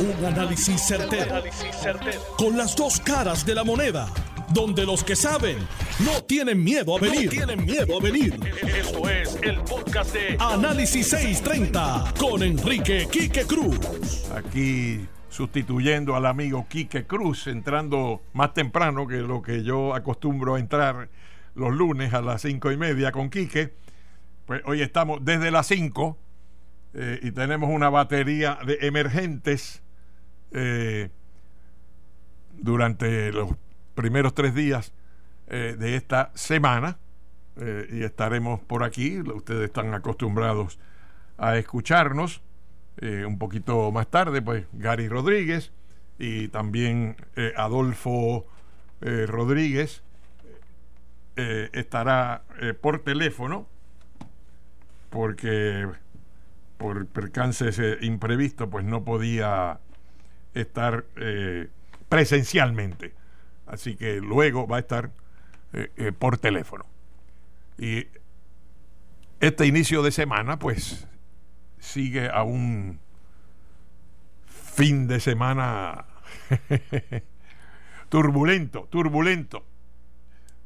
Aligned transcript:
Un 0.00 0.24
análisis 0.24 0.80
certero, 0.80 1.42
Con 2.36 2.56
las 2.56 2.76
dos 2.76 3.00
caras 3.00 3.44
de 3.44 3.52
la 3.52 3.64
moneda. 3.64 4.06
Donde 4.54 4.86
los 4.86 5.02
que 5.02 5.16
saben 5.16 5.58
no 6.04 6.22
tienen 6.22 6.62
miedo 6.62 6.96
a 6.96 7.00
venir. 7.00 7.28
tienen 7.30 7.64
miedo 7.64 7.98
a 7.98 8.00
venir. 8.00 8.38
Esto 8.62 9.08
es 9.10 9.36
el 9.42 9.56
podcast 9.62 10.14
de 10.14 10.36
Análisis 10.38 11.08
630 11.08 12.14
con 12.16 12.44
Enrique 12.44 13.08
Quique 13.10 13.42
Cruz. 13.42 14.30
Aquí 14.36 15.04
sustituyendo 15.30 16.14
al 16.14 16.26
amigo 16.26 16.66
Quique 16.68 17.04
Cruz, 17.04 17.48
entrando 17.48 18.22
más 18.34 18.54
temprano 18.54 19.08
que 19.08 19.16
lo 19.16 19.42
que 19.42 19.64
yo 19.64 19.96
acostumbro 19.96 20.54
a 20.54 20.60
entrar 20.60 21.08
los 21.56 21.74
lunes 21.74 22.14
a 22.14 22.22
las 22.22 22.42
cinco 22.42 22.70
y 22.70 22.76
media 22.76 23.10
con 23.10 23.30
Quique. 23.30 23.74
Pues 24.46 24.62
hoy 24.64 24.80
estamos 24.80 25.24
desde 25.24 25.50
las 25.50 25.66
5 25.66 26.16
eh, 26.94 27.18
y 27.20 27.32
tenemos 27.32 27.68
una 27.68 27.90
batería 27.90 28.58
de 28.64 28.78
emergentes 28.82 29.82
eh, 30.52 31.10
durante 32.56 33.32
los 33.32 33.50
primeros 33.94 34.34
tres 34.34 34.54
días 34.54 34.92
eh, 35.48 35.76
de 35.78 35.96
esta 35.96 36.30
semana 36.34 36.98
eh, 37.56 37.88
y 37.92 38.02
estaremos 38.02 38.60
por 38.60 38.82
aquí. 38.84 39.20
Ustedes 39.20 39.64
están 39.66 39.94
acostumbrados 39.94 40.78
a 41.36 41.56
escucharnos. 41.56 42.42
un 43.00 43.38
poquito 43.38 43.92
más 43.92 44.08
tarde, 44.08 44.42
pues 44.42 44.66
Gary 44.72 45.08
Rodríguez 45.08 45.70
y 46.18 46.48
también 46.48 47.14
Adolfo 47.56 48.44
Rodríguez 49.00 50.02
estará 51.36 52.42
por 52.80 53.04
teléfono 53.04 53.68
porque 55.10 55.86
por 56.76 57.06
percances 57.06 57.80
imprevisto 58.00 58.68
pues 58.68 58.84
no 58.84 59.04
podía 59.04 59.78
estar 60.54 61.04
eh, 61.16 61.68
presencialmente. 62.08 63.12
Así 63.66 63.96
que 63.96 64.20
luego 64.20 64.66
va 64.66 64.76
a 64.76 64.80
estar 64.80 65.10
eh, 65.72 65.90
eh, 65.96 66.12
por 66.12 66.38
teléfono. 66.38 66.86
Y 67.76 68.06
este 69.40 69.66
inicio 69.66 70.02
de 70.02 70.10
semana, 70.10 70.58
pues, 70.58 71.06
sigue 71.78 72.28
a 72.28 72.42
un 72.42 72.98
fin 74.50 75.06
de 75.06 75.20
semana 75.20 76.06
turbulento, 78.08 78.88
turbulento. 78.90 79.64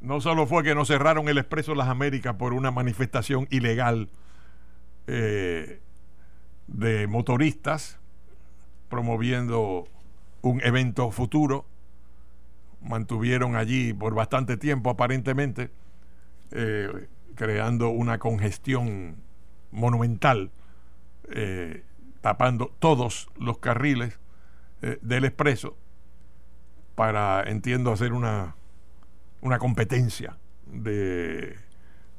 No 0.01 0.21
solo 0.21 0.47
fue 0.47 0.65
que 0.65 0.75
nos 0.75 0.89
cerraron 0.89 1.29
el 1.29 1.39
Expreso 1.39 1.75
Las 1.75 1.89
Américas 1.89 2.35
por 2.35 2.55
una 2.55 2.71
manifestación 2.71 3.47
ilegal 3.51 4.09
de 5.07 5.81
motoristas, 7.09 7.99
promoviendo 8.93 9.89
un 10.43 10.61
evento 10.63 11.11
futuro. 11.11 11.65
Mantuvieron 12.83 13.57
allí 13.57 13.95
por 13.95 14.15
bastante 14.15 14.59
tiempo 14.59 14.91
aparentemente, 14.91 15.71
eh, 16.51 17.09
creando 17.35 17.89
una 17.89 18.19
congestión 18.19 19.17
monumental, 19.71 20.51
eh, 21.31 21.85
tapando 22.21 22.71
todos 22.81 23.31
los 23.39 23.57
carriles 23.59 24.21
eh, 24.83 24.99
del 25.01 25.25
expreso 25.25 25.75
para, 26.95 27.45
entiendo, 27.45 27.93
hacer 27.93 28.13
una, 28.13 28.57
una 29.41 29.59
competencia 29.59 30.37
de 30.67 31.57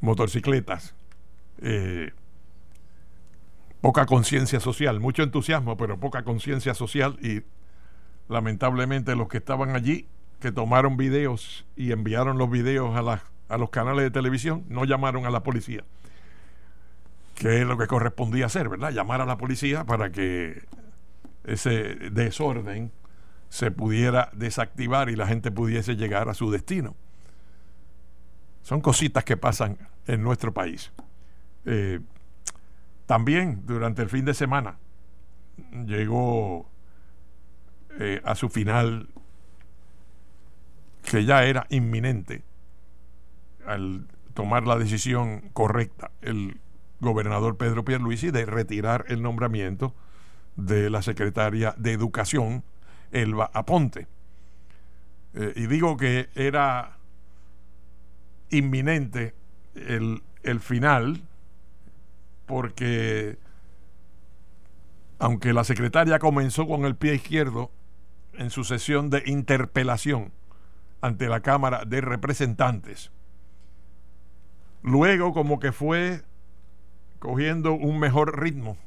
motocicletas 0.01 0.95
poca 3.83 4.05
conciencia 4.05 4.61
social, 4.61 5.01
mucho 5.01 5.23
entusiasmo, 5.23 5.75
pero 5.75 5.99
poca 5.99 6.23
conciencia 6.23 6.73
social 6.73 7.17
y 7.21 7.43
lamentablemente 8.29 9.13
los 9.13 9.27
que 9.27 9.39
estaban 9.39 9.75
allí, 9.75 10.07
que 10.39 10.53
tomaron 10.53 10.95
videos 10.95 11.65
y 11.75 11.91
enviaron 11.91 12.37
los 12.37 12.49
videos 12.49 12.95
a, 12.95 13.21
a 13.53 13.57
los 13.57 13.69
canales 13.71 14.05
de 14.05 14.11
televisión, 14.11 14.63
no 14.69 14.85
llamaron 14.85 15.25
a 15.25 15.31
la 15.31 15.43
policía, 15.43 15.83
que 17.35 17.59
es 17.59 17.67
lo 17.67 17.77
que 17.77 17.87
correspondía 17.87 18.45
hacer, 18.45 18.69
¿verdad? 18.69 18.91
Llamar 18.91 19.19
a 19.19 19.25
la 19.25 19.35
policía 19.35 19.83
para 19.83 20.13
que 20.13 20.63
ese 21.43 21.95
desorden 22.09 22.93
se 23.49 23.69
pudiera 23.69 24.29
desactivar 24.31 25.09
y 25.09 25.17
la 25.17 25.27
gente 25.27 25.51
pudiese 25.51 25.97
llegar 25.97 26.29
a 26.29 26.33
su 26.33 26.49
destino. 26.51 26.95
Son 28.61 28.79
cositas 28.79 29.25
que 29.25 29.35
pasan 29.35 29.77
en 30.07 30.23
nuestro 30.23 30.53
país. 30.53 30.93
Eh, 31.65 31.99
también 33.05 33.65
durante 33.65 34.01
el 34.01 34.09
fin 34.09 34.25
de 34.25 34.33
semana 34.33 34.77
llegó 35.85 36.69
eh, 37.99 38.21
a 38.23 38.35
su 38.35 38.49
final 38.49 39.09
que 41.03 41.25
ya 41.25 41.43
era 41.43 41.67
inminente 41.69 42.43
al 43.65 44.07
tomar 44.33 44.65
la 44.65 44.77
decisión 44.77 45.49
correcta 45.53 46.11
el 46.21 46.59
gobernador 46.99 47.57
Pedro 47.57 47.85
Pierluisi 47.85 48.31
de 48.31 48.45
retirar 48.45 49.05
el 49.09 49.21
nombramiento 49.21 49.93
de 50.55 50.89
la 50.89 51.01
secretaria 51.01 51.75
de 51.77 51.91
Educación, 51.91 52.63
Elba 53.11 53.49
Aponte. 53.53 54.07
Eh, 55.33 55.53
y 55.55 55.67
digo 55.67 55.97
que 55.97 56.29
era 56.35 56.97
inminente 58.49 59.33
el, 59.75 60.23
el 60.43 60.59
final 60.59 61.23
porque 62.53 63.39
aunque 65.17 65.53
la 65.53 65.63
secretaria 65.63 66.19
comenzó 66.19 66.67
con 66.67 66.85
el 66.85 66.95
pie 66.95 67.15
izquierdo 67.15 67.71
en 68.33 68.51
su 68.51 68.63
sesión 68.63 69.09
de 69.09 69.23
interpelación 69.25 70.31
ante 71.01 71.29
la 71.29 71.39
Cámara 71.39 71.83
de 71.83 71.99
Representantes, 72.01 73.11
luego 74.83 75.33
como 75.33 75.59
que 75.59 75.71
fue 75.71 76.21
cogiendo 77.17 77.73
un 77.73 77.99
mejor 77.99 78.39
ritmo. 78.39 78.77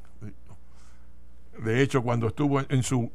De 1.59 1.81
hecho, 1.81 2.03
cuando 2.03 2.27
estuvo 2.27 2.61
en 2.61 2.83
su 2.83 3.11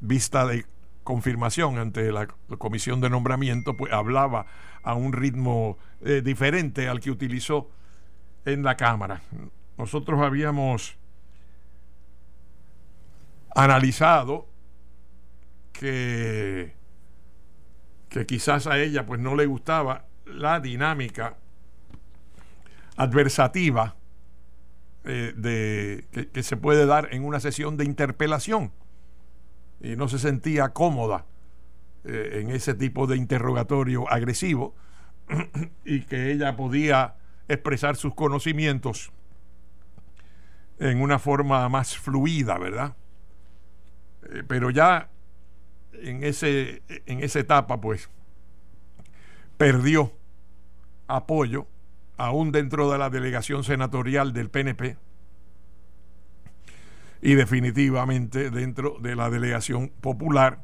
vista 0.00 0.46
de 0.46 0.64
confirmación 1.04 1.76
ante 1.76 2.10
la 2.10 2.26
comisión 2.56 3.02
de 3.02 3.10
nombramiento, 3.10 3.76
pues 3.76 3.92
hablaba 3.92 4.46
a 4.82 4.94
un 4.94 5.12
ritmo 5.12 5.76
eh, 6.00 6.22
diferente 6.24 6.88
al 6.88 7.00
que 7.00 7.10
utilizó 7.10 7.68
en 8.46 8.62
la 8.62 8.78
Cámara 8.78 9.20
nosotros 9.80 10.20
habíamos 10.20 10.98
analizado 13.54 14.46
que, 15.72 16.74
que 18.10 18.26
quizás 18.26 18.66
a 18.66 18.78
ella 18.78 19.06
pues 19.06 19.20
no 19.20 19.34
le 19.34 19.46
gustaba 19.46 20.04
la 20.26 20.60
dinámica 20.60 21.38
adversativa 22.96 23.96
eh, 25.04 25.32
de, 25.34 26.28
que, 26.30 26.42
se 26.42 26.58
puede 26.58 26.84
dar 26.84 27.08
en 27.12 27.24
una 27.24 27.40
sesión 27.40 27.78
de 27.78 27.86
interpelación. 27.86 28.72
Y 29.80 29.96
no 29.96 30.08
se 30.08 30.18
sentía 30.18 30.74
cómoda 30.74 31.24
eh, 32.04 32.40
en 32.42 32.50
ese 32.50 32.74
tipo 32.74 33.06
de 33.06 33.16
interrogatorio 33.16 34.06
agresivo 34.12 34.74
y 35.86 36.02
que 36.02 36.32
ella 36.32 36.54
podía 36.54 37.14
expresar 37.48 37.96
sus 37.96 38.14
conocimientos 38.14 39.10
en 40.80 41.00
una 41.00 41.18
forma 41.18 41.68
más 41.68 41.96
fluida, 41.96 42.58
¿verdad? 42.58 42.96
Eh, 44.30 44.42
pero 44.48 44.70
ya 44.70 45.10
en, 45.92 46.24
ese, 46.24 46.82
en 47.06 47.22
esa 47.22 47.38
etapa, 47.38 47.80
pues, 47.80 48.08
perdió 49.56 50.12
apoyo, 51.06 51.66
aún 52.16 52.50
dentro 52.50 52.90
de 52.90 52.98
la 52.98 53.10
delegación 53.10 53.62
senatorial 53.62 54.32
del 54.32 54.50
PNP 54.50 54.96
y 57.22 57.34
definitivamente 57.34 58.50
dentro 58.50 58.96
de 59.00 59.14
la 59.14 59.28
delegación 59.28 59.88
popular, 60.00 60.62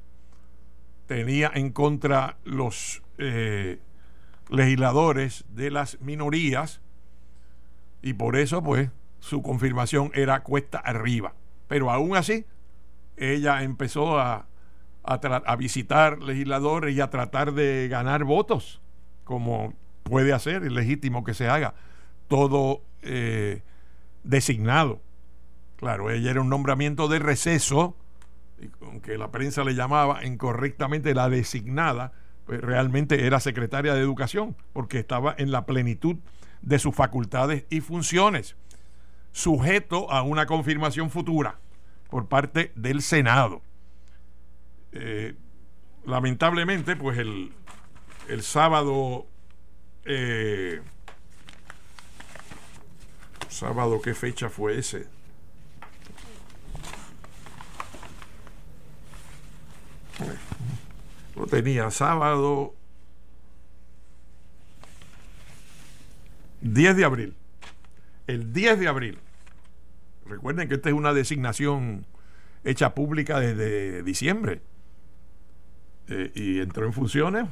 tenía 1.07 1.51
en 1.55 1.71
contra 1.71 2.39
los 2.45 3.03
eh, 3.19 3.79
legisladores 4.49 5.45
de 5.51 5.71
las 5.71 6.01
minorías 6.01 6.81
y 8.01 8.15
por 8.15 8.37
eso, 8.37 8.63
pues, 8.63 8.91
su 9.27 9.43
confirmación 9.43 10.13
era 10.15 10.45
cuesta 10.45 10.79
arriba. 10.79 11.35
Pero 11.67 11.91
aún 11.91 12.17
así, 12.17 12.47
ella 13.17 13.65
empezó 13.65 14.21
a, 14.21 14.47
a, 15.03 15.57
visitar 15.57 16.23
legisladores 16.23 16.95
y 16.95 17.01
a 17.01 17.11
tratar 17.11 17.53
de 17.53 17.89
ganar 17.89 18.23
votos, 18.23 18.81
como 19.25 19.75
puede 20.05 20.33
hacer, 20.33 20.63
es 20.63 20.71
legítimo 20.71 21.25
que 21.25 21.35
se 21.35 21.49
haga, 21.49 21.75
todo 22.29 22.83
eh, 23.03 23.63
designado. 24.23 25.01
Claro, 25.75 26.11
ella 26.11 26.31
era 26.31 26.41
un 26.41 26.49
nombramiento 26.49 27.09
de 27.09 27.19
receso, 27.19 27.97
aunque 28.81 29.19
la 29.19 29.33
prensa 29.33 29.65
le 29.65 29.75
llamaba 29.75 30.25
incorrectamente 30.25 31.15
la 31.15 31.29
designada, 31.29 32.13
pues 32.45 32.61
realmente 32.61 33.27
era 33.27 33.41
secretaria 33.41 33.93
de 33.95 34.03
Educación, 34.03 34.57
porque 34.73 35.01
estaba 35.01 35.35
en 35.37 35.51
la 35.51 35.67
plenitud 35.67 36.15
de 36.63 36.79
sus 36.79 36.95
facultades 36.95 37.67
y 37.71 37.81
funciones 37.81 38.57
sujeto 39.37 40.11
a 40.11 40.23
una 40.23 40.47
confirmación 40.47 41.11
futura 41.11 41.59
por 42.09 42.27
parte 42.27 42.73
del 42.75 43.03
Senado. 43.03 43.61
Eh, 44.93 45.35
lamentablemente, 46.07 46.97
pues 46.97 47.19
el, 47.19 47.53
el 48.29 48.43
sábado, 48.43 49.27
eh, 50.07 50.81
sábado, 53.51 54.01
¿qué 54.01 54.15
fecha 54.15 54.49
fue 54.49 54.79
ese? 54.79 55.07
Lo 61.35 61.47
tenía 61.47 61.91
sábado 61.91 62.75
10 66.63 66.97
de 66.97 67.05
abril. 67.05 67.37
El 68.27 68.55
10 68.55 68.81
de 68.81 68.89
abril. 68.89 69.26
Recuerden 70.29 70.69
que 70.69 70.75
esta 70.75 70.89
es 70.89 70.95
una 70.95 71.13
designación 71.13 72.07
hecha 72.65 72.95
pública 72.95 73.41
desde 73.41 74.03
diciembre. 74.03 74.61
Eh, 76.09 76.31
y 76.35 76.61
entró 76.61 76.87
en 76.87 76.93
funciones 76.93 77.49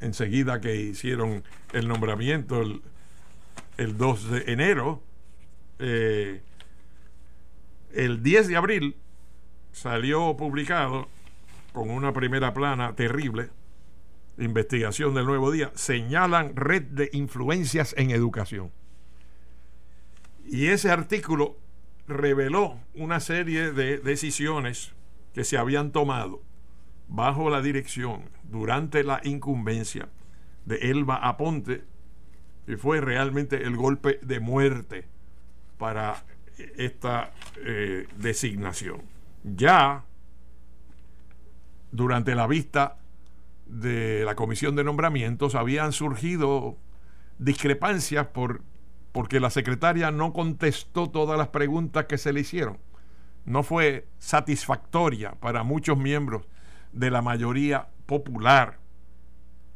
enseguida 0.00 0.60
que 0.60 0.76
hicieron 0.76 1.42
el 1.72 1.88
nombramiento 1.88 2.62
el, 3.76 3.96
2 3.96 4.30
de 4.30 4.52
enero. 4.52 5.02
Eh, 5.78 6.42
el 7.92 8.22
10 8.22 8.48
de 8.48 8.56
abril 8.56 8.96
salió 9.72 10.36
publicado 10.36 11.08
con 11.72 11.90
una 11.90 12.12
primera 12.12 12.54
plana 12.54 12.94
terrible, 12.94 13.50
investigación 14.38 15.14
del 15.14 15.26
nuevo 15.26 15.50
día, 15.50 15.70
señalan 15.74 16.56
red 16.56 16.82
de 16.82 17.10
influencias 17.12 17.94
en 17.96 18.10
educación. 18.10 18.70
Y 20.46 20.66
ese 20.68 20.90
artículo 20.90 21.56
reveló 22.08 22.80
una 22.94 23.20
serie 23.20 23.72
de 23.72 23.98
decisiones 23.98 24.94
que 25.34 25.44
se 25.44 25.58
habían 25.58 25.92
tomado 25.92 26.42
bajo 27.06 27.50
la 27.50 27.62
dirección 27.62 28.30
durante 28.42 29.04
la 29.04 29.20
incumbencia 29.24 30.08
de 30.64 30.90
Elba 30.90 31.16
Aponte, 31.16 31.84
y 32.66 32.76
fue 32.76 33.00
realmente 33.00 33.62
el 33.62 33.76
golpe 33.76 34.18
de 34.22 34.40
muerte 34.40 35.06
para 35.78 36.24
esta 36.76 37.32
eh, 37.56 38.06
designación. 38.18 39.02
Ya 39.44 40.04
durante 41.92 42.34
la 42.34 42.46
vista 42.46 42.98
de 43.66 44.24
la 44.24 44.34
comisión 44.34 44.76
de 44.76 44.84
nombramientos 44.84 45.54
habían 45.54 45.92
surgido 45.92 46.76
discrepancias 47.38 48.26
por, 48.26 48.62
porque 49.12 49.40
la 49.40 49.50
secretaria 49.50 50.10
no 50.10 50.32
contestó 50.32 51.10
todas 51.10 51.38
las 51.38 51.48
preguntas 51.48 52.06
que 52.06 52.18
se 52.18 52.32
le 52.32 52.40
hicieron. 52.40 52.78
No 53.44 53.62
fue 53.62 54.06
satisfactoria 54.18 55.32
para 55.32 55.62
muchos 55.62 55.96
miembros 55.98 56.46
de 56.92 57.10
la 57.10 57.22
mayoría 57.22 57.88
popular. 58.06 58.78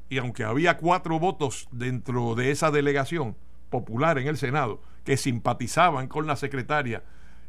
Y 0.09 0.19
aunque 0.19 0.45
había 0.45 0.77
cuatro 0.77 1.19
votos 1.19 1.69
dentro 1.71 2.35
de 2.35 2.51
esa 2.51 2.71
delegación 2.71 3.37
popular 3.71 4.19
en 4.19 4.29
el 4.29 4.37
Senado 4.37 4.83
que 5.05 5.17
simpatizaban 5.17 6.07
con 6.07 6.27
la 6.27 6.37
secretaria 6.37 7.03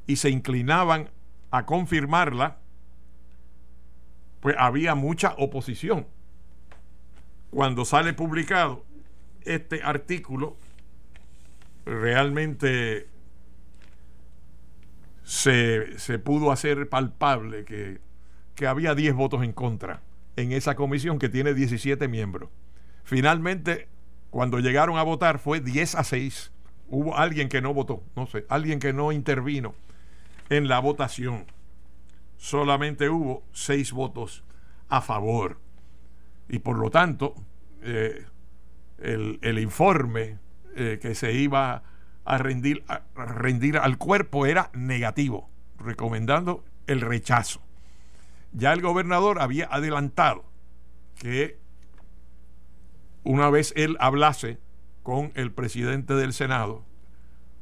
y 0.08 0.16
se 0.16 0.30
inclinaban 0.30 1.10
a 1.52 1.66
confirmarla, 1.66 2.58
pues 4.40 4.56
había 4.58 4.96
mucha 4.96 5.36
oposición. 5.38 6.08
Cuando 7.52 7.86
sale 7.86 8.14
publicado 8.14 8.84
este 9.46 9.84
artículo, 9.84 10.58
realmente 11.86 13.08
se, 15.24 16.20
pudo 16.24 16.52
hacer 16.52 16.90
palpable 16.90 17.66
que, 17.66 18.00
que 18.56 18.68
había 18.68 18.96
10 18.96 19.16
votos 19.16 19.44
en 19.44 19.54
contra 19.54 20.02
en 20.36 20.52
esa 20.52 20.76
comisión 20.76 21.20
que 21.20 21.30
tiene 21.30 21.54
17 21.54 22.08
miembros. 22.08 22.50
Finalmente, 23.04 23.88
cuando 24.30 24.60
llegaron 24.60 24.98
a 24.98 25.04
votar 25.04 25.40
fue 25.40 25.60
10 25.60 25.96
a 25.96 26.04
6. 26.04 26.52
Hubo 26.90 27.18
alguien 27.18 27.50
que 27.50 27.62
no 27.62 27.74
votó, 27.74 28.04
no 28.16 28.28
sé, 28.28 28.46
alguien 28.50 28.80
que 28.80 28.94
no 28.94 29.12
intervino 29.12 29.74
en 30.50 30.68
la 30.68 30.80
votación 30.80 31.46
solamente 32.44 33.10
hubo 33.10 33.44
seis 33.54 33.94
votos 33.94 34.44
a 34.90 35.02
favor. 35.02 35.60
Y 36.50 36.60
por 36.60 36.78
lo 36.78 36.90
tanto, 36.92 37.36
eh, 37.82 38.26
el, 39.00 39.60
informe 39.60 40.40
eh, 40.76 41.00
que 41.02 41.16
se 41.16 41.34
iba 41.34 41.84
a 42.26 42.38
rendir, 42.38 42.84
a 42.88 43.02
rendir 43.16 43.78
al 43.78 43.98
cuerpo 43.98 44.46
era 44.46 44.70
negativo, 44.74 45.50
recomendando 45.78 46.64
el 46.88 47.02
rechazo. 47.02 47.62
Ya 48.52 48.74
el 48.74 48.82
gobernador 48.82 49.42
había 49.42 49.68
adelantado 49.72 50.46
que 51.16 51.58
una 53.24 53.50
vez 53.50 53.74
él 53.76 53.98
hablase 54.00 54.60
con 55.02 55.32
el 55.36 55.52
presidente 55.52 56.14
del 56.14 56.34
Senado, 56.34 56.86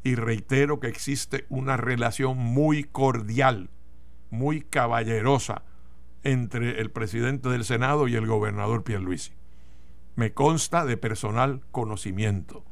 y 0.03 0.15
reitero 0.15 0.79
que 0.79 0.87
existe 0.87 1.45
una 1.49 1.77
relación 1.77 2.37
muy 2.37 2.83
cordial 2.83 3.69
muy 4.31 4.61
caballerosa 4.61 5.63
entre 6.23 6.81
el 6.81 6.89
presidente 6.89 7.49
del 7.49 7.65
Senado 7.65 8.07
y 8.07 8.15
el 8.15 8.25
gobernador 8.25 8.83
Pierluisi. 8.83 9.33
Me 10.15 10.33
consta 10.33 10.85
de 10.85 10.97
personal 10.97 11.61
conocimiento. 11.71 12.63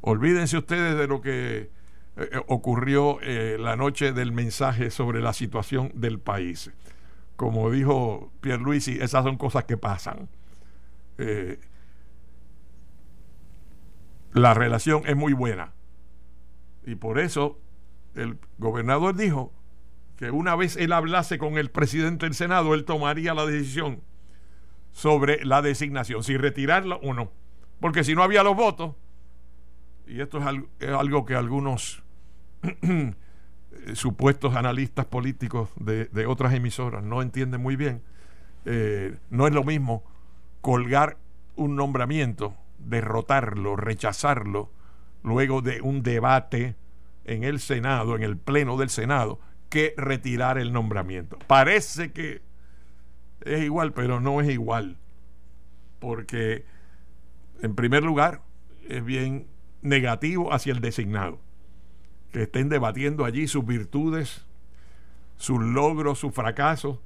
Olvídense 0.00 0.58
ustedes 0.58 0.96
de 0.96 1.06
lo 1.06 1.20
que 1.20 1.58
eh, 1.58 1.68
eh, 2.16 2.40
ocurrió 2.48 3.20
eh, 3.22 3.56
la 3.58 3.76
noche 3.76 4.12
del 4.12 4.32
mensaje 4.32 4.90
sobre 4.90 5.20
la 5.20 5.32
situación 5.32 5.92
del 5.94 6.18
país. 6.18 6.70
Como 7.36 7.70
dijo 7.70 8.32
Pierluisi, 8.40 8.98
esas 9.00 9.24
son 9.24 9.36
cosas 9.36 9.64
que 9.64 9.76
pasan. 9.76 10.28
la 14.32 14.54
relación 14.54 15.02
es 15.06 15.16
muy 15.16 15.32
buena. 15.32 15.72
Y 16.86 16.94
por 16.94 17.18
eso 17.18 17.58
el 18.14 18.38
gobernador 18.58 19.14
dijo, 19.14 19.52
que 20.20 20.30
una 20.30 20.54
vez 20.54 20.76
él 20.76 20.92
hablase 20.92 21.38
con 21.38 21.56
el 21.56 21.70
presidente 21.70 22.26
del 22.26 22.34
Senado, 22.34 22.74
él 22.74 22.84
tomaría 22.84 23.32
la 23.32 23.46
decisión 23.46 24.02
sobre 24.92 25.42
la 25.46 25.62
designación, 25.62 26.22
si 26.22 26.36
retirarla 26.36 26.96
o 26.96 27.14
no. 27.14 27.32
Porque 27.80 28.04
si 28.04 28.14
no 28.14 28.22
había 28.22 28.42
los 28.42 28.54
votos, 28.54 28.96
y 30.10 30.20
esto 30.20 30.38
es 30.38 30.90
algo, 30.90 31.24
que 31.24 31.36
algunos 31.36 32.02
supuestos 33.94 34.56
analistas 34.56 35.06
políticos 35.06 35.70
de, 35.76 36.26
otras 36.26 36.52
emisoras 36.52 37.04
no 37.04 37.22
entienden 37.22 37.62
muy 37.62 37.76
bien, 37.76 38.02
eh, 38.64 39.16
no 39.30 39.46
es 39.46 39.54
lo 39.54 39.62
mismo 39.62 40.02
colgar 40.60 41.16
un 41.54 41.76
nombramiento, 41.76 42.54
derrotarlo, 42.78 43.76
rechazarlo, 43.76 44.70
luego 45.22 45.62
de 45.62 45.80
un 45.80 46.02
debate 46.02 46.74
en 47.24 47.44
el 47.44 47.60
Senado, 47.60 48.16
en 48.16 48.22
el 48.22 48.36
Pleno 48.36 48.76
del 48.76 48.90
Senado, 48.90 49.38
que 49.68 49.94
retirar 49.96 50.58
el 50.58 50.72
nombramiento. 50.72 51.38
Parece 51.46 52.10
que 52.10 52.42
es 53.42 53.62
igual, 53.62 53.92
pero 53.92 54.20
no 54.20 54.40
es 54.40 54.50
igual. 54.50 54.96
Porque, 56.00 56.64
en 57.62 57.74
primer 57.76 58.02
lugar, 58.02 58.42
es 58.88 59.04
bien 59.04 59.46
negativo 59.82 60.52
hacia 60.52 60.72
el 60.72 60.80
designado. 60.80 61.40
Que 62.32 62.42
estén 62.42 62.68
debatiendo 62.68 63.24
allí 63.24 63.48
sus 63.48 63.64
virtudes, 63.66 64.46
sus 65.36 65.60
logros, 65.60 66.18
sus 66.18 66.34
fracasos, 66.34 66.98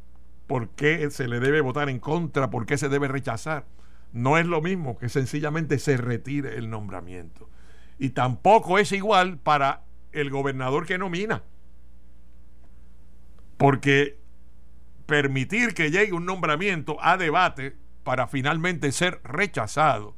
por 0.47 0.69
qué 0.71 1.11
se 1.11 1.29
le 1.29 1.41
debe 1.41 1.61
votar 1.61 1.89
en 1.89 1.99
contra, 1.99 2.51
por 2.51 2.67
qué 2.67 2.77
se 2.77 2.89
debe 2.89 3.09
rechazar. 3.09 3.67
No 4.13 4.39
es 4.39 4.47
lo 4.47 4.61
mismo 4.61 4.99
que 4.99 5.09
sencillamente 5.09 5.79
se 5.79 5.97
retire 5.97 6.57
el 6.57 6.71
nombramiento. 6.71 7.49
Y 7.99 8.11
tampoco 8.11 8.79
es 8.79 8.93
igual 8.93 9.39
para 9.39 9.85
el 10.13 10.31
gobernador 10.31 10.87
que 10.87 10.99
nomina 10.99 11.43
porque 13.57 14.19
permitir 15.07 15.75
que 15.75 15.91
llegue 15.91 16.13
un 16.13 16.27
nombramiento 16.27 16.97
a 17.01 17.17
debate 17.17 17.77
para 18.03 18.27
finalmente 18.27 18.93
ser 18.93 19.21
rechazado 19.25 20.17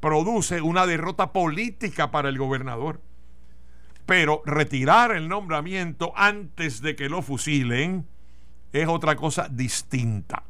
produce 0.00 0.60
una 0.60 0.86
derrota 0.86 1.32
política 1.32 2.10
para 2.10 2.28
el 2.28 2.38
gobernador. 2.38 3.00
Pero 4.06 4.42
retirar 4.46 5.12
el 5.12 5.28
nombramiento 5.28 6.12
antes 6.16 6.80
de 6.80 6.96
que 6.96 7.08
lo 7.08 7.22
fusilen 7.22 8.06
es 8.72 8.88
otra 8.88 9.16
cosa 9.16 9.48
distinta. 9.50 10.44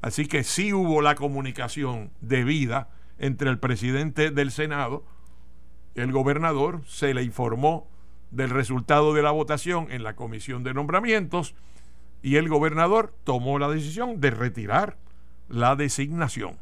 Así 0.00 0.26
que 0.26 0.44
sí 0.44 0.72
hubo 0.72 1.02
la 1.02 1.14
comunicación 1.14 2.10
debida 2.20 2.88
entre 3.18 3.50
el 3.50 3.58
presidente 3.58 4.30
del 4.30 4.50
Senado 4.50 5.04
el 5.96 6.12
gobernador, 6.12 6.82
se 6.86 7.14
le 7.14 7.22
informó 7.22 7.88
del 8.30 8.50
resultado 8.50 9.14
de 9.14 9.22
la 9.22 9.30
votación 9.30 9.90
en 9.90 10.02
la 10.02 10.14
comisión 10.14 10.62
de 10.62 10.74
nombramientos 10.74 11.54
y 12.22 12.36
el 12.36 12.48
gobernador 12.48 13.14
tomó 13.24 13.58
la 13.58 13.68
decisión 13.68 14.20
de 14.20 14.30
retirar 14.30 14.98
la 15.48 15.74
designación. 15.74 16.58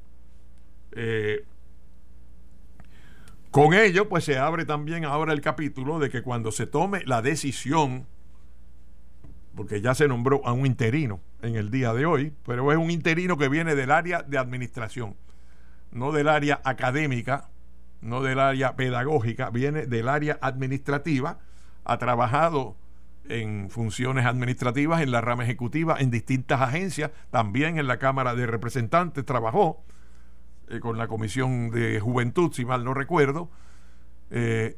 Eh, 0.93 1.45
con 3.55 3.73
ello, 3.73 4.09
pues 4.09 4.25
se 4.25 4.37
abre 4.37 4.65
también 4.65 5.05
ahora 5.05 5.33
el 5.33 5.41
capítulo 5.41 6.01
de 6.01 6.11
que 6.11 6.23
cuando 6.23 6.51
se 6.51 6.67
tome 6.67 7.05
la 7.07 7.23
decisión, 7.23 8.05
porque 9.55 9.81
ya 9.81 9.95
se 9.95 10.09
nombró 10.09 10.45
a 10.45 10.53
un 10.53 10.67
interino 10.67 11.21
en 11.41 11.55
el 11.55 11.71
día 11.71 11.93
de 11.93 12.05
hoy, 12.05 12.33
pero 12.45 12.73
es 12.73 12.79
un 12.79 12.91
interino 12.91 13.39
que 13.39 13.49
viene 13.49 13.77
del 13.77 13.93
área 13.93 14.25
de 14.25 14.39
administración, 14.39 15.15
no 15.93 16.11
del 16.11 16.31
área 16.31 16.63
académica, 16.65 17.49
no 18.01 18.23
del 18.23 18.41
área 18.41 18.75
pedagógica, 18.75 19.51
viene 19.51 19.87
del 19.87 20.09
área 20.09 20.37
administrativa, 20.43 21.39
ha 21.85 21.99
trabajado 21.99 22.75
en 23.29 23.71
funciones 23.71 24.27
administrativas 24.27 25.01
en 25.01 25.13
la 25.13 25.21
rama 25.21 25.45
ejecutiva, 25.45 25.95
en 26.01 26.11
distintas 26.11 26.61
agencias, 26.61 27.13
también 27.31 27.79
en 27.79 27.87
la 27.87 28.01
Cámara 28.01 28.35
de 28.35 28.47
Representantes 28.47 29.25
trabajó 29.25 29.85
eh, 30.69 30.81
con 30.81 30.99
la 30.99 31.09
Comisión 31.09 31.71
de 31.71 32.01
Juventud, 32.01 32.53
si 32.53 32.65
mal 32.65 32.85
no 32.85 32.95
recuerdo, 32.95 33.51
eh, 34.31 34.77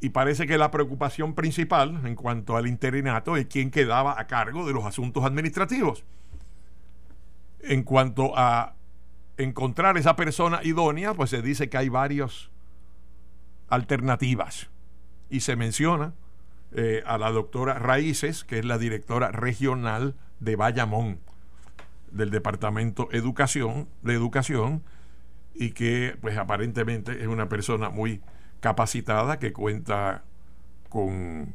y 0.00 0.10
parece 0.10 0.46
que 0.46 0.58
la 0.58 0.70
preocupación 0.70 1.34
principal 1.34 2.00
en 2.04 2.14
cuanto 2.14 2.56
al 2.56 2.66
interinato 2.66 3.36
es 3.36 3.46
quién 3.46 3.70
quedaba 3.70 4.20
a 4.20 4.26
cargo 4.26 4.66
de 4.66 4.72
los 4.72 4.84
asuntos 4.84 5.24
administrativos. 5.24 6.04
En 7.60 7.82
cuanto 7.82 8.36
a 8.36 8.74
encontrar 9.38 9.96
esa 9.96 10.14
persona 10.16 10.60
idónea, 10.62 11.14
pues 11.14 11.30
se 11.30 11.42
dice 11.42 11.68
que 11.68 11.78
hay 11.78 11.88
varias 11.88 12.50
alternativas 13.68 14.68
y 15.30 15.40
se 15.40 15.56
menciona 15.56 16.12
eh, 16.72 17.02
a 17.06 17.18
la 17.18 17.30
doctora 17.30 17.78
Raíces, 17.78 18.44
que 18.44 18.58
es 18.58 18.64
la 18.64 18.78
directora 18.78 19.32
regional 19.32 20.14
de 20.40 20.56
Bayamón 20.56 21.20
del 22.10 22.30
Departamento 22.30 23.08
Educación, 23.12 23.88
de 24.02 24.14
Educación 24.14 24.82
y 25.58 25.70
que 25.70 26.16
pues 26.20 26.36
aparentemente 26.36 27.20
es 27.20 27.26
una 27.26 27.48
persona 27.48 27.90
muy 27.90 28.20
capacitada 28.60 29.38
que 29.38 29.52
cuenta 29.52 30.24
con 30.88 31.54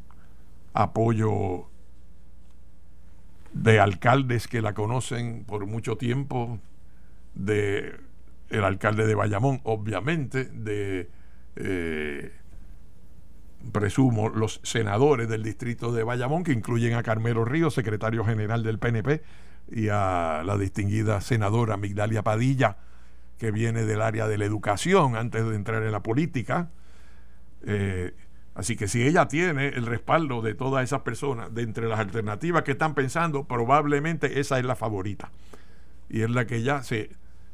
apoyo 0.73 1.67
de 3.53 3.79
alcaldes 3.79 4.47
que 4.47 4.61
la 4.61 4.73
conocen 4.73 5.43
por 5.45 5.65
mucho 5.65 5.97
tiempo, 5.97 6.59
de 7.35 7.95
el 8.49 8.63
alcalde 8.63 9.05
de 9.05 9.15
Bayamón, 9.15 9.61
obviamente, 9.63 10.45
de 10.45 11.09
eh, 11.55 12.31
presumo 13.71 14.29
los 14.29 14.59
senadores 14.63 15.29
del 15.29 15.43
distrito 15.43 15.91
de 15.91 16.03
Bayamón, 16.03 16.43
que 16.43 16.51
incluyen 16.51 16.95
a 16.95 17.03
Carmelo 17.03 17.45
Ríos, 17.45 17.73
secretario 17.73 18.25
general 18.25 18.63
del 18.63 18.79
PNP, 18.79 19.21
y 19.71 19.87
a 19.89 20.43
la 20.45 20.57
distinguida 20.57 21.21
senadora 21.21 21.77
Migdalia 21.77 22.23
Padilla, 22.23 22.77
que 23.41 23.49
viene 23.49 23.85
del 23.85 24.03
área 24.03 24.27
de 24.27 24.37
la 24.37 24.45
educación 24.45 25.15
antes 25.15 25.43
de 25.43 25.55
entrar 25.55 25.81
en 25.81 25.91
la 25.91 26.03
política. 26.03 26.69
Eh, 27.65 28.13
así 28.53 28.75
que 28.75 28.87
si 28.87 29.01
ella 29.01 29.27
tiene 29.27 29.69
el 29.69 29.87
respaldo 29.87 30.43
de 30.43 30.53
todas 30.53 30.83
esas 30.83 31.01
personas, 31.01 31.51
de 31.51 31.63
entre 31.63 31.87
las 31.87 31.99
alternativas 31.99 32.61
que 32.61 32.73
están 32.73 32.93
pensando, 32.93 33.45
probablemente 33.45 34.39
esa 34.39 34.59
es 34.59 34.65
la 34.65 34.75
favorita. 34.75 35.31
Y 36.07 36.21
es 36.21 36.29
la 36.29 36.45
que 36.45 36.61
ya 36.61 36.83
se, 36.83 37.09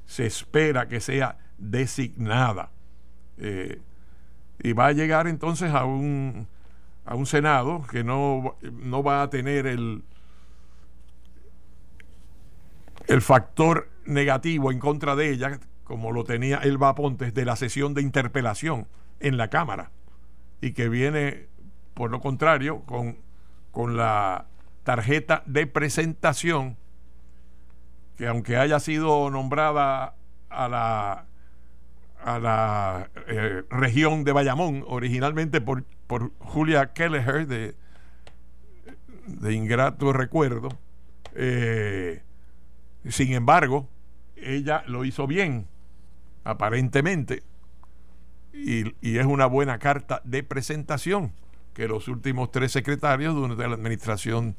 se 0.06 0.26
espera 0.26 0.90
que 0.90 1.00
sea 1.00 1.38
designada. 1.58 2.72
Eh, 3.38 3.80
y 4.60 4.74
va 4.74 4.88
a 4.88 4.92
llegar 4.92 5.26
entonces 5.26 5.72
a 5.72 5.86
un, 5.86 6.50
a 7.06 7.16
un 7.16 7.26
Senado 7.26 7.86
que 7.90 8.04
no, 8.04 8.58
no 8.74 9.04
va 9.04 9.22
a 9.22 9.30
tener 9.30 9.66
el, 9.66 10.04
el 13.08 13.22
factor 13.22 13.88
negativo 14.06 14.70
en 14.70 14.80
contra 14.80 15.16
de 15.16 15.32
ella, 15.32 15.62
como 15.88 16.12
lo 16.12 16.26
tenía 16.26 16.58
Elba 16.58 16.94
Pontes, 16.96 17.34
de 17.34 17.46
la 17.46 17.56
sesión 17.56 17.94
de 17.94 18.02
interpelación 18.02 18.88
en 19.22 19.38
la 19.38 19.50
Cámara, 19.50 19.92
y 20.60 20.74
que 20.74 20.90
viene, 20.90 21.48
por 21.94 22.12
lo 22.12 22.20
contrario, 22.20 22.82
con, 22.82 23.18
con 23.72 23.96
la 23.96 24.48
tarjeta 24.84 25.44
de 25.46 25.66
presentación, 25.66 26.76
que 28.18 28.28
aunque 28.28 28.58
haya 28.58 28.82
sido 28.82 29.30
nombrada 29.30 30.16
a 30.50 30.68
la 30.68 31.24
a 32.24 32.40
la 32.40 33.10
eh, 33.28 33.64
región 33.70 34.26
de 34.26 34.34
Bayamón, 34.34 34.84
originalmente 34.88 35.62
por, 35.62 35.86
por 36.08 36.34
Julia 36.40 36.92
Kelleher, 36.92 37.48
de, 37.48 37.76
de 39.28 39.54
ingrato 39.54 40.12
recuerdo. 40.12 40.70
Eh, 41.36 42.24
sin 43.08 43.32
embargo, 43.34 43.88
ella 44.36 44.84
lo 44.88 45.06
hizo 45.06 45.28
bien, 45.28 45.68
aparentemente, 46.50 47.44
y, 48.54 49.18
es 49.18 49.26
una 49.26 49.46
buena 49.46 49.78
carta 49.80 50.22
de 50.24 50.44
presentación 50.44 51.34
que 51.74 51.88
los 51.88 52.08
últimos 52.08 52.52
tres 52.52 52.72
secretarios 52.72 53.36
durante 53.36 53.68
la 53.68 53.76
administración 53.76 54.56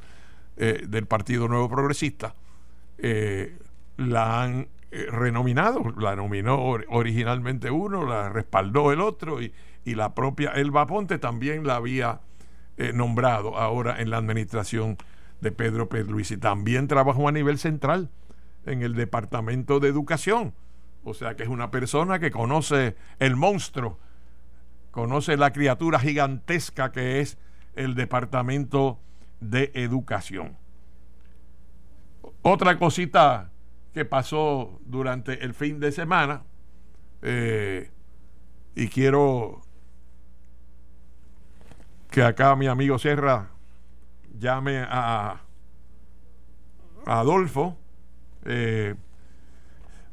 eh, 0.57 0.85
del 0.89 1.07
Partido 1.07 1.49
Nuevo 1.49 1.69
Progresista 1.69 2.35
la 3.97 4.43
han 4.43 4.69
eh, 4.91 5.07
renominado. 5.11 5.83
La 5.99 6.17
nominó 6.17 6.59
originalmente 6.89 7.71
uno, 7.71 8.07
la 8.07 8.31
respaldó 8.31 8.91
el 8.91 9.03
otro 9.03 9.43
y, 9.43 9.53
la 9.85 10.15
propia 10.15 10.51
Elba 10.51 10.87
Ponte 10.87 11.19
también 11.19 11.67
la 11.67 11.77
había 11.77 12.21
eh, 12.77 12.93
nombrado 12.93 13.57
ahora 13.57 14.03
en 14.03 14.11
la 14.11 14.19
administración 14.19 14.99
de 15.41 15.51
Pedro 15.51 15.89
y 15.91 16.37
También 16.37 16.89
trabajó 16.89 17.27
a 17.27 17.33
nivel 17.33 17.59
central 17.59 18.11
en 18.67 18.83
el 18.83 18.95
Departamento 18.95 19.81
de 19.81 19.89
Educación. 19.89 20.53
O 21.05 21.15
sea 21.15 21.37
que 21.37 21.43
es 21.43 21.49
una 21.49 21.71
persona 21.71 22.19
que 22.19 22.31
conoce 22.31 22.97
el 23.19 23.37
monstruo, 23.37 23.99
conoce 24.91 25.37
la 25.37 25.53
criatura 25.53 25.99
gigantesca 25.99 26.93
que 26.93 27.21
es 27.21 27.39
el 27.75 27.95
Departamento 27.95 28.99
de 29.41 29.71
Educación. 29.75 30.57
Otra 32.43 32.79
cosita 32.79 33.51
que 33.93 34.05
pasó 34.05 34.81
durante 34.85 35.45
el 35.45 35.55
fin 35.55 35.81
de 35.81 35.93
semana 35.93 36.43
eh, 37.23 37.91
y 38.75 38.89
quiero 38.89 39.63
que 42.11 42.23
acá 42.23 42.55
mi 42.57 42.67
amigo 42.67 42.99
Serra 42.99 43.51
llame 44.39 44.85
a, 44.89 45.41
Adolfo. 47.07 47.77
Eh, 48.45 48.95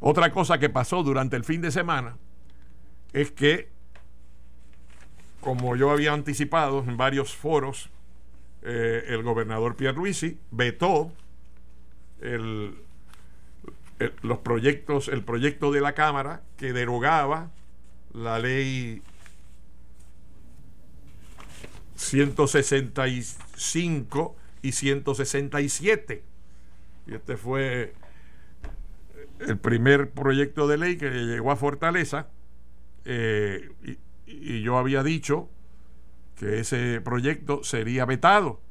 otra 0.08 0.32
cosa 0.32 0.60
que 0.60 0.70
pasó 0.70 1.02
durante 1.02 1.36
el 1.36 1.44
fin 1.44 1.62
de 1.62 1.72
semana 1.72 2.16
es 3.12 3.32
que, 3.32 3.70
como 5.42 5.76
yo 5.76 5.90
había 5.90 6.14
anticipado 6.14 6.86
en 6.88 6.96
varios 6.96 7.36
foros, 7.36 7.90
eh, 8.62 9.06
el 9.08 9.24
gobernador 9.24 9.76
Pierluisi 9.76 10.38
vetó 10.52 11.12
el, 12.22 12.76
los 14.22 14.38
proyectos, 14.38 15.08
el 15.08 15.24
proyecto 15.24 15.72
de 15.72 15.82
la 15.82 15.94
Cámara 15.94 16.44
que 16.58 16.72
derogaba 16.72 17.50
la 18.14 18.38
ley 18.38 19.02
165 21.96 24.36
y 24.62 24.72
167. 24.72 26.22
Y 27.08 27.16
este 27.16 27.38
fue 27.38 27.96
el 29.40 29.58
primer 29.58 30.12
proyecto 30.12 30.68
de 30.68 30.78
ley 30.78 30.98
que 30.98 31.10
llegó 31.10 31.52
a 31.52 31.56
Fortaleza. 31.56 32.28
Eh, 33.06 33.70
y, 34.26 34.62
yo 34.62 34.78
había 34.78 35.04
dicho 35.04 35.50
que 36.36 36.60
ese 36.60 37.00
proyecto 37.02 37.64
sería 37.64 38.06
vetado. 38.06 38.62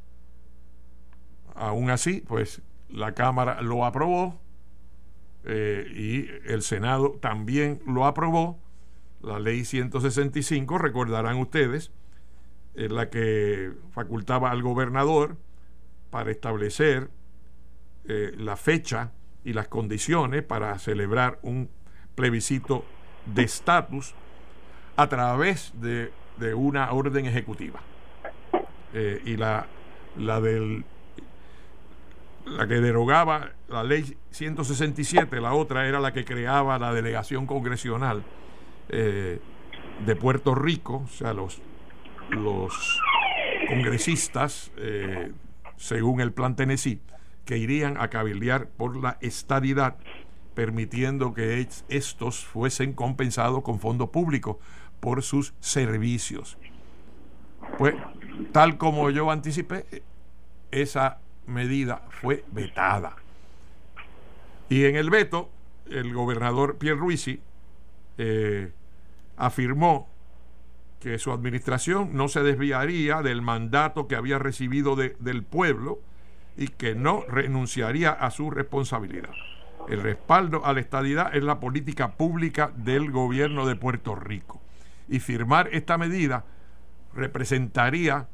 Aún 1.55 1.91
así, 1.91 2.23
pues 2.27 2.63
la 2.89 3.15
Cámara 3.15 3.63
lo 3.63 3.85
aprobó 3.85 4.41
eh, 5.45 5.87
y 5.95 6.51
el 6.51 6.63
Senado 6.63 7.19
también 7.21 7.81
lo 7.87 8.07
aprobó. 8.07 8.61
La 9.23 9.39
ley 9.39 9.65
165, 9.65 10.77
recordarán 10.79 11.39
ustedes, 11.39 11.93
es 12.75 12.91
la 12.91 13.09
que 13.09 13.73
facultaba 13.93 14.51
al 14.51 14.63
gobernador 14.63 15.37
para 16.11 16.31
establecer 16.31 17.09
eh, 18.07 18.33
la 18.37 18.57
fecha 18.57 19.13
y 19.45 19.53
las 19.53 19.69
condiciones 19.69 20.43
para 20.43 20.79
celebrar 20.79 21.39
un 21.43 21.69
plebiscito 22.15 22.85
de 23.27 23.43
estatus 23.43 24.15
a 24.97 25.09
través 25.09 25.73
de, 25.81 26.11
una 26.55 26.91
orden 26.93 27.27
ejecutiva. 27.27 27.81
Eh, 28.93 29.23
y 29.25 29.37
la, 29.37 29.67
la 30.17 30.41
del 30.41 30.85
la 32.47 32.67
que 32.67 32.75
derogaba 32.75 33.53
la 33.69 33.83
ley 33.83 34.17
167, 34.31 35.41
la 35.41 35.55
otra 35.55 35.87
era 35.87 36.01
la 36.01 36.13
que 36.13 36.25
creaba 36.25 36.79
la 36.79 36.93
delegación 36.93 37.47
congresional 37.47 38.23
eh, 38.89 39.41
de 40.05 40.17
Puerto 40.17 40.55
Rico, 40.55 41.05
o 41.05 41.09
sea, 41.09 41.33
los, 41.33 41.61
los 42.31 43.01
congresistas, 43.69 44.71
eh, 44.77 45.33
según 45.77 46.21
el 46.21 46.33
plan 46.33 46.57
Tennessee, 46.57 47.01
que 47.45 47.59
irían 47.59 48.01
a 48.01 48.09
cabildear 48.09 48.69
por 48.69 48.97
la 48.97 49.19
estadidad, 49.21 49.97
permitiendo 50.55 51.35
que 51.35 51.67
estos 51.89 52.45
fuesen 52.45 52.93
compensados 52.93 53.63
con 53.63 53.81
fondos 53.81 54.11
públicos 54.11 54.57
por 55.01 55.23
sus 55.23 55.55
servicios. 55.61 56.57
Pues, 57.79 57.95
tal 58.53 58.79
como 58.79 59.11
yo 59.11 59.31
anticipé, 59.31 59.85
esa 60.71 61.19
medida 61.47 62.03
fue 62.21 62.45
vetada. 62.53 63.17
Y 64.69 64.85
en 64.85 64.97
el 64.97 65.11
veto, 65.11 65.51
el 65.91 66.15
gobernador 66.15 66.79
Pierre 66.79 66.99
Ruisi 66.99 67.41
eh, 68.17 68.73
afirmó 69.37 70.09
que 71.01 71.19
su 71.19 71.33
administración 71.33 72.17
no 72.17 72.29
se 72.29 72.43
desviaría 72.43 73.21
del 73.21 73.43
mandato 73.43 74.09
que 74.09 74.17
había 74.17 74.39
recibido 74.39 74.97
del 74.97 75.43
pueblo 75.43 76.01
y 76.57 76.69
que 76.69 76.95
no 76.95 77.25
renunciaría 77.29 78.11
a 78.11 78.31
su 78.31 78.51
responsabilidad. 78.51 79.31
El 79.89 80.03
respaldo 80.03 80.65
a 80.65 80.73
la 80.73 80.81
estadidad 80.81 81.35
es 81.35 81.43
la 81.43 81.61
política 81.61 82.13
pública 82.13 82.73
del 82.77 83.11
gobierno 83.11 83.67
de 83.67 83.77
Puerto 83.77 84.15
Rico. 84.15 84.61
Y 85.09 85.21
firmar 85.21 85.69
esta 85.73 85.99
medida 85.99 86.45
representaría 87.15 88.29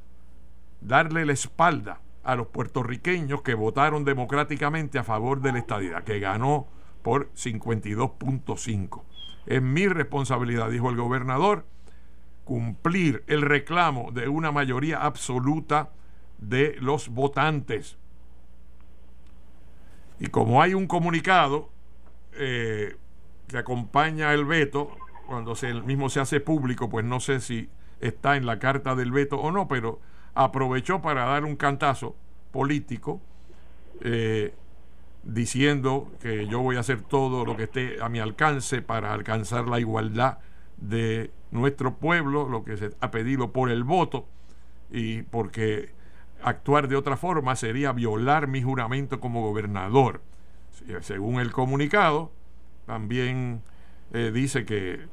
darle 0.81 1.27
la 1.27 1.33
espalda 1.33 2.01
a 2.23 2.37
los 2.37 2.49
puertorriqueños 2.49 3.43
que 3.43 3.55
votaron 3.55 4.05
democráticamente 4.05 4.99
a 4.99 5.05
favor 5.05 5.41
de 5.41 5.53
la 5.53 5.59
estadidad, 5.59 6.05
que 6.05 6.21
ganó 6.21 6.69
por 7.03 7.33
52.5. 7.33 9.03
Es 9.47 9.63
mi 9.63 9.89
responsabilidad, 9.89 10.71
dijo 10.71 10.91
el 10.91 10.97
gobernador, 10.97 11.67
cumplir 12.45 13.25
el 13.27 13.43
reclamo 13.43 14.11
de 14.13 14.29
una 14.29 14.53
mayoría 14.53 14.99
absoluta 14.99 15.91
de 16.39 16.77
los 16.81 17.09
votantes. 17.09 17.97
Y 20.21 20.27
como 20.29 20.61
hay 20.63 20.75
un 20.75 20.87
comunicado 20.87 21.71
eh, 22.35 22.95
que 23.49 23.59
acompaña 23.59 24.33
el 24.35 24.45
veto, 24.45 24.91
cuando 25.27 25.55
el 25.63 25.83
mismo 25.83 26.11
se 26.11 26.21
hace 26.21 26.41
público, 26.41 26.91
pues 26.91 27.05
no 27.05 27.21
sé 27.21 27.41
si 27.41 27.71
está 28.01 28.37
en 28.37 28.45
la 28.47 28.59
carta 28.59 28.95
del 28.95 29.11
veto 29.11 29.41
o 29.41 29.51
no, 29.51 29.67
pero 29.67 29.99
aprovechó 30.35 31.01
para 31.01 31.25
dar 31.25 31.45
un 31.45 31.57
cantazo 31.57 32.15
político 32.53 33.21
eh, 34.03 34.55
diciendo 35.23 36.11
que 36.21 36.47
yo 36.47 36.61
voy 36.61 36.77
a 36.77 36.81
hacer 36.81 37.01
todo 37.01 37.45
lo 37.45 37.57
que 37.57 37.65
esté 37.65 38.03
a 38.03 38.09
mi 38.09 38.21
alcance 38.21 38.83
para 38.83 39.15
alcanzar 39.15 39.69
la 39.69 39.81
igualdad 39.81 40.39
de 40.77 41.31
nuestro 41.51 41.95
pueblo, 41.97 42.49
lo 42.49 42.63
que 42.65 42.77
se 42.77 42.91
ha 43.01 43.11
pedido 43.11 43.53
por 43.53 43.71
el 43.71 43.85
voto, 43.85 44.27
y 44.91 45.23
porque 45.23 45.93
actuar 46.43 46.89
de 46.89 46.97
otra 46.97 47.17
forma 47.17 47.57
sería 47.57 47.93
violar 47.93 48.47
mi 48.47 48.63
juramento 48.63 49.21
como 49.21 49.43
gobernador. 49.43 50.23
Según 51.01 51.41
el 51.41 51.53
comunicado, 51.53 52.33
también 52.87 53.63
eh, 54.13 54.31
dice 54.33 54.65
que 54.65 55.07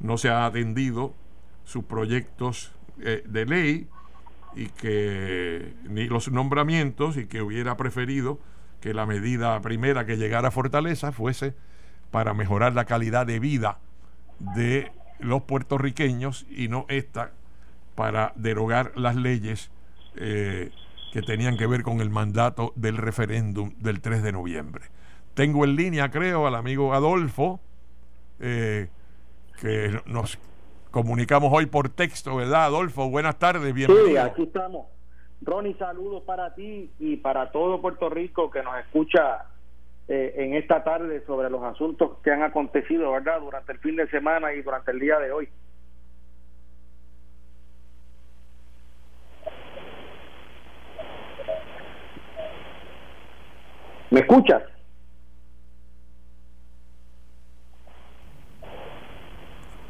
no 0.00 0.16
se 0.16 0.28
ha 0.28 0.46
atendido 0.46 1.14
sus 1.64 1.84
proyectos 1.84 2.72
eh, 3.00 3.22
de 3.26 3.46
ley 3.46 3.88
y 4.54 4.66
que 4.68 5.74
ni 5.84 6.06
los 6.06 6.30
nombramientos 6.30 7.16
y 7.16 7.26
que 7.26 7.42
hubiera 7.42 7.76
preferido 7.76 8.38
que 8.80 8.94
la 8.94 9.06
medida 9.06 9.60
primera 9.60 10.06
que 10.06 10.16
llegara 10.16 10.48
a 10.48 10.50
Fortaleza 10.50 11.12
fuese 11.12 11.54
para 12.10 12.32
mejorar 12.32 12.74
la 12.74 12.84
calidad 12.84 13.26
de 13.26 13.38
vida 13.38 13.78
de 14.38 14.92
los 15.18 15.42
puertorriqueños 15.42 16.46
y 16.50 16.68
no 16.68 16.86
esta 16.88 17.32
para 17.94 18.32
derogar 18.36 18.92
las 18.96 19.16
leyes 19.16 19.70
eh, 20.16 20.70
que 21.12 21.22
tenían 21.22 21.56
que 21.56 21.66
ver 21.66 21.82
con 21.82 22.00
el 22.00 22.10
mandato 22.10 22.72
del 22.76 22.96
referéndum 22.96 23.72
del 23.78 24.00
3 24.00 24.22
de 24.22 24.32
noviembre. 24.32 24.86
Tengo 25.34 25.64
en 25.64 25.76
línea, 25.76 26.10
creo, 26.10 26.46
al 26.46 26.54
amigo 26.54 26.94
Adolfo, 26.94 27.60
eh, 28.40 28.88
que 29.60 30.00
nos 30.06 30.38
comunicamos 30.90 31.50
hoy 31.52 31.66
por 31.66 31.88
texto, 31.88 32.36
¿verdad, 32.36 32.64
Adolfo? 32.64 33.08
Buenas 33.08 33.38
tardes, 33.38 33.72
bienvenido. 33.72 34.06
Sí, 34.06 34.16
aquí 34.16 34.42
estamos. 34.42 34.86
Ronnie, 35.40 35.76
saludos 35.78 36.24
para 36.24 36.54
ti 36.54 36.90
y 36.98 37.16
para 37.16 37.52
todo 37.52 37.80
Puerto 37.80 38.10
Rico 38.10 38.50
que 38.50 38.62
nos 38.62 38.76
escucha 38.78 39.46
eh, 40.08 40.34
en 40.36 40.54
esta 40.54 40.82
tarde 40.82 41.22
sobre 41.26 41.50
los 41.50 41.62
asuntos 41.62 42.18
que 42.24 42.30
han 42.30 42.42
acontecido, 42.42 43.12
¿verdad?, 43.12 43.40
durante 43.40 43.72
el 43.72 43.78
fin 43.78 43.96
de 43.96 44.08
semana 44.08 44.52
y 44.52 44.62
durante 44.62 44.90
el 44.90 44.98
día 44.98 45.18
de 45.18 45.30
hoy. 45.30 45.48
¿Me 54.10 54.20
escuchas? 54.20 54.62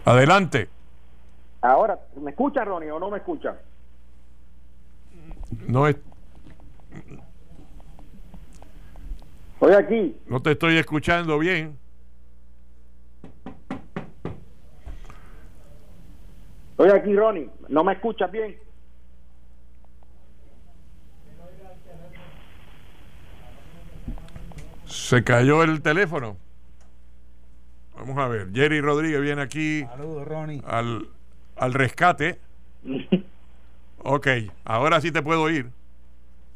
Adelante. 0.04 0.68
Ahora, 1.60 1.98
¿me 2.16 2.30
escucha 2.30 2.64
Ronnie 2.64 2.90
o 2.90 2.98
no 2.98 3.10
me 3.10 3.18
escucha? 3.18 3.56
No 5.66 5.86
es. 5.86 5.96
Estoy 9.54 9.74
aquí. 9.74 10.20
No 10.26 10.40
te 10.40 10.52
estoy 10.52 10.78
escuchando 10.78 11.38
bien. 11.38 11.78
Estoy 16.70 16.90
aquí, 16.90 17.14
Ronnie. 17.14 17.50
¿No 17.68 17.84
me 17.84 17.92
escuchas 17.92 18.30
bien? 18.30 18.56
Se 25.08 25.24
cayó 25.24 25.62
el 25.62 25.80
teléfono. 25.80 26.36
Vamos 27.96 28.18
a 28.18 28.28
ver. 28.28 28.52
Jerry 28.52 28.82
Rodríguez 28.82 29.22
viene 29.22 29.40
aquí. 29.40 29.80
Saludos, 29.86 30.28
Ronnie. 30.28 30.60
Al, 30.66 31.08
al 31.56 31.72
rescate. 31.72 32.38
ok, 34.04 34.26
ahora 34.66 35.00
sí 35.00 35.10
te 35.10 35.22
puedo 35.22 35.44
oír. 35.44 35.70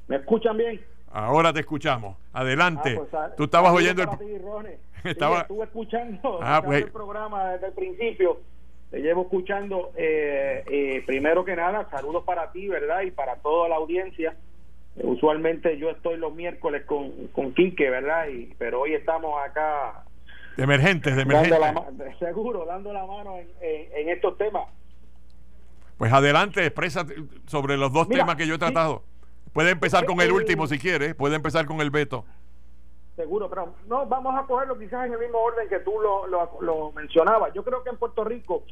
¿Me 0.06 0.16
escuchan 0.16 0.58
bien? 0.58 0.78
Ahora 1.10 1.54
te 1.54 1.60
escuchamos. 1.60 2.18
Adelante. 2.34 3.00
Ah, 3.00 3.06
pues, 3.10 3.36
Tú 3.36 3.44
estabas 3.44 3.72
oyendo 3.72 4.02
el. 4.02 4.10
Estaba... 5.10 5.40
estuve 5.40 5.64
escuchando 5.64 6.38
ah, 6.42 6.60
pues... 6.62 6.84
el 6.84 6.90
programa 6.90 7.52
desde 7.52 7.68
el 7.68 7.72
principio. 7.72 8.38
Te 8.90 8.98
llevo 8.98 9.22
escuchando. 9.22 9.92
Eh, 9.96 10.62
eh, 10.70 11.02
primero 11.06 11.42
que 11.46 11.56
nada, 11.56 11.88
saludos 11.90 12.22
para 12.24 12.52
ti, 12.52 12.68
¿verdad? 12.68 13.00
Y 13.00 13.12
para 13.12 13.36
toda 13.36 13.70
la 13.70 13.76
audiencia. 13.76 14.36
Eh, 14.96 15.02
usualmente 15.04 15.78
yo 15.78 15.90
estoy 15.90 16.16
los 16.16 16.34
miércoles 16.34 16.84
con, 16.84 17.28
con 17.28 17.54
Quique, 17.54 17.88
¿verdad? 17.90 18.28
Y, 18.28 18.54
pero 18.58 18.80
hoy 18.80 18.94
estamos 18.94 19.40
acá. 19.44 20.04
De 20.56 20.64
emergentes, 20.64 21.16
de 21.16 21.22
emergentes. 21.22 22.18
seguro, 22.18 22.66
dando 22.66 22.92
la 22.92 23.06
mano 23.06 23.38
en, 23.38 23.48
en 23.60 24.08
estos 24.08 24.36
temas. 24.36 24.68
Pues 25.96 26.12
adelante, 26.12 26.66
expresa 26.66 27.06
sobre 27.46 27.76
los 27.76 27.92
dos 27.92 28.08
temas 28.08 28.36
que 28.36 28.46
yo 28.46 28.56
he 28.56 28.58
tratado. 28.58 29.02
puede 29.52 29.70
empezar 29.70 30.04
con 30.04 30.20
el 30.20 30.32
último 30.32 30.66
si 30.66 30.78
quiere, 30.78 31.14
puede 31.14 31.36
empezar 31.36 31.64
con 31.64 31.80
el 31.80 31.90
veto. 31.90 32.24
Seguro, 33.16 33.48
pero 33.50 33.74
no, 33.86 34.06
vamos 34.06 34.34
a 34.36 34.46
cogerlo 34.46 34.78
quizás 34.78 35.06
en 35.06 35.12
el 35.12 35.18
mismo 35.18 35.38
orden 35.38 35.68
que 35.68 35.80
tú 35.80 35.92
lo, 36.00 36.26
lo, 36.60 36.92
mencionabas. 36.92 37.52
Yo 37.54 37.62
creo 37.62 37.84
que 37.84 37.90
en 37.90 37.98
Puerto 37.98 38.24
Rico 38.24 38.64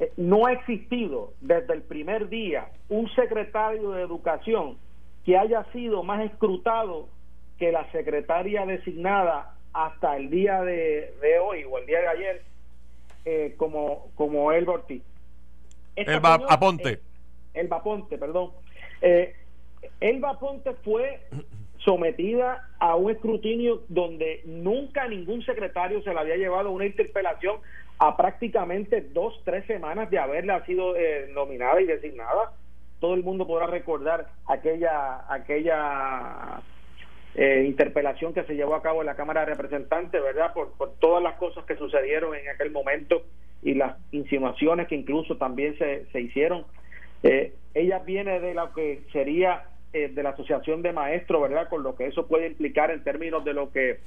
eh, 0.00 0.12
no 0.16 0.46
ha 0.46 0.52
existido 0.52 1.32
desde 1.40 1.72
el 1.72 1.82
primer 1.82 2.28
día 2.28 2.68
un 2.88 3.08
secretario 3.14 3.92
de 3.92 4.02
educación 4.02 4.76
que 5.24 5.36
haya 5.36 5.64
sido 5.72 6.02
más 6.02 6.24
escrutado 6.24 7.08
que 7.58 7.72
la 7.72 7.90
secretaria 7.92 8.66
designada 8.66 9.54
hasta 9.72 10.16
el 10.16 10.30
día 10.30 10.62
de, 10.62 11.12
hoy 11.42 11.64
o 11.64 11.78
el 11.78 11.86
día 11.86 12.00
de 12.00 12.08
ayer 12.08 12.42
eh, 13.24 13.54
como, 13.56 14.10
como 14.14 14.52
el 14.52 14.68
Ortiz 14.68 15.02
Elba 15.96 16.34
Aponte. 16.48 17.00
Elba 17.52 17.76
Aponte, 17.76 18.18
perdón. 18.18 18.50
Eh, 19.00 19.34
Elba 20.00 20.30
Aponte 20.30 20.74
fue 20.84 21.20
sometida 21.78 22.68
a 22.78 22.96
un 22.96 23.10
escrutinio 23.10 23.82
donde 23.88 24.42
nunca 24.44 25.06
ningún 25.06 25.44
secretario 25.44 26.02
se 26.02 26.12
le 26.12 26.20
había 26.20 26.36
llevado 26.36 26.70
una 26.70 26.86
interpelación 26.86 27.58
a 27.98 28.16
prácticamente 28.16 29.02
dos, 29.12 29.40
tres 29.44 29.66
semanas 29.66 30.10
de 30.10 30.18
haberla 30.18 30.64
sido 30.66 30.96
eh, 30.96 31.30
nominada 31.32 31.80
y 31.80 31.86
designada. 31.86 32.52
Todo 33.00 33.14
el 33.14 33.22
mundo 33.22 33.46
podrá 33.46 33.66
recordar 33.66 34.28
aquella, 34.46 35.24
aquella 35.32 36.62
eh, 37.34 37.64
interpelación 37.66 38.32
que 38.32 38.44
se 38.44 38.54
llevó 38.54 38.74
a 38.74 38.82
cabo 38.82 39.00
en 39.00 39.06
la 39.06 39.16
Cámara 39.16 39.40
de 39.40 39.46
Representantes, 39.46 40.22
¿verdad? 40.22 40.52
Por, 40.54 40.72
todas 41.00 41.22
las 41.22 41.34
cosas 41.34 41.64
que 41.64 41.76
sucedieron 41.76 42.34
en 42.34 42.48
aquel 42.48 42.70
momento 42.70 43.22
y 43.62 43.74
las 43.74 43.96
insinuaciones 44.12 44.88
que 44.88 44.94
incluso 44.94 45.36
también 45.36 45.76
se, 45.78 46.06
se 46.12 46.20
hicieron. 46.20 46.64
Eh, 47.22 47.54
ella 47.74 47.98
viene 48.00 48.40
de 48.40 48.54
lo 48.54 48.72
que 48.72 49.02
sería 49.12 49.64
eh, 49.92 50.08
de 50.08 50.22
la 50.22 50.30
Asociación 50.30 50.82
de 50.82 50.92
Maestros, 50.92 51.42
¿verdad? 51.42 51.68
Con 51.68 51.82
lo 51.82 51.94
que 51.94 52.06
eso 52.06 52.26
puede 52.26 52.48
implicar 52.48 52.90
en 52.90 53.02
términos 53.02 53.44
de 53.44 53.54
lo 53.54 53.70
que 53.70 54.00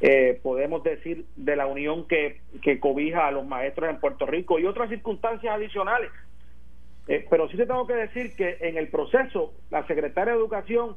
eh, 0.00 0.40
podemos 0.42 0.82
decir 0.82 1.26
de 1.36 1.56
la 1.56 1.66
unión 1.66 2.08
que, 2.08 2.40
que 2.62 2.80
cobija 2.80 3.28
a 3.28 3.30
los 3.30 3.46
maestros 3.46 3.90
en 3.90 4.00
Puerto 4.00 4.26
Rico 4.26 4.58
y 4.58 4.66
otras 4.66 4.88
circunstancias 4.88 5.54
adicionales. 5.54 6.10
Pero 7.28 7.48
sí 7.48 7.56
te 7.56 7.66
tengo 7.66 7.86
que 7.86 7.94
decir 7.94 8.34
que 8.36 8.58
en 8.60 8.76
el 8.76 8.88
proceso 8.88 9.52
la 9.70 9.86
secretaria 9.86 10.32
de 10.32 10.38
Educación 10.38 10.96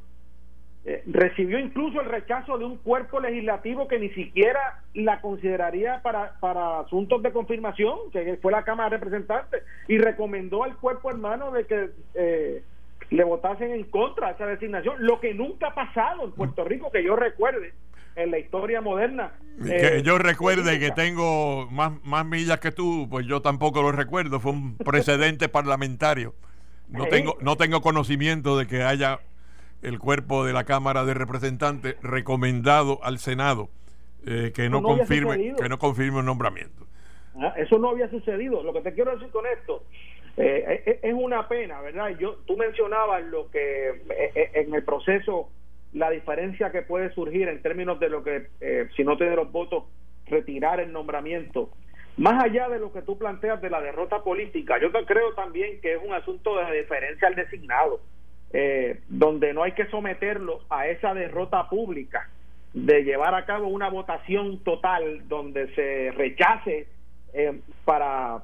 eh, 0.88 1.02
recibió 1.08 1.58
incluso 1.58 2.00
el 2.00 2.08
rechazo 2.08 2.60
de 2.60 2.66
un 2.66 2.78
cuerpo 2.78 3.20
legislativo 3.20 3.88
que 3.88 3.98
ni 3.98 4.10
siquiera 4.10 4.84
la 4.94 5.20
consideraría 5.20 6.02
para, 6.04 6.40
para 6.40 6.82
asuntos 6.82 7.24
de 7.24 7.32
confirmación, 7.32 8.12
que 8.12 8.38
fue 8.40 8.52
la 8.52 8.64
Cámara 8.64 8.92
de 8.92 8.98
Representantes, 8.98 9.64
y 9.88 9.98
recomendó 9.98 10.64
al 10.64 10.78
cuerpo 10.78 11.10
hermano 11.10 11.52
de 11.52 11.66
que 11.66 11.90
eh, 12.14 12.64
le 13.10 13.24
votasen 13.24 13.72
en 13.72 13.84
contra 13.86 14.28
de 14.28 14.34
esa 14.34 14.46
designación, 14.46 14.96
lo 15.00 15.20
que 15.20 15.34
nunca 15.34 15.70
ha 15.70 15.74
pasado 15.74 16.24
en 16.24 16.32
Puerto 16.34 16.64
Rico, 16.64 16.92
que 16.92 17.04
yo 17.04 17.16
recuerde. 17.16 17.74
En 18.16 18.32
la 18.32 18.40
historia 18.40 18.82
moderna. 18.82 19.34
que 19.64 19.98
eh, 19.98 20.04
yo 20.04 20.18
recuerde 20.18 20.80
que 20.80 20.92
tengo 20.92 21.68
más, 21.72 21.94
más 22.04 22.26
millas 22.26 22.60
que 22.60 22.72
tú, 22.72 23.08
pues 23.10 23.26
yo 23.26 23.42
tampoco 23.42 23.82
lo 23.82 23.92
recuerdo. 23.92 24.40
Fue 24.40 24.52
un 24.52 24.78
precedente 24.78 25.50
parlamentario. 25.50 26.34
No 26.90 27.08
tengo, 27.08 27.38
no 27.42 27.58
tengo 27.58 27.82
conocimiento 27.82 28.58
de 28.58 28.68
que 28.68 28.84
haya 28.84 29.20
el 29.82 30.00
cuerpo 30.00 30.46
de 30.46 30.54
la 30.54 30.64
Cámara 30.64 31.04
de 31.06 31.14
Representantes 31.14 31.96
recomendado 32.02 33.00
al 33.04 33.20
Senado 33.20 33.70
eh, 34.26 34.52
que 34.56 34.70
no, 34.70 34.82
confirme 34.82 35.54
que 35.56 35.70
no 35.70 35.78
confirme 35.78 36.20
un 36.20 36.26
nombramiento. 36.26 36.86
Ah, 37.40 37.54
eso 37.58 37.78
no 37.78 37.90
había 37.90 38.10
sucedido. 38.10 38.64
Lo 38.64 38.74
que 38.74 38.82
te 38.82 38.94
quiero 38.94 39.12
decir 39.12 39.30
con 39.30 39.46
esto 39.46 39.84
eh, 40.38 40.84
eh, 40.86 41.00
es 41.04 41.14
una 41.14 41.48
pena, 41.48 41.82
¿verdad? 41.82 42.10
Yo 42.20 42.38
tú 42.48 42.58
mencionabas 42.58 43.24
lo 43.26 43.52
que 43.52 44.02
en 44.54 44.74
el 44.74 44.84
proceso 44.84 45.50
la 45.96 46.12
diferencia 46.12 46.72
que 46.72 46.84
puede 46.84 47.12
surgir 47.14 47.48
en 47.48 47.62
términos 47.62 48.00
de 48.00 48.10
lo 48.10 48.24
que 48.24 48.50
si 48.96 49.04
no 49.04 49.18
tiene 49.18 49.36
los 49.36 49.52
votos 49.52 49.86
retirar 50.28 50.80
el 50.80 50.92
nombramiento. 50.92 51.70
Más 52.18 52.42
allá 52.44 52.70
de 52.70 52.80
lo 52.80 52.94
que 52.94 53.02
tú 53.02 53.18
planteas 53.18 53.62
de 53.62 53.70
la 53.70 53.82
derrota 53.82 54.24
política, 54.24 54.80
yo 54.80 54.92
creo 55.06 55.34
también 55.34 55.82
que 55.82 55.96
es 55.96 56.00
un 56.04 56.14
asunto 56.14 56.56
de 56.58 56.80
diferencia 56.80 57.28
al 57.28 57.36
designado 57.36 58.00
eh, 58.54 59.02
donde 59.10 59.54
no 59.54 59.64
hay 59.64 59.74
que 59.74 59.88
someterlo 59.88 60.62
a 60.70 60.88
esa 60.88 61.14
derrota 61.14 61.68
pública 61.68 62.30
de 62.74 63.04
llevar 63.04 63.36
a 63.36 63.46
cabo 63.46 63.68
una 63.68 63.90
votación 63.90 64.64
total 64.64 65.28
donde 65.28 65.74
se 65.76 66.12
rechace 66.12 66.88
eh, 67.34 67.60
para 67.84 68.44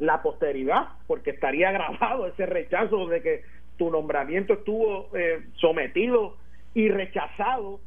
la 0.00 0.22
posteridad, 0.22 0.88
porque 1.06 1.30
estaría 1.30 1.70
grabado 1.72 2.26
ese 2.26 2.46
rechazo 2.46 3.06
de 3.06 3.22
que 3.22 3.42
tu 3.76 3.90
nombramiento 3.90 4.54
estuvo 4.54 5.10
eh, 5.16 5.44
sometido 5.56 6.36
y 6.74 6.88
rechazado 6.88 7.80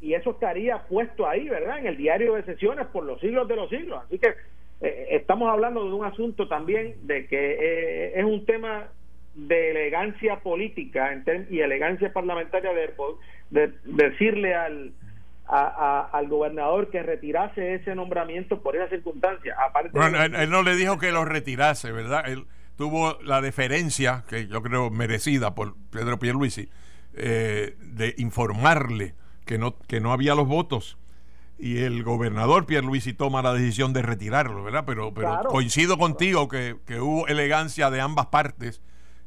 y 0.00 0.14
eso 0.14 0.32
estaría 0.32 0.78
puesto 0.88 1.28
ahí, 1.28 1.48
¿verdad? 1.48 1.78
En 1.78 1.86
el 1.86 1.96
diario 1.96 2.34
de 2.34 2.42
sesiones 2.44 2.86
por 2.86 3.04
los 3.04 3.20
siglos 3.20 3.46
de 3.48 3.56
los 3.56 3.70
siglos. 3.70 4.02
Así 4.04 4.18
que 4.18 4.34
estamos 5.10 5.48
hablando 5.48 5.84
de 5.84 5.92
un 5.92 6.04
asunto 6.04 6.48
también 6.48 6.96
de 7.06 7.28
que 7.28 8.12
es 8.16 8.24
un 8.24 8.44
tema 8.44 8.88
de 9.34 9.70
elegancia 9.70 10.40
política 10.40 11.22
y 11.50 11.60
elegancia 11.60 12.12
parlamentaria 12.12 12.72
de, 13.50 13.72
decirle 13.84 14.54
al, 14.54 14.92
al 15.46 16.28
gobernador 16.28 16.90
que 16.90 17.02
retirase 17.02 17.74
ese 17.74 17.94
nombramiento 17.94 18.62
por 18.62 18.76
esa 18.76 18.88
circunstancia. 18.88 19.56
Aparte 19.58 19.90
él, 19.98 20.50
no 20.50 20.62
le 20.62 20.74
dijo 20.74 20.98
que 20.98 21.12
lo 21.12 21.24
retirase, 21.24 21.92
¿verdad? 21.92 22.24
Él 22.28 22.44
tuvo 22.82 23.16
la 23.22 23.40
deferencia, 23.40 24.24
que 24.26 24.48
yo 24.48 24.60
creo 24.60 24.90
merecida 24.90 25.54
por 25.54 25.76
Pedro 25.90 26.18
Pierluisi, 26.18 26.68
eh, 27.14 27.76
de 27.78 28.16
informarle 28.18 29.14
que 29.44 29.56
no, 29.56 29.78
que 29.86 30.00
no 30.00 30.12
había 30.12 30.34
los 30.34 30.48
votos 30.48 30.98
y 31.60 31.78
el 31.84 32.02
gobernador 32.02 32.66
Pierluisi 32.66 33.12
toma 33.12 33.40
la 33.40 33.54
decisión 33.54 33.92
de 33.92 34.02
retirarlo, 34.02 34.64
¿verdad? 34.64 34.82
Pero, 34.84 35.14
pero 35.14 35.44
coincido 35.44 35.96
contigo 35.96 36.48
que, 36.48 36.76
que, 36.84 37.00
hubo 37.00 37.28
elegancia 37.28 37.88
de 37.88 38.00
ambas 38.00 38.26
partes 38.26 38.82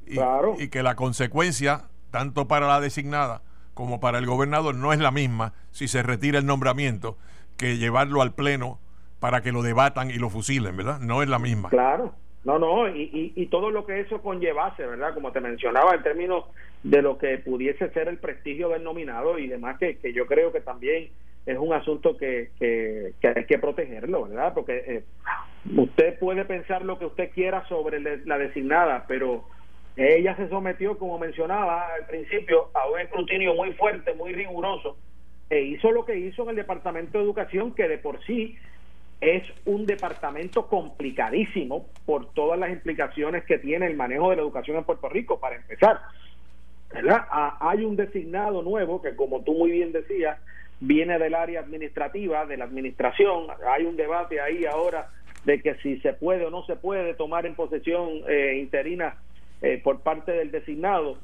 y, 0.05 0.67
que 0.67 0.83
la 0.83 0.97
consecuencia, 0.97 1.85
tanto 2.11 2.49
para 2.49 2.67
la 2.67 2.81
designada 2.81 3.41
como 3.73 4.01
para 4.01 4.17
el 4.17 4.25
gobernador, 4.25 4.75
no 4.75 4.91
es 4.91 4.99
la 4.99 5.11
misma 5.11 5.53
si 5.71 5.87
se 5.87 6.03
retira 6.03 6.39
el 6.39 6.45
nombramiento 6.45 7.17
que 7.55 7.77
llevarlo 7.77 8.21
al 8.21 8.33
Pleno 8.33 8.81
para 9.21 9.41
que 9.41 9.53
lo 9.53 9.61
debatan 9.61 10.11
y 10.11 10.15
lo 10.15 10.29
fusilen, 10.29 10.75
¿verdad? 10.75 10.99
No 10.99 11.23
es 11.23 11.29
la 11.29 11.39
misma. 11.39 11.69
Claro, 11.69 12.15
no, 12.45 12.59
no, 12.59 12.87
y, 12.87 13.33
y, 13.35 13.45
todo 13.47 13.71
lo 13.71 13.87
que 13.87 13.99
eso 13.99 14.21
conllevase, 14.21 14.85
¿verdad? 14.85 15.15
Como 15.15 15.31
te 15.31 15.41
mencionaba, 15.41 15.95
en 15.95 16.03
términos 16.03 16.45
de 16.83 17.01
lo 17.01 17.17
que 17.17 17.39
pudiese 17.39 17.89
ser 17.89 18.07
el 18.07 18.19
prestigio 18.19 18.69
del 18.69 18.83
nominado 18.83 19.39
y 19.39 19.47
demás, 19.47 19.79
que, 19.79 19.97
que 19.97 20.13
yo 20.13 20.27
creo 20.27 20.51
que 20.53 20.61
también 20.61 21.09
es 21.47 21.57
un 21.57 21.73
asunto 21.73 22.15
que, 22.17 22.51
que, 22.59 23.13
hay 23.27 23.45
que 23.45 23.57
protegerlo, 23.57 24.27
¿verdad? 24.27 24.53
Porque 24.53 24.83
eh, 24.87 25.03
usted 25.75 26.19
puede 26.19 26.45
pensar 26.45 26.85
lo 26.85 26.99
que 26.99 27.07
usted 27.07 27.31
quiera 27.31 27.67
sobre 27.67 27.99
la 28.25 28.37
designada, 28.37 29.05
pero 29.07 29.45
ella 29.97 30.35
se 30.35 30.47
sometió, 30.47 30.99
como 30.99 31.17
mencionaba 31.17 31.95
al 31.95 32.05
principio, 32.05 32.69
a 32.75 32.87
un 32.91 32.99
escrutinio 32.99 33.55
muy 33.55 33.73
fuerte, 33.73 34.13
muy 34.13 34.33
riguroso, 34.33 34.97
e 35.49 35.61
hizo 35.61 35.91
lo 35.91 36.05
que 36.05 36.17
hizo 36.17 36.43
en 36.43 36.49
el 36.49 36.55
Departamento 36.57 37.17
de 37.17 37.23
Educación, 37.23 37.73
que 37.73 37.87
de 37.87 37.97
por 37.97 38.23
sí 38.25 38.55
es 39.21 39.43
un 39.65 39.85
departamento 39.85 40.67
complicadísimo 40.67 41.87
por 42.05 42.33
todas 42.33 42.59
las 42.59 42.69
implicaciones 42.71 43.43
que 43.45 43.57
tiene 43.57 43.87
el 43.87 43.95
manejo 43.95 44.29
de 44.29 44.37
la 44.37 44.41
educación 44.41 44.77
en 44.77 44.83
Puerto 44.83 45.09
Rico, 45.09 45.39
para 45.39 45.55
empezar. 45.55 45.99
¿verdad? 46.93 47.25
hay 47.59 47.83
un 47.83 47.95
designado 47.95 48.61
nuevo 48.61 49.01
que, 49.01 49.15
como 49.15 49.41
tú 49.43 49.53
muy 49.53 49.71
bien 49.71 49.91
decías, 49.91 50.39
viene 50.79 51.17
del 51.19 51.33
área 51.33 51.61
administrativa, 51.61 52.45
de 52.45 52.57
la 52.57 52.65
administración. 52.65 53.47
Hay 53.67 53.85
un 53.85 53.95
debate 53.95 54.39
ahí 54.39 54.65
ahora 54.65 55.09
de 55.45 55.61
que 55.61 55.75
si 55.75 55.99
se 55.99 56.13
puede 56.13 56.45
o 56.45 56.49
no 56.49 56.65
se 56.65 56.75
puede 56.75 57.13
tomar 57.13 57.45
en 57.45 57.55
posesión 57.55 58.09
eh, 58.27 58.57
interina 58.61 59.17
eh, 59.61 59.79
por 59.83 60.01
parte 60.01 60.31
del 60.31 60.51
designado 60.51 61.17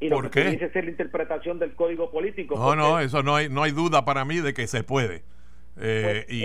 y 0.00 0.08
lo 0.08 0.30
que 0.30 0.44
dice 0.44 0.70
ser 0.70 0.84
la 0.84 0.90
interpretación 0.90 1.60
del 1.60 1.74
código 1.74 2.10
político. 2.10 2.56
No, 2.56 2.74
no, 2.74 2.98
eso 2.98 3.22
no 3.22 3.36
hay, 3.36 3.48
no 3.48 3.62
hay 3.62 3.70
duda 3.70 4.04
para 4.04 4.24
mí 4.24 4.38
de 4.38 4.52
que 4.52 4.66
se 4.66 4.82
puede. 4.82 5.22
Eh, 5.80 6.24
pues 6.26 6.36
y 6.36 6.44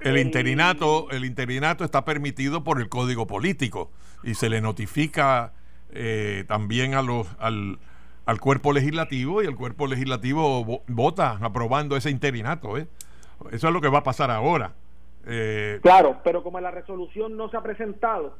el, 0.00 0.18
interinato 0.18 1.08
el 1.12 1.24
interinato 1.24 1.84
está 1.84 2.04
permitido 2.04 2.64
por 2.64 2.80
el 2.80 2.88
código 2.88 3.26
político 3.26 3.90
y 4.24 4.34
se 4.34 4.48
le 4.48 4.60
notifica 4.60 5.52
eh, 5.92 6.44
también 6.48 6.94
a 6.94 7.02
los 7.02 7.28
al, 7.38 7.78
al, 8.26 8.40
cuerpo 8.40 8.72
legislativo 8.72 9.44
y 9.44 9.46
el 9.46 9.54
cuerpo 9.54 9.86
legislativo 9.86 10.82
vota 10.88 11.38
aprobando 11.40 11.96
ese 11.96 12.10
interinato 12.10 12.76
eso 12.76 12.88
es 13.50 13.62
lo 13.62 13.80
que 13.80 13.88
va 13.88 13.98
a 13.98 14.02
pasar 14.02 14.32
ahora 14.32 14.72
claro 15.80 16.20
pero 16.24 16.42
como 16.42 16.58
la 16.58 16.72
resolución 16.72 17.36
no 17.36 17.48
se 17.50 17.56
ha 17.56 17.62
presentado 17.62 18.38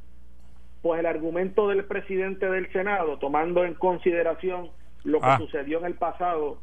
pues 0.82 1.00
el 1.00 1.06
argumento 1.06 1.68
del 1.68 1.84
presidente 1.84 2.48
del 2.48 2.70
Senado, 2.72 3.18
tomando 3.18 3.64
en 3.64 3.74
consideración 3.74 4.70
lo 5.04 5.20
que 5.20 5.26
ah. 5.26 5.38
sucedió 5.38 5.78
en 5.78 5.86
el 5.86 5.94
pasado 5.94 6.58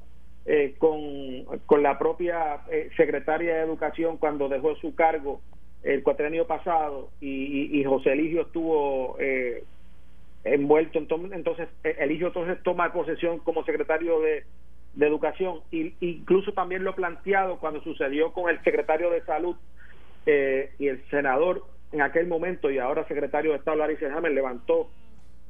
eh, 0.48 0.76
con, 0.78 1.82
la 1.82 1.98
propia 1.98 2.62
eh, 2.70 2.92
secretaria 2.96 3.56
de 3.56 3.62
Educación 3.62 4.18
cuando 4.18 4.48
dejó 4.48 4.76
su 4.76 4.94
cargo 4.94 5.42
el 5.82 6.04
cuatrenio 6.04 6.46
pasado 6.46 7.10
y, 7.20 7.84
José 7.84 8.14
Eligio 8.14 8.44
estuvo 8.44 9.18
eh, 9.20 9.64
envuelto, 10.44 11.00
entonces, 11.00 11.32
entonces 11.32 11.68
Eligio 11.84 12.28
entonces 12.28 12.62
toma 12.64 12.94
posesión 12.94 13.40
como 13.40 13.64
secretario 13.66 14.20
de, 14.22 14.44
de 14.94 15.08
Educación, 15.08 15.62
y, 15.72 15.94
incluso 16.00 16.54
también 16.54 16.84
lo 16.84 16.94
planteado 16.94 17.58
cuando 17.60 17.82
sucedió 17.82 18.32
con 18.32 18.50
el 18.50 18.64
secretario 18.64 19.10
de 19.10 19.22
Salud 19.22 19.56
y 20.28 20.88
el 20.88 21.04
senador 21.10 21.64
en 21.92 22.02
aquel 22.02 22.28
momento 22.28 22.70
y 22.70 22.80
ahora 22.80 23.08
secretario 23.08 23.52
de 23.52 23.58
Estado 23.58 23.78
Larry 23.78 23.98
Hammer 24.06 24.32
levantó 24.32 24.90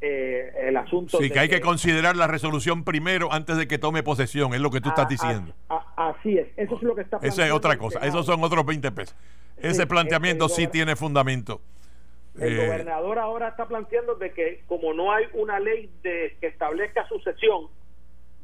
eh, 0.07 0.67
el 0.67 0.77
asunto. 0.77 1.17
Sí, 1.17 1.31
que 1.31 1.39
hay 1.39 1.49
que, 1.49 1.61
considerar 1.61 2.15
la 2.15 2.27
resolución 2.27 2.83
primero 2.83 3.33
antes 3.33 3.57
de 3.57 3.67
que 3.67 3.79
tome 3.79 4.03
posesión, 4.03 4.53
es 4.53 4.61
lo 4.61 4.69
que 4.69 4.79
tú 4.79 4.89
estás 4.89 5.09
diciendo. 5.09 5.53
así 5.95 6.37
es, 6.37 6.47
eso 6.57 6.75
es 6.75 6.83
lo 6.83 6.95
que 6.95 7.01
está 7.01 7.17
Esa 7.23 7.45
es 7.45 7.51
otra 7.51 7.77
cosa, 7.77 7.99
esos 8.05 8.25
son 8.25 8.43
otros 8.43 8.65
20 8.65 8.91
pesos. 8.91 9.15
Ese 9.57 9.87
planteamiento 9.87 10.47
sí 10.47 10.67
tiene 10.67 10.95
fundamento. 10.95 11.61
El 12.39 12.59
eh, 12.59 12.67
gobernador 12.67 13.17
ahora 13.17 13.47
está 13.47 13.67
planteando 13.67 14.15
de 14.15 14.31
que 14.31 14.61
como 14.67 14.93
no 14.93 15.11
hay 15.11 15.25
una 15.33 15.59
ley 15.59 15.89
de, 16.03 16.37
que 16.39 16.47
establezca 16.47 17.07
sucesión 17.07 17.67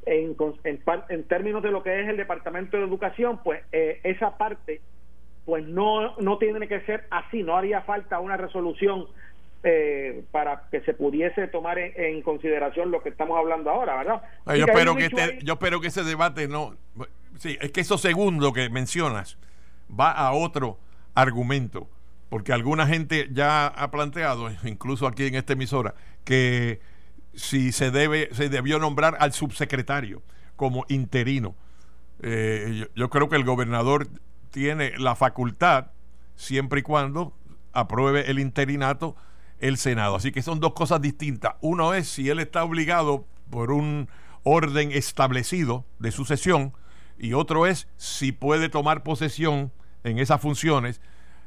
en, 0.06 0.36
en, 0.64 0.82
en, 1.10 1.24
términos 1.26 1.62
de 1.62 1.72
lo 1.72 1.84
que 1.84 2.02
es 2.02 2.08
el 2.08 2.18
Departamento 2.18 2.78
de 2.78 2.84
Educación, 2.84 3.40
pues 3.44 3.62
eh, 3.72 4.00
esa 4.04 4.38
parte 4.38 4.82
pues 5.46 5.66
no, 5.66 6.16
no 6.18 6.38
tiene 6.38 6.68
que 6.68 6.82
ser 6.82 7.06
así, 7.12 7.44
no 7.44 7.56
haría 7.56 7.82
falta 7.82 8.20
una 8.20 8.38
resolución 8.38 9.08
eh, 9.64 10.24
para 10.32 10.68
que 10.72 10.82
se 10.82 10.94
pudiese 10.94 11.48
tomar 11.48 11.78
en, 11.78 12.22
consideración 12.22 12.92
lo 12.92 13.02
que 13.04 13.10
estamos 13.10 13.38
hablando 13.38 13.70
ahora, 13.70 13.98
¿verdad? 13.98 14.22
yo, 14.48 14.66
espero 14.66 14.96
que 14.96 15.06
este, 15.06 15.40
yo 15.44 15.54
espero 15.54 15.82
que 15.82 15.88
ese 15.88 16.04
debate 16.04 16.48
no... 16.48 16.76
Sí, 17.38 17.58
es 17.62 17.72
que 17.72 17.82
eso 17.82 17.98
segundo 17.98 18.54
que 18.54 18.70
mencionas 18.70 19.38
va 19.90 20.12
a 20.12 20.32
otro 20.34 20.80
argumento, 21.16 21.90
porque 22.30 22.54
alguna 22.54 22.88
gente 22.88 23.28
ya 23.32 23.68
ha 23.68 23.92
planteado, 23.92 24.50
incluso 24.64 25.08
aquí 25.08 25.26
en 25.26 25.36
esta 25.36 25.54
emisora, 25.54 25.96
que 26.24 26.80
si 27.34 27.72
se 27.72 27.92
debe, 27.92 28.30
se 28.34 28.50
debió 28.50 28.80
nombrar 28.80 29.18
al 29.20 29.34
subsecretario 29.34 30.22
como 30.56 30.86
interino. 30.90 31.56
Eh, 32.22 32.88
yo, 32.96 33.10
creo 33.10 33.30
que 33.30 33.36
el 33.36 33.44
gobernador 33.44 34.08
tiene 34.52 34.94
la 34.98 35.16
facultad 35.16 35.88
siempre 36.36 36.82
y 36.82 36.84
cuando 36.84 37.34
apruebe 37.74 38.30
el 38.30 38.40
interinato 38.40 39.16
el 39.62 39.78
Senado. 39.78 40.16
Así 40.16 40.32
que 40.32 40.42
son 40.42 40.60
dos 40.60 40.74
cosas 40.74 41.02
distintas. 41.02 41.56
Uno 41.62 41.94
es 41.94 42.10
si 42.10 42.30
él 42.30 42.40
está 42.40 42.64
obligado 42.64 43.26
por 43.50 43.72
un 43.72 44.10
orden 44.44 44.92
establecido 44.92 45.86
de 46.00 46.12
sucesión 46.12 46.74
y 47.18 47.34
otro 47.34 47.68
es 47.68 47.88
si 47.98 48.32
puede 48.32 48.68
tomar 48.68 49.04
posesión 49.04 49.72
en 50.04 50.18
esas 50.18 50.42
funciones 50.42 51.00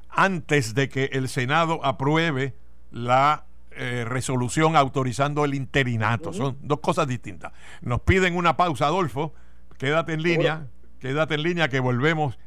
antes 0.09 0.75
de 0.75 0.89
que 0.89 1.11
el 1.13 1.29
Senado 1.29 1.85
apruebe 1.85 2.55
la 2.93 3.47
eh, 3.73 4.05
resolución 4.07 4.77
autorizando 4.77 5.45
el 5.45 5.55
interinato. 5.55 6.33
Son 6.33 6.57
dos 6.63 6.79
cosas 6.79 7.09
distintas. 7.09 7.53
Nos 7.81 8.03
piden 8.03 8.37
una 8.37 8.57
pausa, 8.57 8.87
Adolfo. 8.87 9.35
Quédate 9.77 10.13
en 10.13 10.23
línea, 10.23 10.69
quédate 11.01 11.35
en 11.35 11.43
línea 11.43 11.69
que 11.69 11.81
volvemos 11.81 12.39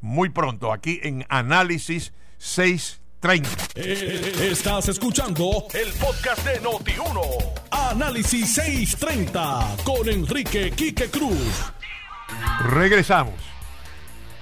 muy 0.00 0.30
pronto 0.30 0.72
aquí 0.72 0.98
en 1.04 1.24
Análisis 1.28 2.12
6 2.38 3.01
30. 3.22 3.48
Eh, 3.76 4.48
estás 4.50 4.88
escuchando 4.88 5.68
el 5.74 5.92
podcast 5.92 6.44
de 6.44 6.60
Noti1. 6.60 7.20
Análisis 7.70 8.52
630 8.54 9.76
con 9.84 10.08
Enrique 10.08 10.72
Quique 10.72 11.08
Cruz. 11.08 11.72
Regresamos. 12.70 13.36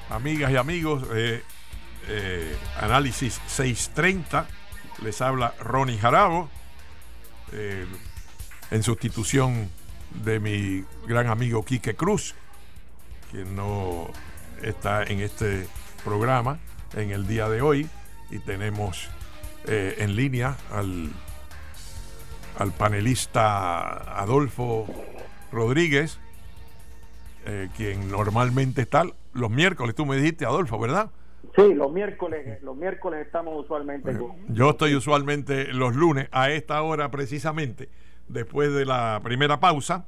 Amigas 0.08 0.50
y 0.50 0.56
amigos, 0.56 1.04
eh, 1.12 1.42
eh, 2.08 2.56
Análisis 2.80 3.38
630. 3.48 4.46
Les 5.02 5.20
habla 5.20 5.52
Ronnie 5.60 5.98
Jarabo. 5.98 6.48
En 8.70 8.82
sustitución 8.82 9.68
de 10.24 10.40
mi 10.40 10.86
gran 11.06 11.26
amigo 11.26 11.66
Quique 11.66 11.96
Cruz, 11.96 12.34
que 13.30 13.44
no 13.44 14.10
está 14.62 15.02
en 15.02 15.20
este 15.20 15.68
programa 16.02 16.60
en 16.94 17.10
el 17.10 17.26
día 17.26 17.46
de 17.50 17.60
hoy 17.60 17.90
y 18.30 18.38
tenemos 18.38 19.08
eh, 19.66 19.96
en 19.98 20.16
línea 20.16 20.56
al, 20.72 21.10
al 22.58 22.72
panelista 22.72 24.20
Adolfo 24.20 24.86
Rodríguez, 25.52 26.20
eh, 27.46 27.68
quien 27.76 28.10
normalmente 28.10 28.82
está 28.82 29.04
los 29.32 29.50
miércoles, 29.50 29.94
tú 29.94 30.06
me 30.06 30.16
dijiste, 30.16 30.44
Adolfo, 30.44 30.78
¿verdad? 30.78 31.10
Sí, 31.56 31.74
los 31.74 31.92
miércoles, 31.92 32.62
los 32.62 32.76
miércoles 32.76 33.26
estamos 33.26 33.64
usualmente. 33.64 34.16
Yo 34.48 34.70
estoy 34.70 34.94
usualmente 34.94 35.72
los 35.72 35.96
lunes 35.96 36.28
a 36.32 36.50
esta 36.50 36.82
hora 36.82 37.10
precisamente, 37.10 37.88
después 38.28 38.72
de 38.72 38.84
la 38.84 39.20
primera 39.24 39.58
pausa, 39.58 40.06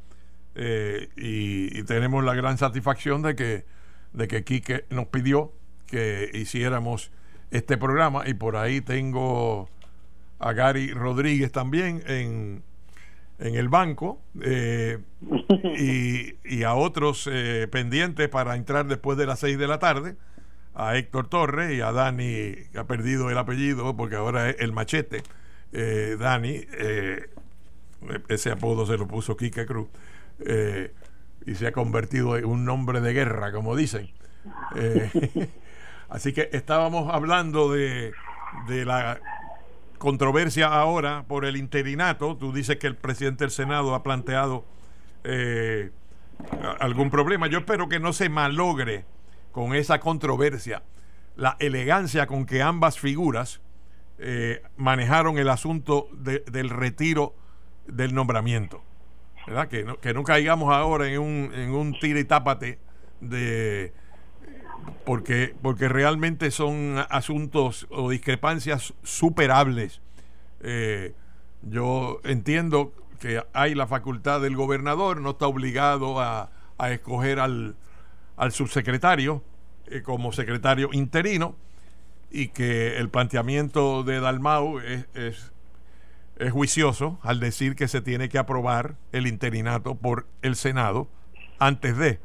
eh, 0.54 1.08
y, 1.16 1.82
tenemos 1.85 2.22
la 2.22 2.35
gran 2.35 2.58
satisfacción 2.58 3.22
de 3.22 3.35
que, 3.35 3.64
de 4.12 4.28
que 4.28 4.44
Quique 4.44 4.85
nos 4.90 5.06
pidió 5.06 5.52
que 5.87 6.30
hiciéramos 6.35 7.11
este 7.52 7.78
programa 7.78 8.24
y 8.26 8.34
por 8.34 8.56
ahí 8.56 8.80
tengo 8.80 9.68
a 10.40 10.52
Gary 10.52 10.92
Rodríguez 10.92 11.52
también 11.52 12.02
en, 12.06 12.64
en 13.38 13.54
el 13.54 13.68
banco 13.68 14.20
eh, 14.40 14.98
y, 15.78 16.62
a 16.64 16.74
otros 16.74 17.28
eh, 17.30 17.68
pendientes 17.70 18.28
para 18.28 18.56
entrar 18.56 18.86
después 18.86 19.16
de 19.16 19.26
las 19.26 19.38
seis 19.38 19.56
de 19.56 19.68
la 19.68 19.78
tarde, 19.78 20.16
a 20.74 20.96
Héctor 20.96 21.28
Torres 21.28 21.72
y 21.72 21.80
a 21.80 21.92
Dani, 21.92 22.54
que 22.72 22.78
ha 22.78 22.84
perdido 22.84 23.30
el 23.30 23.38
apellido 23.38 23.96
porque 23.96 24.16
ahora 24.16 24.50
es 24.50 24.56
el 24.58 24.72
machete. 24.72 25.22
Dani, 25.72 26.66
ese 28.28 28.50
apodo 28.50 28.84
se 28.86 28.98
lo 28.98 29.06
puso 29.06 29.36
Quique 29.36 29.66
Cruz. 29.66 29.88
Eh, 30.40 30.92
y 31.44 31.54
se 31.54 31.66
ha 31.66 31.72
convertido 31.72 32.36
en 32.36 32.44
un 32.44 32.64
nombre 32.64 33.00
de 33.00 33.12
guerra, 33.12 33.52
como 33.52 33.76
dicen. 33.76 34.10
Eh, 36.12 36.16
así 36.16 36.33
que 36.33 36.48
estábamos 36.53 37.12
hablando 37.12 37.72
de, 37.72 38.12
de 38.68 38.85
la 38.85 39.20
controversia 39.98 40.66
ahora 40.66 41.25
por 41.27 41.44
el 41.44 41.57
interinato. 41.57 42.37
Tú 42.37 42.53
dices 42.53 42.77
que 42.77 42.87
el 42.87 42.96
presidente 42.96 43.44
del 43.44 43.51
Senado 43.51 43.94
ha 43.94 44.03
planteado 44.03 44.64
eh, 45.25 45.90
algún 46.81 47.11
problema. 47.11 47.46
Yo 47.46 47.59
espero 47.59 47.88
que 47.88 48.01
no 48.01 48.12
se 48.12 48.29
malogre 48.29 49.05
con 49.53 49.75
esa 49.75 50.01
controversia 50.01 50.83
la 51.37 51.57
elegancia 51.61 52.27
con 52.27 52.44
que 52.44 52.62
ambas 52.62 52.98
figuras 52.98 53.61
manejaron 54.77 55.37
el 55.38 55.48
asunto 55.48 56.09
del 56.12 56.70
retiro 56.70 57.35
del 57.87 58.14
nombramiento. 58.14 58.85
Que, 59.68 59.83
no, 59.83 59.98
que 59.98 60.14
no 60.14 60.22
caigamos 60.22 60.72
ahora 60.72 61.09
en 61.09 61.20
un, 61.20 61.51
en 61.53 61.70
un 61.70 61.98
tira 61.98 62.20
y 62.20 62.25
tápate 62.25 62.79
de 63.20 63.92
porque, 65.04 65.54
porque 65.62 65.88
realmente 65.88 66.50
son 66.50 67.04
asuntos 67.10 67.86
o 67.90 68.10
discrepancias 68.10 68.94
superables. 69.02 70.00
Eh, 70.60 71.14
yo 71.62 72.20
entiendo 72.24 72.92
que 73.18 73.42
hay 73.52 73.74
la 73.74 73.86
facultad 73.86 74.40
del 74.40 74.56
gobernador, 74.56 75.20
no 75.20 75.30
está 75.30 75.46
obligado 75.46 76.20
a, 76.20 76.50
escoger 76.90 77.38
al, 77.38 77.76
al 78.36 78.50
subsecretario 78.50 79.44
eh, 79.86 80.02
como 80.02 80.32
secretario 80.32 80.88
interino 80.92 81.54
y 82.28 82.48
que 82.48 82.96
el 82.96 83.08
planteamiento 83.08 84.02
de 84.02 84.18
Dalmau 84.18 84.80
es 84.80 85.52
es 86.42 86.52
juicioso 86.52 87.18
al 87.22 87.40
decir 87.40 87.76
que 87.76 87.88
se 87.88 88.00
tiene 88.00 88.28
que 88.28 88.38
aprobar 88.38 88.96
el 89.12 89.26
interinato 89.26 89.94
por 89.94 90.26
el 90.42 90.56
Senado 90.56 91.08
antes 91.58 91.96
de. 91.96 92.20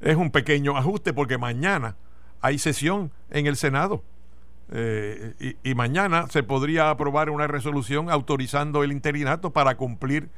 Es 0.00 0.16
un 0.16 0.30
pequeño 0.30 0.76
ajuste 0.76 1.12
porque 1.12 1.38
mañana 1.38 1.96
hay 2.40 2.58
sesión 2.58 3.10
en 3.30 3.46
el 3.46 3.56
Senado. 3.56 4.02
Eh, 4.72 5.54
y, 5.64 5.74
mañana 5.74 6.28
se 6.28 6.44
podría 6.44 6.90
aprobar 6.90 7.28
una 7.30 7.48
resolución 7.48 8.08
autorizando 8.08 8.84
el 8.84 8.92
interinato 8.92 9.50
para 9.50 9.76
cumplir 9.76 10.28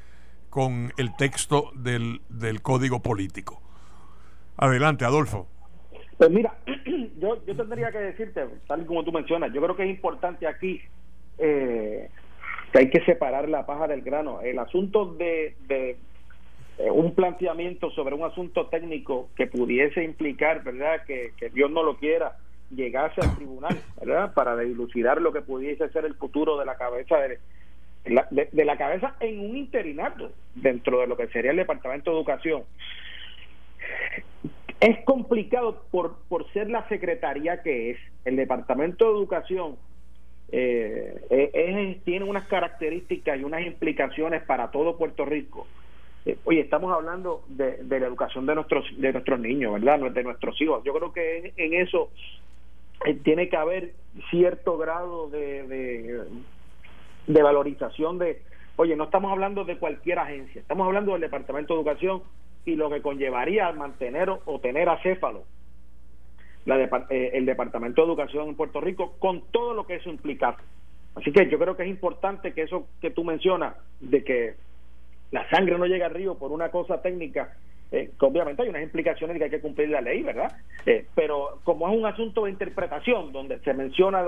con 0.49 0.91
el 0.97 1.15
texto 1.17 1.71
del, 1.75 2.23
del 2.31 2.63
código 2.63 3.01
político. 3.03 3.61
Adelante, 4.57 5.05
Adolfo. 5.05 5.49
Pues 6.17 6.31
mira, 6.31 6.55
yo, 7.19 7.45
yo 7.45 7.57
tendría 7.57 7.91
que 7.91 7.99
decirte, 7.99 8.47
tal 8.67 8.83
y 8.83 8.85
como 8.87 9.05
tú 9.05 9.13
mencionas, 9.13 9.53
yo 9.53 9.61
creo 9.61 9.77
que 9.77 9.85
es 9.85 9.91
importante 9.91 10.47
aquí 10.47 10.81
eh, 11.39 12.09
que 12.73 12.79
hay 12.79 12.91
que 12.91 13.05
separar 13.05 13.49
la 13.49 13.67
paja 13.67 13.87
del 13.87 14.03
grano. 14.03 14.41
El 14.41 14.59
asunto 14.59 15.15
de, 15.15 15.57
un 16.79 17.15
planteamiento 17.15 17.91
sobre 17.91 18.15
un 18.15 18.25
asunto 18.25 18.67
técnico 18.67 19.29
que 19.37 19.47
pudiese 19.47 20.03
implicar, 20.03 20.63
¿verdad?, 20.63 21.05
que, 21.07 21.33
Dios 21.53 21.71
no 21.71 21.83
lo 21.83 21.97
quiera, 21.97 22.37
llegase 22.71 23.21
al 23.21 23.37
tribunal, 23.37 23.79
¿verdad?, 24.01 24.33
para 24.35 24.57
dilucidar 24.57 25.21
lo 25.21 25.33
que 25.33 25.43
pudiese 25.43 25.89
ser 25.91 26.05
el 26.05 26.15
futuro 26.15 26.59
de 26.59 26.65
la 26.65 26.77
cabeza 26.77 27.19
de, 27.19 27.39
la, 28.07 28.27
de, 28.31 28.65
la 28.65 28.77
cabeza 28.77 29.15
en 29.21 29.41
un 29.41 29.57
interinato 29.57 30.33
dentro 30.55 31.01
de 31.01 31.07
lo 31.07 31.17
que 31.17 31.29
sería 31.29 31.51
el 31.51 31.57
Departamento 31.59 32.11
de 32.11 32.17
Educación. 32.17 32.65
Es 34.81 35.05
complicado 35.05 35.85
por, 35.91 36.17
por 36.29 36.51
ser 36.53 36.69
la 36.69 36.89
secretaría 36.89 37.63
que 37.63 37.91
es. 37.93 37.99
El 38.25 38.37
Departamento 38.37 39.05
de 39.05 39.13
Educación 39.13 39.77
eh, 40.51 42.01
tiene 42.05 42.25
unas 42.25 42.47
características 42.47 43.41
y 43.41 43.45
unas 43.45 43.65
implicaciones 43.67 44.43
para 44.43 44.71
todo 44.71 44.99
Puerto 44.99 45.25
Rico. 45.25 45.67
Eh, 46.25 46.39
oye, 46.45 46.61
estamos 46.61 46.93
hablando 46.93 47.43
de, 47.49 47.83
la 47.89 48.07
educación 48.07 48.47
de 48.47 48.55
nuestros 48.55 48.85
de 48.97 49.13
nuestros 49.13 49.41
niños, 49.41 49.73
¿verdad? 49.73 50.11
De 50.11 50.23
nuestros 50.23 50.61
hijos. 50.61 50.83
Yo 50.85 50.93
creo 50.95 51.13
que 51.13 51.53
en, 51.57 51.75
eso 51.75 52.11
eh, 53.05 53.15
tiene 53.15 53.49
que 53.49 53.57
haber 53.57 53.95
cierto 54.31 54.79
grado 54.79 55.29
de, 55.31 55.67
de, 55.67 56.25
de 57.27 57.43
valorización 57.43 58.19
de, 58.19 58.43
oye, 58.77 58.95
no 58.95 59.05
estamos 59.05 59.33
hablando 59.33 59.65
de 59.65 59.79
cualquier 59.79 60.19
agencia, 60.19 60.61
estamos 60.61 60.87
hablando 60.87 61.13
del 61.13 61.23
Departamento 61.23 61.75
de 61.75 61.81
Educación 61.81 62.23
y 62.65 62.77
lo 62.77 62.89
que 62.91 63.03
conllevaría 63.03 63.73
mantener 63.73 64.31
o 64.31 64.61
tener 64.61 64.89
acéfalo 64.89 65.45
la 66.65 66.77
eh, 67.11 67.31
el 67.35 67.47
Departamento 67.47 68.03
de 68.03 68.09
Educación 68.09 68.49
en 68.49 68.55
Puerto 68.55 68.81
Rico 68.81 69.15
con 69.19 69.43
todo 69.51 69.75
lo 69.75 69.87
que 69.87 69.97
eso 69.97 70.11
implica. 70.11 70.57
Así 71.15 71.33
que 71.33 71.49
yo 71.51 71.59
creo 71.59 71.77
que 71.77 71.83
es 71.83 71.89
importante 71.89 72.53
que 72.55 72.63
eso 72.63 72.87
que 73.01 73.11
tú 73.11 73.25
mencionas, 73.25 73.75
de 74.01 74.25
que 74.25 74.55
la 75.33 75.49
sangre 75.51 75.77
no 75.77 75.87
llega 75.87 76.07
al 76.07 76.15
río 76.15 76.37
por 76.37 76.53
una 76.53 76.71
cosa 76.71 77.03
técnica, 77.03 77.53
eh, 77.91 78.11
obviamente 78.21 78.63
hay 78.63 78.69
unas 78.69 78.85
implicaciones 78.85 79.37
que 79.37 79.45
hay 79.45 79.51
que 79.51 79.61
cumplir 79.61 79.91
la 79.91 80.01
ley, 80.01 80.23
¿verdad? 80.23 80.53
Eh, 80.87 81.05
pero 81.15 81.59
como 81.65 81.91
es 81.91 81.99
un 81.99 82.07
asunto 82.07 82.45
de 82.45 82.51
interpretación, 82.51 83.33
donde 83.33 83.59
se 83.59 83.75
menciona 83.75 84.25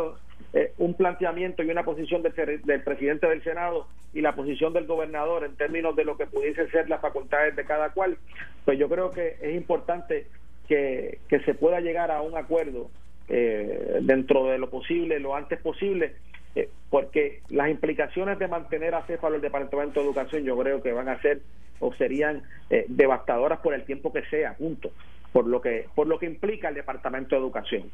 un 0.78 0.94
planteamiento 0.94 1.62
y 1.62 1.70
una 1.70 1.84
posición 1.84 2.22
del, 2.22 2.62
del, 2.62 2.82
presidente 2.82 3.26
del 3.26 3.42
Senado 3.42 3.86
y 4.12 4.20
la 4.20 4.34
posición 4.34 4.72
del 4.72 4.86
gobernador 4.86 5.44
en 5.44 5.56
términos 5.56 5.96
de 5.96 6.04
lo 6.04 6.16
que 6.16 6.26
pudiesen 6.26 6.70
ser 6.70 6.88
las 6.88 7.00
facultades 7.00 7.56
de 7.56 7.64
cada 7.64 7.90
cual, 7.90 8.18
pues 8.64 8.78
yo 8.78 8.88
creo 8.88 9.10
que 9.10 9.36
es 9.40 9.54
importante 9.54 10.26
que, 10.68 11.18
se 11.44 11.54
pueda 11.54 11.80
llegar 11.80 12.10
a 12.10 12.22
un 12.22 12.36
acuerdo 12.36 12.90
eh, 13.28 13.98
dentro 14.02 14.46
de 14.46 14.58
lo 14.58 14.70
posible, 14.70 15.18
lo 15.20 15.34
antes 15.34 15.60
posible, 15.60 16.14
eh, 16.54 16.68
porque 16.90 17.40
las 17.48 17.68
implicaciones 17.70 18.38
de 18.38 18.48
mantener 18.48 18.94
a 18.94 19.04
para 19.04 19.34
el 19.34 19.40
Departamento 19.40 20.00
de 20.00 20.06
Educación 20.06 20.44
yo 20.44 20.56
creo 20.58 20.82
que 20.82 20.92
van 20.92 21.08
a 21.08 21.20
ser 21.20 21.40
o 21.80 21.92
serían 21.94 22.42
eh, 22.70 22.84
devastadoras 22.88 23.58
por 23.60 23.74
el 23.74 23.84
tiempo 23.84 24.12
que 24.12 24.24
sea, 24.26 24.54
punto, 24.54 24.90
por 25.32 25.46
lo 25.46 25.60
que, 25.60 25.86
por 25.94 26.06
lo 26.06 26.18
que 26.18 26.26
implica 26.26 26.68
el 26.68 26.74
Departamento 26.74 27.34
de 27.34 27.42
Educación. 27.42 27.90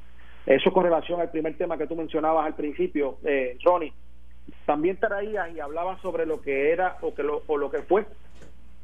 Eso 0.46 0.72
con 0.72 0.84
relación 0.84 1.20
al 1.20 1.30
primer 1.30 1.56
tema 1.56 1.78
que 1.78 1.86
tú 1.86 1.96
mencionabas 1.96 2.46
al 2.46 2.54
principio, 2.54 3.18
eh, 3.24 3.56
Ronnie, 3.64 3.92
también 4.66 4.98
traías 4.98 5.50
y 5.54 5.60
hablabas 5.60 6.00
sobre 6.02 6.26
lo 6.26 6.40
que 6.40 6.72
era 6.72 6.98
o, 7.00 7.14
que 7.14 7.22
lo, 7.22 7.42
o 7.46 7.56
lo 7.56 7.70
que 7.70 7.78
fue 7.82 8.04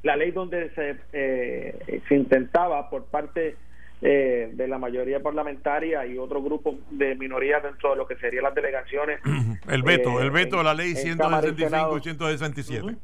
la 0.03 0.17
ley 0.17 0.31
donde 0.31 0.71
se, 0.71 2.01
se 2.07 2.15
intentaba 2.15 2.89
por 2.89 3.07
parte 3.07 3.57
eh, 4.03 4.51
de 4.53 4.69
la 4.69 4.77
mayoría 4.77 5.23
parlamentaria 5.23 6.05
y 6.07 6.19
otro 6.19 6.43
grupo 6.43 6.77
de 6.91 7.15
minorías 7.15 7.63
dentro 7.63 7.91
de 7.91 7.97
lo 7.97 8.07
que 8.07 8.17
serían 8.17 8.45
las 8.45 8.55
delegaciones. 8.55 9.21
El 9.69 9.83
veto, 9.83 10.21
el 10.21 10.31
veto 10.31 10.59
de 10.59 10.65
la 10.65 10.75
ley 10.75 10.95
165 10.95 11.99
y 11.99 12.01
167. 12.03 12.97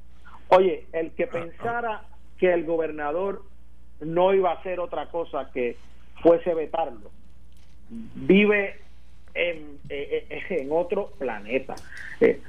Oye, 0.48 0.86
el 0.92 1.10
que 1.12 1.26
pensara 1.26 2.04
que 2.38 2.52
el 2.52 2.64
gobernador 2.64 3.42
no 4.00 4.32
iba 4.32 4.52
a 4.52 4.62
ser 4.62 4.78
otra 4.78 5.08
cosa 5.08 5.50
que 5.52 5.76
fuese 6.22 6.54
vetarlo. 6.54 7.10
Vive 7.88 8.78
en, 9.34 9.78
eh, 9.88 10.26
eh, 10.30 10.42
en 10.50 10.68
otro 10.70 11.12
planeta. 11.18 11.74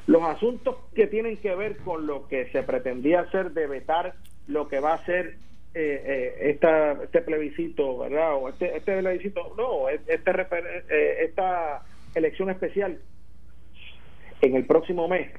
los 0.06 0.22
asuntos 0.24 0.76
que 0.94 1.08
tienen 1.08 1.38
que 1.38 1.56
ver 1.56 1.78
con 1.78 2.06
lo 2.06 2.28
que 2.28 2.52
se 2.52 2.62
pretendía 2.62 3.22
hacer 3.22 3.52
de 3.54 3.66
vetar 3.66 4.14
lo 4.48 4.68
que 4.68 4.80
va 4.80 4.94
a 4.94 5.06
ser 5.06 5.38
esta, 5.74 6.94
este 7.04 7.22
plebiscito, 7.22 7.98
¿verdad? 8.00 8.36
O 8.36 8.50
este, 8.50 8.78
este 8.78 9.00
plebiscito, 9.00 9.54
no, 9.58 9.90
este, 9.90 10.20
esta 11.26 11.84
elección 12.16 12.50
especial 12.50 13.00
en 14.42 14.56
el 14.56 14.66
próximo 14.66 15.08
mes 15.08 15.32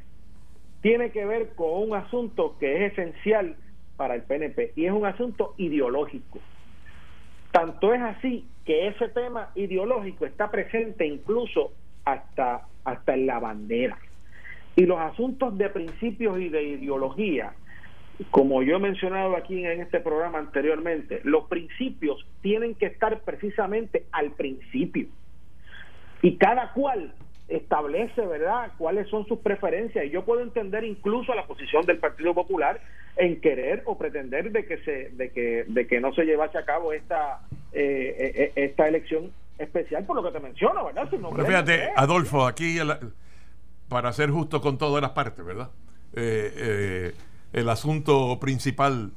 tiene 0.85 1.11
que 1.11 1.25
ver 1.25 1.55
con 1.55 1.89
un 1.89 1.95
asunto 1.95 2.57
que 2.59 2.85
es 2.85 2.93
esencial 2.93 3.57
para 3.97 4.15
el 4.17 4.23
PNP 4.23 4.73
y 4.77 4.85
es 4.85 4.93
un 4.93 5.07
asunto 5.07 5.55
ideológico. 5.57 6.41
Tanto 7.53 7.95
es 7.95 8.03
así 8.03 8.47
que 8.67 8.89
ese 8.89 9.09
tema 9.09 9.51
ideológico 9.55 10.27
está 10.27 10.51
presente 10.51 11.07
incluso 11.07 11.73
hasta, 12.05 12.67
hasta 12.85 13.15
en 13.15 13.27
la 13.27 13.39
bandera. 13.39 13.97
Y 14.77 14.85
los 14.85 14.99
asuntos 14.99 15.57
de 15.57 15.71
principios 15.71 16.39
y 16.39 16.51
de 16.51 16.63
ideología, 16.63 17.55
como 18.31 18.63
yo 18.63 18.77
he 18.77 18.79
mencionado 18.79 19.37
aquí 19.37 19.65
en 19.65 19.81
este 19.81 20.01
programa 20.01 20.39
anteriormente, 20.39 21.21
los 21.25 21.49
principios 21.49 22.25
tienen 22.43 22.75
que 22.75 22.87
estar 22.87 23.21
precisamente 23.21 24.07
al 24.13 24.33
principio. 24.33 25.09
Y 26.23 26.37
cada 26.37 26.73
cual 26.73 27.13
establece, 27.49 28.25
¿verdad?, 28.25 28.73
cuáles 28.79 29.09
son 29.09 29.27
sus 29.27 29.41
preferencias. 29.41 30.07
Y 30.07 30.11
yo 30.11 30.25
puedo 30.25 30.43
entender 30.43 30.85
incluso 30.85 31.35
la 31.35 31.47
posición 31.47 31.85
del 31.87 31.99
Partido 31.99 32.35
Popular 32.35 32.81
en 33.17 33.41
querer 33.41 33.83
o 33.85 33.97
pretender 33.97 34.51
de 34.51 34.65
que 34.67 34.79
se 34.79 35.11
de 35.11 35.31
que 35.31 35.65
de 35.69 35.87
que 35.87 36.01
no 36.01 36.13
se 36.15 36.25
llevase 36.25 36.59
a 36.59 36.65
cabo 36.65 36.93
esta 36.93 37.41
eh, 37.73 38.17
eh, 38.19 38.33
eh, 38.37 38.53
esta 38.57 38.89
elección 38.89 39.31
especial 39.57 40.05
por 40.05 40.17
lo 40.17 40.25
que 40.25 40.33
te 40.37 40.41
menciono, 40.41 40.85
¿verdad? 40.87 41.09
fíjate, 41.47 41.91
Adolfo, 41.95 42.45
aquí 42.45 42.79
para 43.89 44.13
ser 44.13 44.31
justo 44.31 44.61
con 44.61 44.79
todas 44.79 45.01
las 45.01 45.13
partes, 45.13 45.45
¿verdad? 45.45 45.71
El 47.55 47.69
asunto 47.69 48.39
principal 48.41 49.13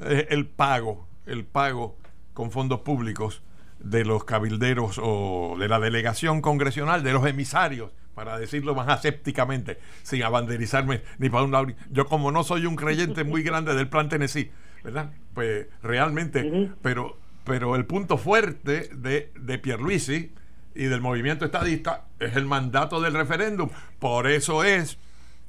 es 0.00 0.26
el 0.30 0.46
pago, 0.46 1.06
el 1.26 1.44
pago 1.44 1.96
con 2.32 2.50
fondos 2.50 2.80
públicos 2.80 3.42
de 3.80 4.04
los 4.04 4.24
cabilderos 4.24 4.98
o 5.02 5.56
de 5.58 5.68
la 5.68 5.78
delegación 5.78 6.40
congresional, 6.40 7.02
de 7.02 7.12
los 7.12 7.26
emisarios, 7.26 7.92
para 8.14 8.38
decirlo 8.38 8.74
más 8.74 8.88
asépticamente, 8.88 9.78
sin 10.02 10.22
abanderizarme 10.22 11.02
ni 11.18 11.28
para 11.28 11.44
un 11.44 11.52
lado. 11.52 11.66
Yo 11.90 12.06
como 12.06 12.32
no 12.32 12.44
soy 12.44 12.64
un 12.64 12.76
creyente 12.76 13.24
muy 13.24 13.42
grande 13.42 13.74
del 13.74 13.88
plan 13.88 14.08
Tennessee, 14.08 14.50
¿verdad? 14.82 15.12
Pues 15.34 15.66
realmente, 15.82 16.70
pero, 16.80 17.18
pero 17.44 17.76
el 17.76 17.84
punto 17.84 18.16
fuerte 18.16 18.88
de, 18.94 19.32
de 19.38 19.58
Pierluisi 19.58 20.32
y 20.74 20.84
del 20.84 21.02
movimiento 21.02 21.44
estadista 21.44 22.06
es 22.18 22.36
el 22.36 22.46
mandato 22.46 23.02
del 23.02 23.12
referéndum. 23.12 23.68
Por 23.98 24.26
eso 24.26 24.64
es 24.64 24.96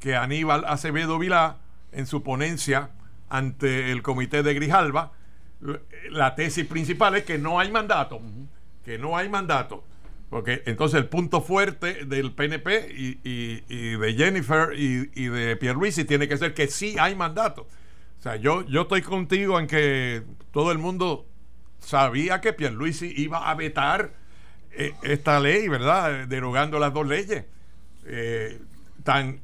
que 0.02 0.18
Aníbal 0.18 0.66
Acevedo 0.66 1.18
Vilá, 1.18 1.60
en 1.94 2.06
su 2.06 2.24
ponencia 2.24 2.92
ante 3.30 3.92
el 3.92 4.02
comité 4.02 4.44
de 4.44 4.54
Grijalba, 4.54 5.14
la 6.10 6.36
tesis 6.36 6.66
principal 6.66 7.16
es 7.16 7.24
que 7.24 7.38
no 7.38 7.60
hay 7.60 7.72
mandato, 7.72 8.22
que 8.84 8.98
no 8.98 9.18
hay 9.18 9.30
mandato. 9.30 9.84
Porque 10.30 10.64
entonces 10.66 11.00
el 11.00 11.08
punto 11.08 11.42
fuerte 11.42 12.06
del 12.06 12.32
PNP 12.32 12.92
y, 12.92 13.98
de 13.98 14.14
Jennifer 14.18 14.74
y, 14.76 15.12
y 15.14 15.28
de 15.28 15.56
Pierluisi 15.58 16.06
tiene 16.06 16.28
que 16.28 16.38
ser 16.38 16.54
que 16.54 16.68
sí 16.68 16.96
hay 17.00 17.16
mandato. 17.16 17.68
O 18.20 18.22
sea, 18.24 18.36
yo, 18.38 18.66
yo 18.68 18.84
estoy 18.84 19.02
contigo 19.02 19.60
en 19.60 19.68
que 19.68 20.24
todo 20.52 20.72
el 20.72 20.80
mundo 20.80 21.28
sabía 21.80 22.42
que 22.42 22.54
Pierluisi 22.54 23.14
iba 23.16 23.50
a 23.50 23.54
vetar 23.54 24.14
eh, 24.72 24.94
esta 25.04 25.40
ley, 25.40 25.68
¿verdad? 25.68 26.28
Derogando 26.28 26.80
las 26.80 26.94
dos 26.94 27.08
leyes. 27.08 27.46
Eh, 28.06 28.60
tan, 29.04 29.42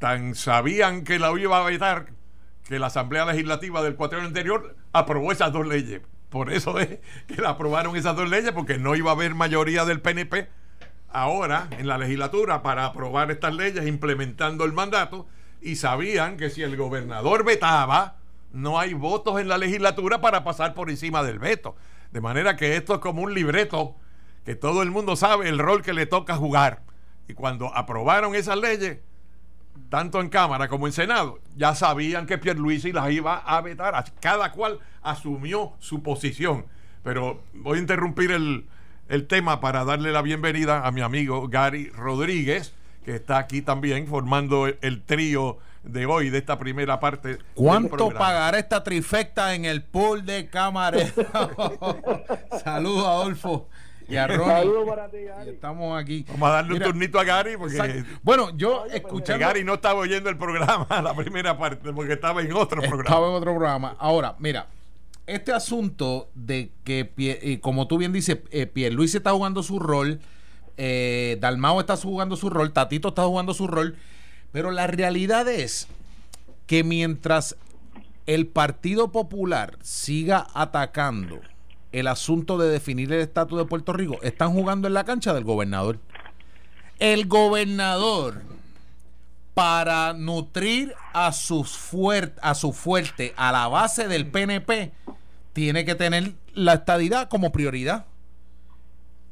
tan 0.00 0.34
sabían 0.34 1.04
que 1.04 1.20
la 1.20 1.30
iba 1.38 1.58
a 1.58 1.62
vetar 1.62 2.06
que 2.66 2.78
la 2.78 2.86
Asamblea 2.86 3.26
Legislativa 3.26 3.82
del 3.82 3.96
cuatrienio 3.96 4.26
anterior 4.26 4.74
aprobó 4.92 5.30
esas 5.30 5.52
dos 5.52 5.66
leyes. 5.66 6.00
Por 6.30 6.52
eso 6.52 6.78
es 6.80 6.98
que 7.26 7.40
la 7.40 7.50
aprobaron 7.50 7.94
esas 7.96 8.16
dos 8.16 8.28
leyes, 8.28 8.52
porque 8.52 8.78
no 8.78 8.96
iba 8.96 9.10
a 9.10 9.14
haber 9.14 9.34
mayoría 9.34 9.84
del 9.84 10.00
PNP 10.00 10.48
ahora 11.12 11.68
en 11.72 11.86
la 11.86 11.98
legislatura 11.98 12.62
para 12.62 12.86
aprobar 12.86 13.30
estas 13.30 13.54
leyes 13.54 13.86
implementando 13.86 14.64
el 14.64 14.72
mandato 14.72 15.26
y 15.60 15.76
sabían 15.76 16.36
que 16.36 16.48
si 16.48 16.62
el 16.62 16.76
gobernador 16.76 17.44
vetaba, 17.44 18.16
no 18.52 18.78
hay 18.78 18.94
votos 18.94 19.38
en 19.38 19.48
la 19.48 19.58
legislatura 19.58 20.20
para 20.20 20.44
pasar 20.44 20.72
por 20.72 20.88
encima 20.88 21.22
del 21.22 21.38
veto. 21.38 21.76
De 22.10 22.22
manera 22.22 22.56
que 22.56 22.76
esto 22.76 22.94
es 22.94 23.00
como 23.00 23.22
un 23.22 23.34
libreto 23.34 23.96
que 24.46 24.54
todo 24.54 24.82
el 24.82 24.90
mundo 24.90 25.14
sabe 25.14 25.48
el 25.48 25.58
rol 25.58 25.82
que 25.82 25.92
le 25.92 26.06
toca 26.06 26.36
jugar. 26.36 26.84
Y 27.28 27.34
cuando 27.34 27.74
aprobaron 27.76 28.34
esas 28.34 28.56
leyes, 28.56 29.00
tanto 29.90 30.20
en 30.20 30.28
Cámara 30.28 30.68
como 30.68 30.86
en 30.86 30.92
Senado, 30.92 31.40
ya 31.56 31.74
sabían 31.74 32.26
que 32.26 32.38
Pierluisi 32.38 32.92
las 32.92 33.10
iba 33.10 33.36
a 33.36 33.60
vetar. 33.60 34.02
Cada 34.20 34.52
cual 34.52 34.78
asumió 35.02 35.72
su 35.80 36.02
posición. 36.02 36.64
Pero 37.02 37.42
voy 37.52 37.78
a 37.78 37.80
interrumpir 37.80 38.30
el, 38.30 38.66
tema 39.26 39.60
para 39.60 39.84
darle 39.84 40.12
la 40.12 40.22
bienvenida 40.22 40.86
a 40.86 40.92
mi 40.92 41.00
amigo 41.00 41.48
Gary 41.48 41.90
Rodríguez, 41.90 42.72
que 43.04 43.16
está 43.16 43.38
aquí 43.38 43.62
también 43.62 44.06
formando 44.06 44.68
el, 44.68 45.02
trío 45.02 45.58
de 45.82 46.06
hoy, 46.06 46.30
de 46.30 46.38
esta 46.38 46.58
primera 46.58 47.00
parte. 47.00 47.38
¿Cuánto 47.54 48.10
pagará 48.10 48.58
esta 48.58 48.84
trifecta 48.84 49.54
en 49.54 49.64
el 49.64 49.82
pool 49.82 50.24
de 50.24 50.48
cámara? 50.48 50.98
Saludos, 52.62 53.06
Adolfo 53.06 53.68
y 54.10 54.16
a 54.16 55.42
estamos 55.46 56.00
aquí. 56.00 56.24
Vamos 56.28 56.48
a 56.48 56.52
darle 56.52 56.74
un 56.74 56.80
turnito 56.80 57.18
a 57.18 57.24
Gary 57.24 57.56
porque. 57.56 58.04
Bueno, 58.22 58.56
yo 58.56 58.84
escuché 58.86 59.38
Gary 59.38 59.64
no 59.64 59.74
estaba 59.74 60.00
oyendo 60.00 60.28
el 60.28 60.36
programa, 60.36 60.86
la 61.02 61.14
primera 61.14 61.56
parte, 61.56 61.92
porque 61.92 62.14
estaba 62.14 62.42
en 62.42 62.52
otro 62.52 62.80
programa. 62.80 63.02
Estaba 63.02 63.28
en 63.28 63.34
otro 63.34 63.54
programa. 63.54 63.96
Ahora, 63.98 64.36
mira, 64.38 64.66
este 65.26 65.52
asunto 65.52 66.28
de 66.34 66.72
que, 66.84 67.60
como 67.62 67.86
tú 67.86 67.98
bien 67.98 68.12
dices, 68.12 68.38
eh, 68.50 68.90
Luis 68.90 69.14
está 69.14 69.30
jugando 69.30 69.62
su 69.62 69.78
rol, 69.78 70.20
eh, 70.76 71.36
Dalmao 71.40 71.80
está 71.80 71.96
jugando 71.96 72.36
su 72.36 72.50
rol, 72.50 72.72
Tatito 72.72 73.08
está 73.08 73.24
jugando 73.24 73.54
su 73.54 73.66
rol, 73.66 73.96
pero 74.50 74.70
la 74.70 74.86
realidad 74.86 75.48
es 75.48 75.86
que 76.66 76.82
mientras 76.84 77.56
el 78.26 78.46
Partido 78.46 79.12
Popular 79.12 79.76
siga 79.82 80.46
atacando 80.54 81.40
el 81.92 82.06
asunto 82.06 82.58
de 82.58 82.68
definir 82.68 83.12
el 83.12 83.20
estatus 83.20 83.58
de 83.58 83.64
Puerto 83.64 83.92
Rico, 83.92 84.18
están 84.22 84.52
jugando 84.52 84.88
en 84.88 84.94
la 84.94 85.04
cancha 85.04 85.34
del 85.34 85.44
gobernador. 85.44 85.98
El 86.98 87.26
gobernador, 87.26 88.42
para 89.54 90.12
nutrir 90.12 90.94
a, 91.12 91.32
sus 91.32 91.78
a 92.42 92.54
su 92.54 92.72
fuerte, 92.72 93.34
a 93.36 93.52
la 93.52 93.68
base 93.68 94.06
del 94.06 94.26
PNP, 94.26 94.92
tiene 95.52 95.84
que 95.84 95.94
tener 95.94 96.34
la 96.54 96.74
estadidad 96.74 97.28
como 97.28 97.52
prioridad. 97.52 98.06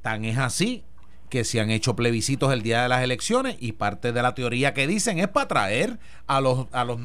Tan 0.03 0.25
es 0.25 0.39
así 0.39 0.85
que 1.29 1.45
se 1.45 1.61
han 1.61 1.71
hecho 1.71 1.95
plebiscitos 1.95 2.53
el 2.53 2.63
día 2.63 2.83
de 2.83 2.89
las 2.89 3.03
elecciones 3.03 3.57
y 3.61 3.73
parte 3.73 4.13
de 4.13 4.23
la 4.23 4.35
teoría 4.35 4.73
que 4.73 4.87
dicen 4.87 5.19
es 5.19 5.29
para 5.29 5.49
traer 5.49 5.99
a 6.27 6.41
los, 6.41 6.67
a 6.73 6.85
los, 6.85 6.99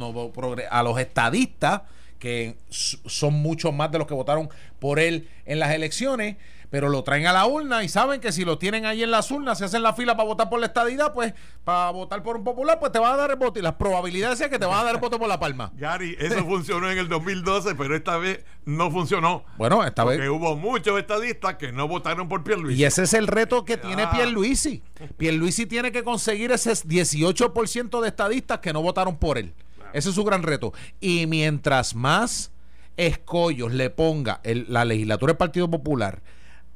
a 0.72 0.84
los 0.84 1.00
estadistas 1.00 1.82
que 2.24 2.56
son 2.72 3.34
muchos 3.34 3.74
más 3.74 3.92
de 3.92 3.98
los 3.98 4.08
que 4.08 4.14
votaron 4.14 4.50
por 4.80 4.98
él 4.98 5.28
en 5.44 5.60
las 5.60 5.74
elecciones, 5.74 6.38
pero 6.70 6.88
lo 6.88 7.04
traen 7.04 7.28
a 7.28 7.34
la 7.34 7.46
urna 7.46 7.84
y 7.84 7.90
saben 7.90 8.22
que 8.22 8.32
si 8.32 8.46
lo 8.46 8.58
tienen 8.58 8.86
ahí 8.86 9.04
en 9.04 9.12
las 9.12 9.30
urnas, 9.30 9.58
se 9.58 9.66
hacen 9.66 9.84
la 9.84 9.92
fila 9.92 10.16
para 10.16 10.30
votar 10.30 10.50
por 10.50 10.62
la 10.62 10.68
estadidad, 10.68 11.12
pues 11.12 11.34
para 11.66 11.92
votar 11.92 12.24
por 12.24 12.38
un 12.38 12.46
popular, 12.46 12.80
pues 12.80 12.94
te 12.94 13.00
van 13.00 13.12
a 13.12 13.18
dar 13.18 13.32
el 13.32 13.36
voto. 13.36 13.60
Y 13.60 13.62
las 13.62 13.74
probabilidades 13.74 14.40
es 14.40 14.48
que 14.48 14.58
te 14.58 14.66
van 14.66 14.80
a 14.80 14.84
dar 14.86 14.96
el 14.96 15.02
voto 15.02 15.20
por 15.20 15.28
la 15.28 15.38
palma. 15.38 15.74
Gary, 15.78 16.16
eso 16.18 16.46
funcionó 16.46 16.90
en 16.90 16.98
el 16.98 17.10
2012, 17.10 17.76
pero 17.76 17.94
esta 17.94 18.16
vez 18.16 18.46
no 18.64 18.90
funcionó. 18.90 19.44
Bueno, 19.58 19.84
esta 19.84 20.06
vez. 20.06 20.16
Porque 20.16 20.30
hubo 20.30 20.56
muchos 20.56 20.98
estadistas 20.98 21.56
que 21.56 21.74
no 21.74 21.90
votaron 21.90 22.30
por 22.30 22.46
Pierluisi. 22.46 22.80
Y 22.80 22.86
ese 22.86 23.04
es 23.04 23.14
el 23.14 23.28
reto 23.28 23.66
que 23.66 23.76
tiene 23.76 24.04
ah. 24.04 24.12
Pierluisi. 24.12 24.82
Pierluisi 25.18 25.66
tiene 25.66 25.92
que 25.92 26.06
conseguir 26.06 26.54
ese 26.54 26.72
18% 26.72 28.00
de 28.00 28.08
estadistas 28.08 28.60
que 28.60 28.72
no 28.72 28.82
votaron 28.82 29.18
por 29.18 29.38
él. 29.38 29.54
Ese 29.94 30.10
es 30.10 30.16
su 30.16 30.24
gran 30.24 30.44
reto. 30.44 30.74
Y 31.00 31.28
mientras 31.28 31.96
más 31.96 32.52
escollos 32.98 33.74
le 33.74 33.90
ponga 33.90 34.42
la 34.44 34.86
legislatura 34.86 35.34
del 35.34 35.38
Partido 35.38 35.70
Popular 35.70 36.22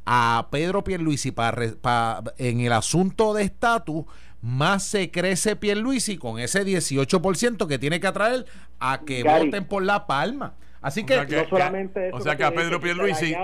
a 0.05 0.47
Pedro 0.51 0.83
Pierluisi 0.83 1.31
para, 1.31 2.23
en 2.37 2.61
el 2.61 2.71
asunto 2.71 3.33
de 3.33 3.43
estatus, 3.43 4.05
más 4.41 4.83
se 4.83 5.11
crece 5.11 5.55
Pierluisi 5.55 6.17
con 6.17 6.39
ese 6.39 6.65
18% 6.65 7.67
que 7.67 7.77
tiene 7.77 7.99
que 7.99 8.07
atraer 8.07 8.45
a 8.79 9.01
que 9.05 9.23
voten 9.23 9.65
por 9.65 9.83
la 9.83 10.07
palma. 10.07 10.55
Así 10.81 11.05
que, 11.05 11.17
no 11.17 11.49
solamente 11.49 12.11
o 12.13 12.21
sea 12.21 12.37
que 12.37 12.43
a 12.43 12.51
Pedro 12.51 12.79
Pierluisi 12.79 13.35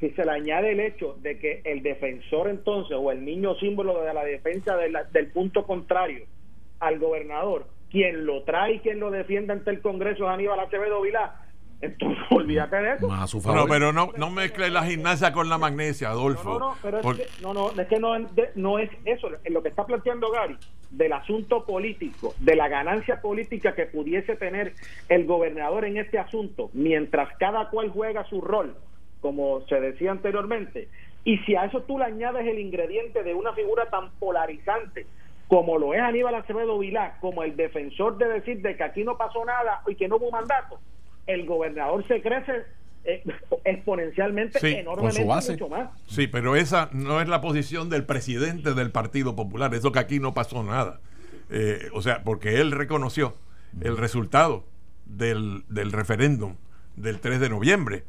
si 0.00 0.10
se 0.10 0.24
le 0.24 0.30
añade 0.30 0.72
el 0.72 0.80
hecho 0.80 1.16
de 1.22 1.38
que 1.38 1.60
el 1.64 1.82
defensor 1.82 2.48
entonces 2.48 2.96
o 2.98 3.10
el 3.10 3.24
niño 3.24 3.56
símbolo 3.56 4.00
de 4.02 4.14
la 4.14 4.24
defensa 4.24 4.76
del 4.76 5.26
punto 5.28 5.66
contrario 5.66 6.24
al 6.78 6.98
gobernador 6.98 7.66
quien 7.90 8.26
lo 8.26 8.42
trae 8.42 8.74
y 8.74 8.78
quien 8.80 9.00
lo 9.00 9.10
defiende 9.10 9.52
ante 9.52 9.70
el 9.70 9.80
Congreso 9.80 10.24
es 10.24 10.30
Aníbal 10.30 10.60
Acevedo 10.60 11.00
Vilá, 11.02 11.34
entonces 11.80 12.18
olvídate 12.30 12.76
de 12.76 12.92
eso. 12.94 13.08
Más 13.08 13.22
a 13.22 13.26
su 13.26 13.40
No, 13.52 13.66
pero 13.66 13.92
no, 13.92 14.10
no 14.16 14.30
mezcle 14.30 14.68
la 14.70 14.84
gimnasia 14.84 15.32
con 15.32 15.48
la 15.48 15.58
magnesia, 15.58 16.10
Adolfo. 16.10 16.54
No, 16.54 16.58
no, 16.58 16.68
no, 16.70 16.76
pero 16.82 17.00
Porque- 17.00 17.22
es 17.22 17.36
que, 17.36 17.42
no, 17.42 17.54
no, 17.54 17.70
es 17.70 17.88
que 17.88 17.98
no, 18.00 18.16
es 18.16 18.34
de- 18.34 18.50
no 18.56 18.78
es 18.78 18.90
eso. 19.04 19.28
En 19.44 19.54
lo 19.54 19.62
que 19.62 19.68
está 19.68 19.86
planteando 19.86 20.30
Gary, 20.30 20.56
del 20.90 21.12
asunto 21.12 21.64
político, 21.64 22.34
de 22.40 22.56
la 22.56 22.68
ganancia 22.68 23.20
política 23.20 23.74
que 23.74 23.86
pudiese 23.86 24.36
tener 24.36 24.72
el 25.08 25.24
gobernador 25.26 25.84
en 25.84 25.98
este 25.98 26.18
asunto, 26.18 26.70
mientras 26.72 27.28
cada 27.38 27.68
cual 27.70 27.90
juega 27.90 28.24
su 28.24 28.40
rol, 28.40 28.74
como 29.20 29.60
se 29.68 29.80
decía 29.80 30.10
anteriormente, 30.12 30.88
y 31.24 31.38
si 31.38 31.56
a 31.56 31.64
eso 31.66 31.82
tú 31.82 31.98
le 31.98 32.04
añades 32.06 32.46
el 32.46 32.58
ingrediente 32.58 33.22
de 33.22 33.34
una 33.34 33.52
figura 33.52 33.86
tan 33.90 34.10
polarizante 34.18 35.06
como 35.48 35.78
lo 35.78 35.94
es 35.94 36.00
Aníbal 36.00 36.34
Acevedo 36.34 36.78
Vilá, 36.78 37.16
como 37.20 37.42
el 37.42 37.56
defensor 37.56 38.18
de 38.18 38.28
decir 38.28 38.60
de 38.62 38.76
que 38.76 38.84
aquí 38.84 39.02
no 39.02 39.16
pasó 39.16 39.44
nada 39.44 39.82
y 39.88 39.94
que 39.94 40.06
no 40.08 40.16
hubo 40.16 40.30
mandato, 40.30 40.78
el 41.26 41.46
gobernador 41.46 42.06
se 42.06 42.20
crece 42.22 42.52
eh, 43.04 43.22
exponencialmente, 43.64 44.58
Sí, 44.60 44.74
enormemente 44.74 45.16
con 45.18 45.22
su 45.24 45.28
base. 45.28 45.52
mucho 45.52 45.68
más. 45.68 45.90
Sí, 46.06 46.26
pero 46.26 46.54
esa 46.56 46.90
no 46.92 47.20
es 47.20 47.28
la 47.28 47.40
posición 47.40 47.88
del 47.88 48.04
presidente 48.04 48.74
del 48.74 48.90
Partido 48.90 49.34
Popular. 49.34 49.74
Eso 49.74 49.90
que 49.92 49.98
aquí 49.98 50.20
no 50.20 50.34
pasó 50.34 50.62
nada. 50.62 51.00
Eh, 51.50 51.88
o 51.94 52.02
sea, 52.02 52.22
porque 52.24 52.60
él 52.60 52.72
reconoció 52.72 53.34
el 53.80 53.96
resultado 53.96 54.64
del, 55.06 55.64
del 55.68 55.92
referéndum 55.92 56.56
del 56.96 57.20
3 57.20 57.40
de 57.40 57.48
noviembre. 57.48 58.04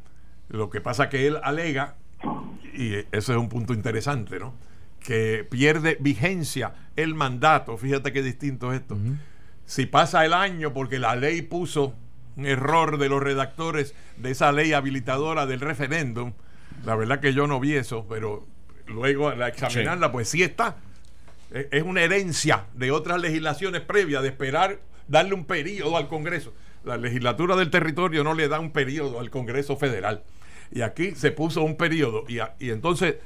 Lo 0.48 0.68
que 0.68 0.80
pasa 0.82 1.08
que 1.08 1.26
él 1.26 1.38
alega, 1.42 1.94
y 2.74 2.94
eso 3.12 3.32
es 3.32 3.38
un 3.38 3.48
punto 3.48 3.72
interesante, 3.72 4.38
¿no? 4.38 4.52
Que 5.00 5.46
pierde 5.48 5.96
vigencia 6.00 6.74
el 6.96 7.14
mandato. 7.14 7.76
Fíjate 7.76 8.12
qué 8.12 8.22
distinto 8.22 8.72
es 8.72 8.80
esto. 8.80 8.98
Si 9.64 9.86
pasa 9.86 10.24
el 10.24 10.34
año 10.34 10.72
porque 10.72 10.98
la 10.98 11.16
ley 11.16 11.42
puso 11.42 11.94
un 12.36 12.46
error 12.46 12.98
de 12.98 13.08
los 13.08 13.22
redactores 13.22 13.94
de 14.16 14.30
esa 14.30 14.52
ley 14.52 14.72
habilitadora 14.72 15.46
del 15.46 15.60
referéndum, 15.60 16.32
la 16.84 16.94
verdad 16.96 17.20
que 17.20 17.32
yo 17.32 17.46
no 17.46 17.60
vi 17.60 17.74
eso, 17.74 18.06
pero 18.08 18.46
luego 18.86 19.28
al 19.28 19.42
examinarla, 19.42 20.12
pues 20.12 20.28
sí 20.28 20.42
está. 20.42 20.76
Es 21.50 21.66
es 21.70 21.82
una 21.82 22.02
herencia 22.02 22.66
de 22.74 22.90
otras 22.90 23.20
legislaciones 23.20 23.80
previas 23.80 24.22
de 24.22 24.28
esperar 24.28 24.80
darle 25.08 25.34
un 25.34 25.44
periodo 25.44 25.96
al 25.96 26.08
Congreso. 26.08 26.54
La 26.84 26.96
legislatura 26.96 27.56
del 27.56 27.70
territorio 27.70 28.24
no 28.24 28.34
le 28.34 28.48
da 28.48 28.60
un 28.60 28.70
periodo 28.70 29.20
al 29.20 29.30
Congreso 29.30 29.76
federal. 29.76 30.22
Y 30.70 30.82
aquí 30.82 31.14
se 31.16 31.32
puso 31.32 31.62
un 31.62 31.76
periodo. 31.76 32.24
Y, 32.28 32.70
entonces, 32.70 33.16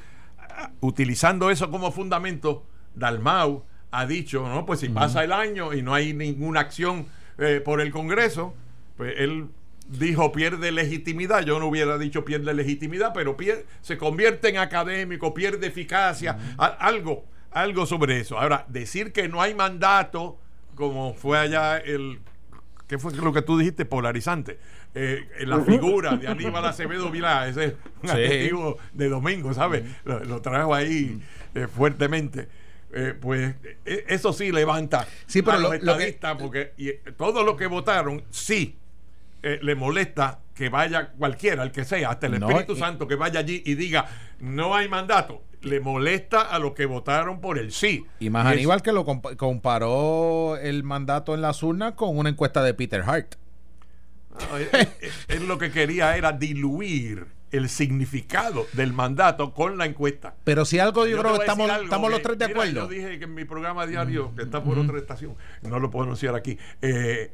utilizando 0.81 1.51
eso 1.51 1.71
como 1.71 1.91
fundamento, 1.93 2.67
Dalmau 2.95 3.65
ha 3.91 4.07
dicho, 4.07 4.47
no, 4.49 4.67
pues 4.67 4.81
si 4.81 4.89
pasa 4.89 5.23
el 5.25 5.33
año 5.33 5.73
y 5.73 5.83
no 5.83 5.95
hay 5.95 6.13
ninguna 6.15 6.61
acción 6.61 7.07
eh, 7.39 7.61
por 7.65 7.81
el 7.81 7.91
Congreso, 7.93 8.55
pues 8.97 9.15
él 9.19 9.47
dijo 9.89 10.33
pierde 10.33 10.73
legitimidad. 10.73 11.45
Yo 11.45 11.59
no 11.61 11.67
hubiera 11.67 11.99
dicho 11.99 12.25
pierde 12.25 12.55
legitimidad, 12.55 13.13
pero 13.15 13.37
pier- 13.37 13.65
se 13.83 13.97
convierte 13.99 14.49
en 14.49 14.59
académico, 14.59 15.35
pierde 15.35 15.67
eficacia, 15.69 16.39
a- 16.59 16.67
algo, 16.67 17.25
algo 17.51 17.87
sobre 17.87 18.19
eso. 18.21 18.39
Ahora, 18.39 18.65
decir 18.69 19.13
que 19.13 19.29
no 19.29 19.41
hay 19.43 19.55
mandato, 19.55 20.39
como 20.75 21.15
fue 21.15 21.39
allá 21.39 21.77
el 21.79 22.21
¿Qué 22.87 22.99
fue 22.99 23.15
lo 23.15 23.33
que 23.33 23.41
tú 23.41 23.57
dijiste? 23.57 23.87
Polarizante. 23.87 24.59
Eh, 24.95 25.27
la 25.41 25.61
figura 25.61 26.17
de 26.17 26.29
Aníbal 26.29 26.65
Acevedo 26.65 27.11
Vilá, 27.11 27.49
ese 27.49 27.65
es 27.65 27.73
un 28.03 28.09
Sí. 28.09 28.15
adjetivo 28.15 28.79
de 28.93 29.09
domingo, 29.09 29.53
¿sabes? 29.53 29.83
Lo, 30.05 30.21
lo 30.25 30.41
trajo 30.41 30.75
ahí 30.75 31.21
eh, 31.55 31.67
fuertemente. 31.67 32.49
Eh, 32.97 33.13
pues 33.21 33.57
eh, 33.85 34.05
eso 34.09 34.33
sí 34.33 34.53
levanta 34.53 35.05
Sí, 35.27 35.43
pero 35.43 35.57
a 35.57 35.61
los 35.61 35.71
lo- 35.73 35.79
lo 35.93 35.99
que- 35.99 36.05
estadistas, 36.11 36.37
porque 36.41 36.73
y, 36.77 36.93
todos 37.17 37.45
los 37.45 37.57
que 37.57 37.67
votaron, 37.67 38.23
sí, 38.31 38.77
eh, 39.43 39.59
le 39.63 39.75
molesta 39.75 40.39
que 40.55 40.69
vaya 40.69 41.09
cualquiera, 41.09 41.65
el 41.65 41.73
que 41.73 41.85
sea, 41.85 42.11
hasta 42.11 42.29
el 42.29 42.39
No, 42.39 42.49
Espíritu 42.49 42.75
y- 42.75 42.79
Santo 42.79 43.09
que 43.09 43.17
vaya 43.17 43.41
allí 43.41 43.63
y 43.67 43.75
diga, 43.75 44.07
no 44.39 44.77
hay 44.77 44.89
mandato. 44.89 45.43
Le 45.63 45.81
molesta 45.81 46.43
a 46.43 46.59
los 46.61 46.73
que 46.75 46.87
votaron 46.87 47.41
por 47.41 47.59
el 47.59 47.73
sí. 47.73 48.05
Y 48.21 48.31
más 48.31 48.47
Aníbal 48.47 48.81
que 48.83 48.93
lo 48.93 49.05
compa- 49.05 49.35
comparó 49.37 50.57
el 50.59 50.85
mandato 50.85 51.35
en 51.35 51.41
las 51.43 51.63
urnas 51.65 51.95
con 51.95 52.17
una 52.17 52.29
encuesta 52.29 52.63
de 52.63 52.75
Peter 52.75 53.03
Hart. 53.05 53.35
No, 54.35 54.57
él, 54.57 54.69
él- 54.73 54.89
él 55.29 55.49
lo 55.49 55.59
que 55.59 55.71
quería 55.71 56.17
era 56.17 56.33
diluir 56.33 57.27
el 57.53 57.69
significado 57.69 58.67
del 58.73 58.93
mandato 58.93 59.55
con 59.55 59.79
la 59.79 59.87
encuesta. 59.87 60.35
Pero 60.43 60.65
si 60.65 60.81
algo 60.81 61.07
yo, 61.07 61.21
creo 61.21 61.35
que 61.35 61.41
estamos, 61.41 61.69
los 62.11 62.21
tres 62.23 62.37
de 62.39 62.49
mira, 62.49 62.59
acuerdo. 62.61 62.81
Yo 62.83 62.89
dije 62.89 63.19
que 63.19 63.25
en 63.27 63.35
mi 63.35 63.45
programa 63.45 63.87
diario, 63.87 64.35
que 64.35 64.43
está 64.43 64.63
por 64.65 64.77
otra 64.77 64.99
estación, 64.99 65.37
no 65.63 65.79
lo 65.79 65.89
puedo 65.91 66.05
anunciar 66.05 66.35
aquí, 66.35 66.59
eh, 66.83 67.31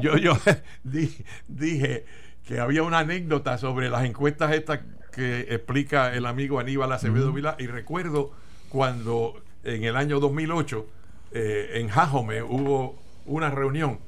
yo, 0.00 0.16
yo 0.16 0.32
di- 0.82 1.14
dije 1.46 2.06
que 2.46 2.58
había 2.58 2.82
una 2.82 3.00
anécdota 3.00 3.58
sobre 3.58 3.90
las 3.90 4.04
encuestas 4.06 4.52
estas 4.54 4.80
que 5.12 5.40
explica 5.50 6.14
el 6.14 6.24
amigo 6.24 6.58
Aníbal 6.58 6.90
Acevedo 6.92 7.30
Vilá, 7.32 7.56
y 7.58 7.66
recuerdo 7.66 8.32
cuando 8.70 9.42
en 9.64 9.84
el 9.84 9.94
año 9.96 10.20
2008 10.20 10.86
eh, 11.32 11.70
en 11.74 11.88
Jajome 11.88 12.42
hubo 12.42 12.98
una 13.26 13.50
reunión 13.50 13.98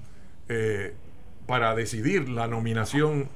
eh, 0.48 0.94
para 1.47 1.74
decidir 1.74 2.28
la 2.28 2.47
nominación 2.47 3.28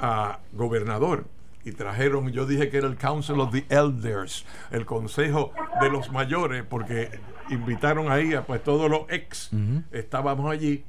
a 0.00 0.38
gobernador. 0.52 1.26
Y 1.64 1.72
trajeron, 1.72 2.30
yo 2.32 2.46
dije 2.46 2.70
que 2.70 2.78
era 2.78 2.88
el 2.88 2.96
Council 2.96 3.38
of 3.40 3.52
the 3.52 3.66
Elders, 3.68 4.46
el 4.70 4.86
Consejo 4.86 5.52
de 5.80 5.90
los 5.90 6.10
Mayores, 6.10 6.64
porque 6.64 7.10
invitaron 7.50 8.10
ahí 8.10 8.32
a 8.32 8.46
pues 8.46 8.64
todos 8.64 8.90
los 8.90 9.02
ex, 9.10 9.50
estábamos 9.92 10.50
allí, 10.50 10.84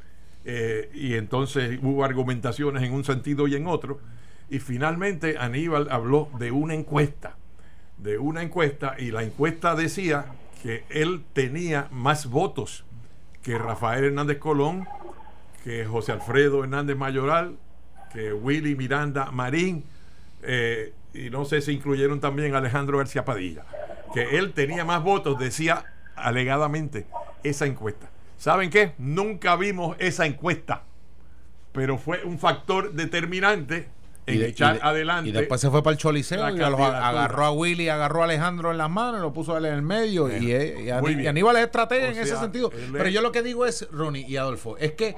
eh, 0.45 0.89
y 0.93 1.15
entonces 1.15 1.77
hubo 1.81 2.05
argumentaciones 2.05 2.83
en 2.83 2.93
un 2.93 3.03
sentido 3.03 3.47
y 3.47 3.55
en 3.55 3.67
otro, 3.67 3.99
y 4.49 4.59
finalmente 4.59 5.37
Aníbal 5.37 5.89
habló 5.91 6.29
de 6.39 6.51
una 6.51 6.73
encuesta, 6.73 7.35
de 7.97 8.17
una 8.17 8.41
encuesta, 8.41 8.95
y 8.97 9.11
la 9.11 9.23
encuesta 9.23 9.75
decía 9.75 10.25
que 10.63 10.85
él 10.89 11.23
tenía 11.33 11.87
más 11.91 12.27
votos 12.27 12.85
que 13.41 13.57
Rafael 13.57 14.05
Hernández 14.05 14.37
Colón, 14.37 14.87
que 15.63 15.85
José 15.85 16.11
Alfredo 16.11 16.63
Hernández 16.63 16.95
Mayoral, 16.97 17.55
que 18.13 18.33
Willy 18.33 18.75
Miranda 18.75 19.31
Marín, 19.31 19.83
eh, 20.43 20.93
y 21.13 21.29
no 21.29 21.45
sé 21.45 21.61
si 21.61 21.73
incluyeron 21.73 22.19
también 22.19 22.55
a 22.55 22.57
Alejandro 22.59 22.97
García 22.97 23.25
Padilla, 23.25 23.63
que 24.13 24.37
él 24.37 24.53
tenía 24.53 24.83
más 24.85 25.03
votos, 25.03 25.37
decía 25.39 25.85
alegadamente 26.15 27.05
esa 27.43 27.65
encuesta. 27.65 28.09
¿Saben 28.37 28.69
qué? 28.69 28.93
Nunca 28.97 29.55
vimos 29.55 29.95
esa 29.99 30.25
encuesta, 30.25 30.83
pero 31.73 31.97
fue 31.97 32.23
un 32.23 32.39
factor 32.39 32.91
determinante 32.93 33.87
en 34.25 34.39
de- 34.39 34.47
echar 34.49 34.75
y 34.75 34.77
de- 34.79 34.83
adelante. 34.83 35.29
Y 35.29 35.31
después 35.31 35.61
se 35.61 35.69
fue 35.69 35.83
para 35.83 35.93
el 35.93 35.97
Choliseo 35.99 36.41
la 36.41 36.51
y 36.51 36.57
los- 36.57 36.79
agarró 36.79 37.45
a 37.45 37.51
Willy, 37.51 37.89
agarró 37.89 38.21
a 38.21 38.25
Alejandro 38.25 38.71
en 38.71 38.77
las 38.77 38.89
manos 38.89 39.21
lo 39.21 39.31
puso 39.33 39.57
él 39.57 39.65
en 39.65 39.73
el 39.75 39.81
medio. 39.81 40.23
Bueno, 40.23 40.43
y, 40.43 40.51
eh, 40.51 40.75
y 40.85 41.21
y. 41.21 41.27
Aníbal 41.27 41.55
es 41.57 41.63
estratega 41.63 42.07
O 42.07 42.11
en 42.11 42.17
ese 42.19 42.35
sentido. 42.37 42.71
Pero 42.91 43.09
yo 43.09 43.21
lo 43.21 43.31
que 43.31 43.41
digo 43.43 43.65
es, 43.65 43.87
Ronnie 43.91 44.25
y 44.27 44.37
Adolfo, 44.37 44.77
es 44.77 44.93
que 44.93 45.15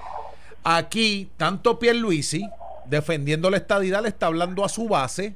aquí 0.64 1.30
tanto 1.38 1.80
Pierluisi 1.80 2.48
defendiendo 2.86 3.50
la 3.50 3.58
estadidad 3.58 4.02
le 4.04 4.10
está 4.10 4.28
hablando 4.28 4.64
a 4.64 4.70
su 4.70 4.88
base 4.88 5.36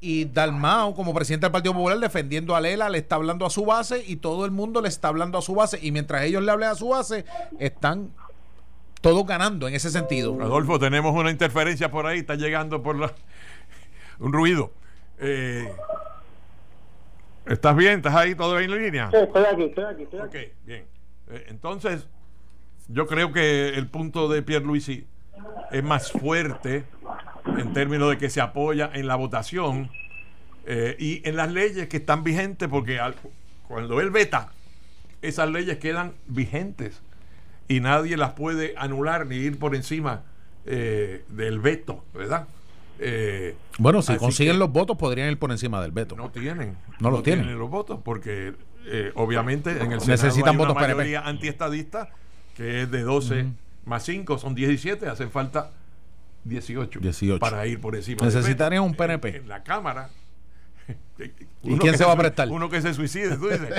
y 0.00 0.26
Dalmao 0.26 0.94
como 0.94 1.12
presidente 1.12 1.46
del 1.46 1.52
Partido 1.52 1.74
Popular 1.74 1.98
defendiendo 1.98 2.54
a 2.54 2.60
Lela 2.60 2.88
le 2.88 2.98
está 2.98 3.16
hablando 3.16 3.44
a 3.44 3.50
su 3.50 3.64
base 3.64 4.02
y 4.06 4.16
todo 4.16 4.44
el 4.44 4.50
mundo 4.50 4.80
le 4.80 4.88
está 4.88 5.08
hablando 5.08 5.38
a 5.38 5.42
su 5.42 5.54
base 5.54 5.78
y 5.82 5.90
mientras 5.90 6.22
ellos 6.22 6.42
le 6.42 6.52
hablen 6.52 6.68
a 6.68 6.74
su 6.74 6.88
base 6.88 7.24
están 7.58 8.10
todos 9.00 9.26
ganando 9.26 9.68
en 9.68 9.74
ese 9.74 9.90
sentido. 9.90 10.36
Adolfo, 10.40 10.78
tenemos 10.78 11.14
una 11.14 11.30
interferencia 11.30 11.90
por 11.90 12.06
ahí, 12.06 12.20
está 12.20 12.34
llegando 12.34 12.82
por 12.82 12.96
la 12.96 13.12
un 14.18 14.32
ruido. 14.32 14.72
Eh, 15.18 15.68
¿Estás 17.46 17.76
bien? 17.76 17.98
¿Estás 17.98 18.14
ahí 18.14 18.34
todo 18.34 18.58
en 18.58 18.70
línea? 18.70 19.10
Sí, 19.10 19.16
estoy 19.16 19.44
aquí, 19.44 19.62
estoy 19.64 19.84
aquí, 19.84 20.02
estoy 20.02 20.20
aquí. 20.20 20.28
Ok, 20.28 20.52
bien. 20.64 20.84
Eh, 21.30 21.46
entonces, 21.48 22.06
yo 22.88 23.06
creo 23.06 23.32
que 23.32 23.70
el 23.70 23.86
punto 23.86 24.28
de 24.28 24.42
Pierluisi 24.42 25.06
es 25.70 25.84
más 25.84 26.10
fuerte 26.12 26.84
en 27.58 27.72
términos 27.72 28.10
de 28.10 28.18
que 28.18 28.30
se 28.30 28.40
apoya 28.40 28.90
en 28.92 29.06
la 29.06 29.16
votación 29.16 29.90
eh, 30.66 30.96
y 30.98 31.26
en 31.28 31.36
las 31.36 31.50
leyes 31.52 31.88
que 31.88 31.98
están 31.98 32.24
vigentes, 32.24 32.68
porque 32.68 32.98
al- 33.00 33.14
cuando 33.66 34.00
él 34.00 34.10
veta, 34.10 34.50
esas 35.22 35.50
leyes 35.50 35.78
quedan 35.78 36.12
vigentes 36.26 37.00
y 37.68 37.80
nadie 37.80 38.16
las 38.16 38.32
puede 38.32 38.74
anular 38.76 39.26
ni 39.26 39.36
ir 39.36 39.58
por 39.58 39.74
encima 39.74 40.22
eh, 40.66 41.24
del 41.28 41.58
veto, 41.60 42.04
¿verdad? 42.14 42.46
Eh, 42.98 43.54
Bueno, 43.78 44.02
si 44.02 44.16
consiguen 44.16 44.58
los 44.58 44.70
votos 44.72 44.96
podrían 44.96 45.30
ir 45.30 45.38
por 45.38 45.50
encima 45.52 45.80
del 45.80 45.92
veto. 45.92 46.16
No 46.16 46.30
tienen. 46.30 46.76
No 47.00 47.10
lo 47.10 47.22
tienen. 47.22 47.58
los 47.58 47.70
votos 47.70 48.00
porque 48.04 48.54
eh, 48.86 49.12
obviamente 49.14 49.70
en 49.70 49.92
el 49.92 50.00
Senado 50.00 50.06
Necesitan 50.22 50.48
hay 50.50 50.56
una 50.56 50.68
votos 50.68 50.76
PNP. 50.82 50.94
mayoría 50.96 51.20
antiestadista 51.26 52.08
que 52.58 52.82
es 52.82 52.90
de 52.90 53.02
12 53.02 53.46
más 53.86 54.02
5 54.04 54.36
son 54.36 54.54
17, 54.54 55.08
hacen 55.08 55.30
falta 55.30 55.70
18, 56.44 57.00
18. 57.00 57.38
para 57.38 57.66
ir 57.66 57.80
por 57.80 57.94
encima. 57.96 58.24
Necesitarían 58.26 58.82
un 58.82 58.94
PNP. 58.94 59.28
En, 59.28 59.34
en 59.36 59.48
la 59.48 59.62
Cámara. 59.62 60.10
¿Y 61.62 61.76
quién 61.78 61.96
se 61.96 62.04
va 62.04 62.12
a 62.12 62.16
prestar? 62.16 62.48
Uno 62.50 62.68
que 62.68 62.82
se 62.82 62.92
suicide, 62.94 63.36
tú 63.36 63.48
dices. 63.48 63.70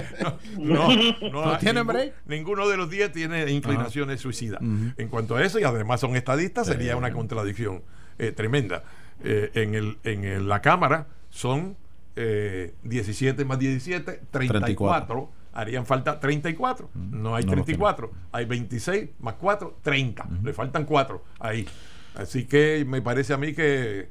No, 0.57 0.87
no, 1.31 1.45
¿No 1.45 1.57
tienen 1.57 1.75
ningún- 1.85 1.87
break? 1.87 2.13
Ninguno 2.25 2.67
de 2.69 2.77
los 2.77 2.89
10 2.89 3.11
tiene 3.11 3.51
inclinaciones 3.51 4.21
suicidas. 4.21 4.61
En 4.61 5.07
cuanto 5.09 5.35
a 5.35 5.43
eso, 5.43 5.59
y 5.59 5.63
además 5.63 5.99
son 5.99 6.15
estadistas, 6.15 6.67
sería 6.67 6.95
una 6.95 7.11
contradicción 7.11 7.81
eh, 8.17 8.31
tremenda. 8.31 8.83
Eh, 9.23 9.51
en, 9.55 9.75
el, 9.75 9.97
en 10.05 10.47
la 10.47 10.61
Cámara 10.61 11.07
son 11.29 11.75
17 12.15 13.45
más 13.45 13.59
17, 13.59 14.21
34. 14.31 15.31
Harían 15.59 15.85
falta 15.85 16.19
34. 16.19 16.89
Mm, 16.93 17.21
no 17.21 17.35
hay 17.35 17.43
34. 17.43 18.11
Hay 18.31 18.45
26 18.45 19.09
más 19.19 19.35
4, 19.35 19.79
30. 19.81 20.27
Le 20.43 20.53
faltan 20.53 20.85
4 20.85 21.23
ahí. 21.39 21.67
Así 22.15 22.45
que 22.45 22.85
me 22.87 23.01
parece 23.01 23.33
a 23.33 23.37
mí 23.37 23.53
que 23.53 24.09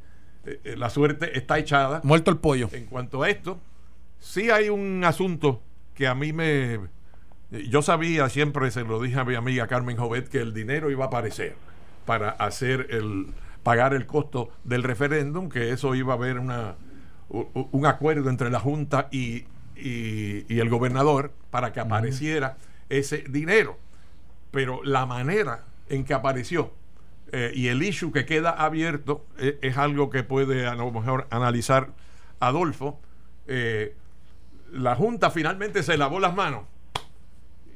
la 0.64 0.90
suerte 0.90 1.36
está 1.36 1.58
echada. 1.58 2.00
Muerto 2.04 2.30
el 2.30 2.38
pollo. 2.38 2.68
En 2.72 2.86
cuanto 2.86 3.22
a 3.22 3.30
esto, 3.30 3.58
sí 4.18 4.50
hay 4.50 4.68
un 4.68 5.04
asunto 5.04 5.62
que 5.94 6.06
a 6.06 6.14
mí 6.14 6.32
me 6.32 6.78
yo 7.50 7.80
sabía, 7.82 8.28
siempre 8.28 8.70
se 8.70 8.84
lo 8.84 9.00
dije 9.00 9.18
a 9.18 9.24
mi 9.24 9.34
amiga 9.34 9.66
Carmen 9.66 9.96
Jovet, 9.96 10.28
que 10.28 10.38
el 10.38 10.52
dinero 10.52 10.90
iba 10.90 11.04
a 11.04 11.06
aparecer 11.08 11.56
para 12.04 12.30
hacer 12.30 12.88
el 12.90 13.28
pagar 13.62 13.94
el 13.94 14.06
costo 14.06 14.50
del 14.64 14.82
referéndum, 14.82 15.48
que 15.48 15.72
eso 15.72 15.94
iba 15.94 16.12
a 16.12 16.16
haber 16.16 16.38
una, 16.38 16.76
un 17.28 17.86
acuerdo 17.86 18.30
entre 18.30 18.50
la 18.50 18.60
Junta 18.60 19.08
y, 19.10 19.44
y, 19.78 20.58
el 20.58 20.68
gobernador 20.68 21.32
para 21.50 21.72
que 21.72 21.80
apareciera 21.80 22.56
ese 22.88 23.18
dinero. 23.28 23.78
Pero 24.50 24.82
la 24.84 25.06
manera 25.06 25.64
en 25.88 26.04
que 26.04 26.14
apareció 26.14 26.72
eh, 27.32 27.52
y 27.54 27.68
el 27.68 27.82
issue 27.82 28.12
que 28.12 28.24
queda 28.24 28.50
abierto 28.50 29.26
eh, 29.38 29.58
es 29.60 29.76
algo 29.76 30.10
que 30.10 30.22
puede 30.22 30.66
a 30.66 30.74
lo 30.74 30.90
mejor 30.90 31.26
analizar 31.30 31.90
Adolfo. 32.40 33.00
Eh, 33.46 33.94
la 34.72 34.94
Junta 34.96 35.30
finalmente 35.30 35.82
se 35.82 35.96
lavó 35.96 36.20
las 36.20 36.34
manos 36.34 36.64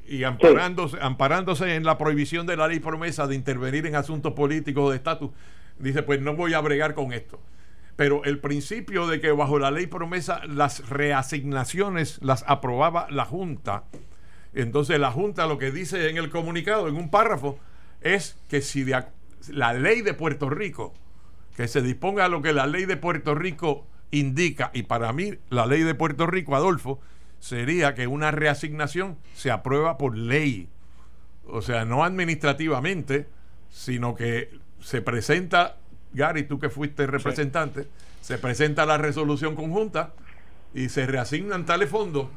y 0.07 0.23
amparándose, 0.23 0.97
amparándose 1.01 1.75
en 1.75 1.83
la 1.83 1.97
prohibición 1.97 2.45
de 2.45 2.57
la 2.57 2.67
ley 2.67 2.79
promesa 2.79 3.27
de 3.27 3.35
intervenir 3.35 3.85
en 3.85 3.95
asuntos 3.95 4.33
políticos 4.33 4.91
de 4.91 4.97
estatus, 4.97 5.31
dice, 5.79 6.03
pues 6.03 6.21
no 6.21 6.35
voy 6.35 6.53
a 6.53 6.59
bregar 6.59 6.93
con 6.93 7.13
esto. 7.13 7.39
Pero 7.95 8.23
el 8.23 8.39
principio 8.39 9.07
de 9.07 9.21
que 9.21 9.31
bajo 9.31 9.59
la 9.59 9.71
ley 9.71 9.87
promesa 9.87 10.41
las 10.45 10.89
reasignaciones 10.89 12.19
las 12.21 12.43
aprobaba 12.47 13.07
la 13.09 13.25
Junta, 13.25 13.83
entonces 14.53 14.99
la 14.99 15.11
Junta 15.11 15.47
lo 15.47 15.57
que 15.57 15.71
dice 15.71 16.09
en 16.09 16.17
el 16.17 16.29
comunicado, 16.29 16.87
en 16.87 16.95
un 16.95 17.09
párrafo, 17.09 17.59
es 18.01 18.37
que 18.49 18.61
si 18.61 18.85
la 19.49 19.73
ley 19.73 20.01
de 20.01 20.13
Puerto 20.13 20.49
Rico, 20.49 20.93
que 21.55 21.67
se 21.67 21.81
disponga 21.81 22.25
a 22.25 22.29
lo 22.29 22.41
que 22.41 22.53
la 22.53 22.67
ley 22.67 22.85
de 22.85 22.97
Puerto 22.97 23.35
Rico 23.35 23.85
indica, 24.11 24.71
y 24.73 24.83
para 24.83 25.13
mí 25.13 25.33
la 25.49 25.65
ley 25.65 25.83
de 25.83 25.95
Puerto 25.95 26.27
Rico, 26.27 26.55
Adolfo, 26.55 26.99
sería 27.39 27.93
que 27.93 28.07
una 28.07 28.31
reasignación 28.31 29.17
se 29.35 29.51
aprueba 29.51 29.97
por 29.97 30.15
ley. 30.17 30.69
O 31.45 31.61
sea, 31.61 31.83
no 31.83 32.03
administrativamente, 32.03 33.27
sino 33.69 34.15
que 34.15 34.49
se 34.79 35.01
presenta, 35.01 35.77
Gary, 36.13 36.43
tú 36.43 36.59
que 36.59 36.69
fuiste 36.69 37.07
representante, 37.07 37.87
se 38.21 38.37
presenta 38.37 38.85
la 38.85 38.97
resolución 38.97 39.55
conjunta 39.55 40.13
y 40.73 40.89
se 40.89 41.05
reasignan 41.05 41.65
tales 41.65 41.89
fondos 41.89 42.27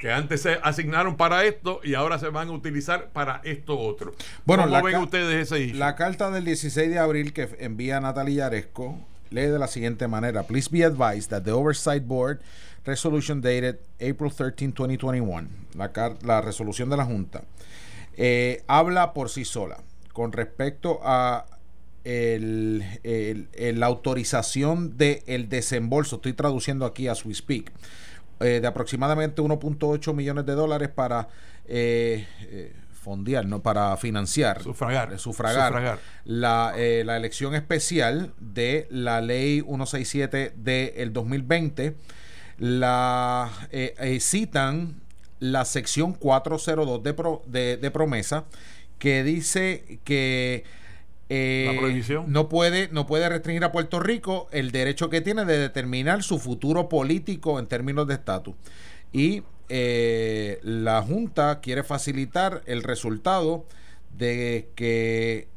que 0.00 0.12
antes 0.12 0.42
se 0.42 0.58
asignaron 0.62 1.16
para 1.16 1.44
esto 1.44 1.80
y 1.82 1.94
ahora 1.94 2.18
se 2.18 2.28
van 2.28 2.48
a 2.48 2.52
utilizar 2.52 3.08
para 3.10 3.40
esto 3.44 3.78
otro. 3.78 4.14
Bueno, 4.44 4.64
¿Cómo 4.64 4.82
ven 4.82 4.96
ustedes 4.96 5.52
ese 5.52 5.74
La 5.74 5.96
carta 5.96 6.30
del 6.30 6.44
16 6.44 6.90
de 6.90 6.98
abril 6.98 7.32
que 7.32 7.48
envía 7.58 8.00
Natalia 8.00 8.44
Yaresco 8.44 8.98
lee 9.30 9.42
de 9.46 9.58
la 9.58 9.66
siguiente 9.66 10.08
manera: 10.08 10.44
Please 10.44 10.68
be 10.70 10.84
advised 10.84 11.30
that 11.30 11.42
the 11.42 11.50
Oversight 11.50 12.04
Board 12.04 12.40
Resolution 12.84 13.40
dated 13.40 13.78
April 13.98 14.30
13, 14.30 14.72
2021, 14.72 15.48
la, 15.74 15.90
la 16.22 16.40
resolución 16.42 16.90
de 16.90 16.96
la 16.98 17.04
Junta, 17.04 17.42
eh, 18.16 18.62
habla 18.66 19.14
por 19.14 19.30
sí 19.30 19.44
sola 19.46 19.78
con 20.12 20.32
respecto 20.32 21.00
a 21.02 21.46
el, 22.04 23.48
la 23.78 23.86
autorización 23.86 24.96
del 24.96 25.48
desembolso, 25.48 26.16
estoy 26.16 26.32
traduciendo 26.34 26.86
aquí 26.86 27.08
a 27.08 27.14
we 27.24 27.34
speak, 27.34 27.72
eh, 28.40 28.60
de 28.60 28.66
aproximadamente 28.66 29.42
1.8 29.42 30.14
millones 30.14 30.46
de 30.46 30.52
dólares 30.52 30.88
para 30.88 31.28
eh, 31.66 32.26
fondear, 32.92 33.46
no 33.46 33.62
para 33.62 33.96
financiar, 33.96 34.62
sufragar, 34.62 35.18
sufragar, 35.18 35.98
La, 36.24 36.74
la, 36.76 37.16
elección 37.16 37.54
especial 37.54 38.32
de 38.38 38.86
la 38.90 39.20
ley 39.20 39.60
167 39.60 40.54
del 40.56 41.12
2020 41.12 41.96
la 42.58 43.50
eh, 43.70 43.94
eh, 43.98 44.20
citan 44.20 45.00
la 45.40 45.64
sección 45.64 46.12
402 46.12 47.02
de, 47.46 47.76
de, 47.76 47.90
promesa 47.90 48.44
que 48.98 49.24
dice 49.24 49.98
que 50.04 50.64
eh, 51.28 52.02
no 52.26 52.48
puede 52.48 52.88
no 52.92 53.06
puede 53.06 53.28
restringir 53.28 53.64
a 53.64 53.72
Puerto 53.72 53.98
Rico 53.98 54.48
el 54.52 54.70
derecho 54.70 55.08
que 55.08 55.20
tiene 55.20 55.44
de 55.44 55.58
determinar 55.58 56.22
su 56.22 56.38
futuro 56.38 56.88
político 56.88 57.58
en 57.58 57.66
términos 57.66 58.06
de 58.06 58.14
estatus. 58.14 58.54
Y 59.12 59.42
la 59.68 61.02
junta 61.02 61.60
quiere 61.60 61.82
facilitar 61.82 62.62
el 62.66 62.82
resultado 62.82 63.64
de 64.16 64.68
que 64.74 65.48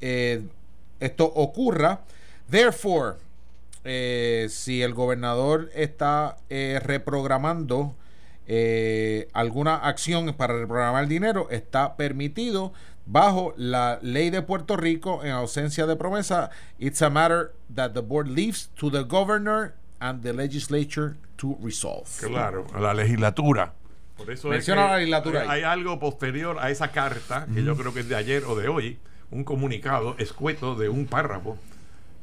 esto 0.00 1.24
ocurra. 1.24 2.04
Therefore 2.50 3.18
eh, 3.90 4.48
si 4.50 4.82
el 4.82 4.92
gobernador 4.92 5.70
está 5.74 6.36
eh, 6.50 6.78
reprogramando 6.82 7.94
eh, 8.46 9.28
alguna 9.32 9.76
acción 9.76 10.34
para 10.34 10.58
reprogramar 10.58 11.04
el 11.04 11.08
dinero, 11.08 11.48
está 11.50 11.96
permitido 11.96 12.74
bajo 13.08 13.54
la 13.56 13.98
ley 14.02 14.30
de 14.30 14.42
Puerto 14.42 14.76
Rico 14.76 15.24
en 15.24 15.30
ausencia 15.30 15.86
de 15.86 15.96
promesa. 15.96 16.50
It's 16.78 17.02
a 17.02 17.10
matter 17.10 17.52
that 17.74 17.92
the 17.92 18.02
board 18.02 18.28
leaves 18.28 18.70
to 18.76 18.90
the 18.90 19.02
governor 19.02 19.74
and 19.98 20.22
the 20.22 20.32
legislature 20.32 21.16
to 21.38 21.58
resolve. 21.62 22.08
Claro, 22.20 22.66
a 22.74 22.80
la 22.80 22.92
legislatura. 22.92 23.72
Por 24.16 24.30
eso 24.30 24.48
Menciona 24.48 24.88
la 24.88 24.96
legislatura. 24.96 25.44
Hay, 25.48 25.62
algo 25.62 25.98
posterior 25.98 26.58
a 26.60 26.70
esa 26.70 26.90
carta, 26.90 27.46
que 27.52 27.62
yo 27.62 27.76
creo 27.76 27.94
que 27.94 28.00
es 28.00 28.08
de 28.08 28.16
ayer 28.16 28.44
o 28.44 28.56
de 28.56 28.68
hoy, 28.68 28.98
un 29.30 29.44
comunicado 29.44 30.16
escueto 30.18 30.74
de 30.74 30.88
un 30.88 31.06
párrafo. 31.06 31.56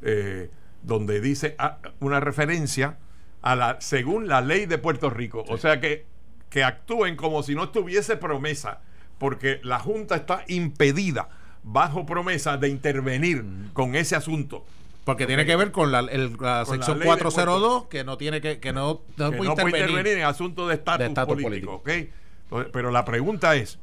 Eh, 0.02 0.50
donde 0.82 1.20
dice 1.20 1.56
una 1.98 2.20
referencia 2.20 2.96
a 3.42 3.56
la 3.56 3.80
según 3.80 4.28
la 4.28 4.40
ley 4.40 4.66
de 4.66 4.78
Puerto 4.78 5.10
Rico. 5.10 5.44
O 5.48 5.58
sea 5.58 5.80
que, 5.80 6.06
que 6.48 6.62
actúen 6.62 7.16
como 7.16 7.42
si 7.42 7.54
no 7.54 7.64
estuviese 7.64 8.16
promesa, 8.16 8.80
porque 9.18 9.60
la 9.62 9.78
Junta 9.78 10.16
está 10.16 10.44
impedida 10.48 11.28
bajo 11.62 12.06
promesa 12.06 12.56
de 12.56 12.68
intervenir 12.68 13.44
con 13.72 13.94
ese 13.94 14.16
asunto. 14.16 14.64
Porque 15.04 15.26
tiene 15.26 15.46
que 15.46 15.54
ver 15.54 15.70
con 15.70 15.92
la, 15.92 16.02
sección 16.64 17.00
402, 17.00 17.86
que 17.86 18.02
no 18.02 18.16
tiene 18.16 18.40
que, 18.40 18.58
que 18.58 18.72
no, 18.72 19.02
puede, 19.16 19.50
intervenir. 19.50 20.18
en 20.18 20.24
asuntos 20.24 20.68
de 20.68 20.74
estatus 20.74 21.42
político. 21.42 21.82
Pero 22.72 22.90
la 22.90 23.04
pregunta 23.04 23.54
es, 23.54 23.78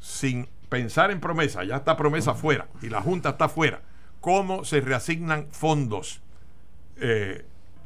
sin 0.00 0.48
pensar 0.68 1.10
en 1.10 1.20
promesa, 1.20 1.64
ya 1.64 1.76
está 1.76 1.96
promesa 1.96 2.34
fuera 2.34 2.68
y 2.82 2.88
la 2.88 3.00
Junta 3.00 3.30
está 3.30 3.48
fuera, 3.48 3.82
¿cómo 4.20 4.64
se 4.64 4.80
reasignan 4.80 5.48
fondos? 5.50 6.20
Eh, 7.00 7.44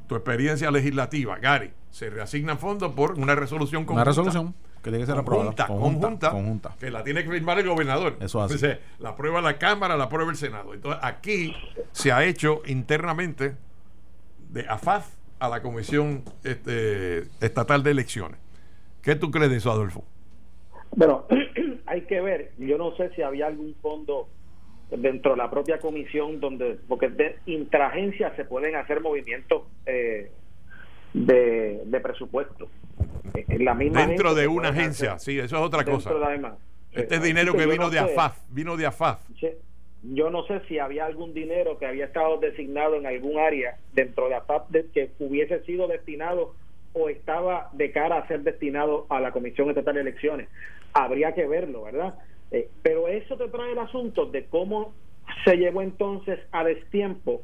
tu 0.08 0.16
experiencia 0.16 0.70
legislativa, 0.70 1.38
Gary, 1.38 1.72
se 1.90 2.10
reasignan 2.10 2.58
fondos 2.58 2.92
por 2.92 3.12
una 3.18 3.34
resolución 3.34 3.84
conjunta. 3.84 4.02
Una 4.02 4.04
resolución 4.04 4.54
que 4.82 4.90
tiene 4.90 5.00
que 5.00 5.06
ser 5.06 5.18
aprobada. 5.18 5.54
Conjunta, 5.66 6.30
conjunta, 6.30 6.76
que 6.78 6.90
la 6.90 7.04
tiene 7.04 7.22
que 7.22 7.30
firmar 7.30 7.58
el 7.58 7.68
gobernador. 7.68 8.16
Eso 8.20 8.42
hace. 8.42 8.80
la 8.98 9.10
aprueba 9.10 9.40
la 9.40 9.58
Cámara, 9.58 9.96
la 9.96 10.04
aprueba 10.04 10.30
el 10.30 10.36
Senado. 10.36 10.74
Entonces, 10.74 11.00
aquí 11.04 11.54
se 11.92 12.10
ha 12.10 12.24
hecho 12.24 12.62
internamente 12.66 13.54
de 14.50 14.66
AFAF 14.68 15.08
a 15.38 15.48
la 15.48 15.62
Comisión 15.62 16.24
este, 16.42 17.24
Estatal 17.40 17.82
de 17.82 17.92
Elecciones. 17.92 18.38
¿Qué 19.02 19.14
tú 19.14 19.30
crees 19.30 19.50
de 19.50 19.56
eso, 19.56 19.70
Adolfo? 19.70 20.04
Bueno, 20.96 21.26
hay 21.86 22.02
que 22.02 22.20
ver. 22.20 22.52
Yo 22.58 22.76
no 22.76 22.94
sé 22.96 23.10
si 23.14 23.22
había 23.22 23.46
algún 23.46 23.74
fondo 23.80 24.28
dentro 24.90 25.32
de 25.32 25.36
la 25.38 25.50
propia 25.50 25.78
comisión 25.78 26.38
donde 26.38 26.78
porque 26.86 27.08
de 27.08 27.36
intragencia 27.46 28.34
se 28.36 28.44
pueden 28.44 28.76
hacer 28.76 29.00
movimientos 29.00 29.62
eh, 29.86 30.30
de, 31.12 32.00
presupuesto. 32.02 32.68
En 33.34 33.64
la 33.64 33.74
misma 33.74 34.06
dentro 34.06 34.34
de 34.34 34.48
una 34.48 34.68
agencia 34.68 35.18
sí 35.18 35.38
eso 35.38 35.56
es 35.56 35.62
otra 35.62 35.84
cosa. 35.84 36.10
este 36.90 37.14
es 37.16 37.22
dinero 37.22 37.54
que, 37.54 37.66
vino 37.66 37.90
de 37.90 37.98
AFAF 37.98 38.38
vino 38.50 38.76
de 38.76 38.86
AFAF. 38.86 39.20
Yo 40.04 40.30
no 40.30 40.44
sé 40.46 40.60
si 40.66 40.78
había 40.78 41.06
algún 41.06 41.32
dinero 41.32 41.78
que 41.78 41.86
había 41.86 42.06
estado 42.06 42.38
designado 42.38 42.96
en 42.96 43.06
algún 43.06 43.38
área 43.38 43.76
dentro 43.94 44.28
de 44.28 44.34
AFAF 44.34 44.70
que 44.92 45.10
hubiese 45.20 45.62
sido 45.64 45.86
destinado 45.86 46.54
o 46.92 47.08
estaba 47.08 47.70
de 47.72 47.92
cara 47.92 48.18
a 48.18 48.28
ser 48.28 48.42
destinado 48.42 49.06
a 49.08 49.20
la 49.20 49.32
Comisión 49.32 49.68
Estatal 49.68 49.94
de 49.94 50.00
Elecciones. 50.00 50.48
Habría 50.92 51.32
que 51.32 51.46
verlo 51.46 51.84
verdad 51.84 52.14
eh, 52.52 52.68
pero 52.82 53.08
eso 53.08 53.36
te 53.36 53.48
trae 53.48 53.72
el 53.72 53.78
asunto 53.78 54.26
de 54.26 54.44
cómo 54.44 54.92
se 55.44 55.56
llevó 55.56 55.80
entonces 55.80 56.38
a 56.52 56.64
destiempo 56.64 57.42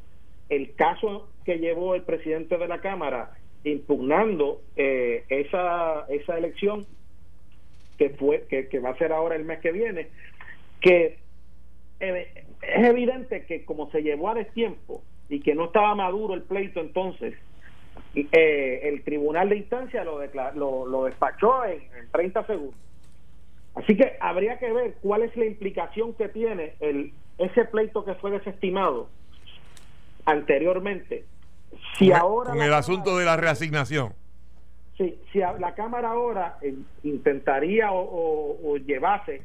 el 0.51 0.75
caso 0.75 1.31
que 1.45 1.59
llevó 1.59 1.95
el 1.95 2.03
presidente 2.03 2.59
de 2.59 2.69
la 2.69 2.81
Cámara 2.81 3.33
impugnando 3.71 4.63
eh, 4.77 5.25
esa, 5.29 6.07
esa 6.09 6.39
elección 6.39 6.87
que 7.97 8.11
fue 8.11 8.47
que, 8.49 8.79
va 8.79 8.91
a 8.91 8.99
ser 8.99 9.13
ahora 9.13 9.35
el 9.35 9.45
mes 9.45 9.59
que 9.61 9.73
viene 9.73 10.09
que 10.81 11.19
eh, 12.01 12.45
es 12.63 12.87
evidente 12.87 13.45
que 13.47 13.65
como 13.65 13.91
se 13.91 14.03
llevó 14.03 14.31
a 14.31 14.45
tiempo 14.45 15.03
y 15.29 15.41
que 15.41 15.55
no 15.55 15.67
estaba 15.67 15.95
maduro 15.95 16.35
el 16.35 16.43
pleito 16.43 16.81
entonces, 16.81 17.35
eh, 18.15 18.81
el 18.85 19.03
tribunal 19.03 19.49
de 19.49 19.57
instancia 19.57 20.05
lo, 20.05 20.21
lo, 20.55 20.87
lo 20.87 21.05
despachó 21.05 21.65
en, 21.65 21.83
30 22.11 22.47
segundos. 22.47 22.81
Así 23.75 23.97
que 23.97 24.17
habría 24.21 24.59
que 24.59 24.73
ver 24.73 24.95
cuál 25.03 25.23
es 25.23 25.37
la 25.37 25.45
implicación 25.45 26.15
que 26.15 26.29
tiene 26.29 26.75
el, 26.81 27.13
ese 27.39 27.65
pleito 27.67 28.05
que 28.05 28.15
fue 28.15 28.31
desestimado 28.31 29.09
anteriormente. 30.25 31.25
Si 31.99 32.09
con, 32.11 32.19
ahora 32.19 32.51
con 32.51 32.63
el 32.63 32.73
asunto 32.73 33.19
de 33.19 33.25
la 33.25 33.37
reasignación. 33.37 34.13
Sí, 34.97 35.19
si 35.33 35.39
la 35.39 35.75
Cámara 35.75 36.11
ahora 36.11 36.59
eh, 36.61 36.75
intentaría 37.05 37.89
o, 37.93 38.77
llevase 38.79 39.43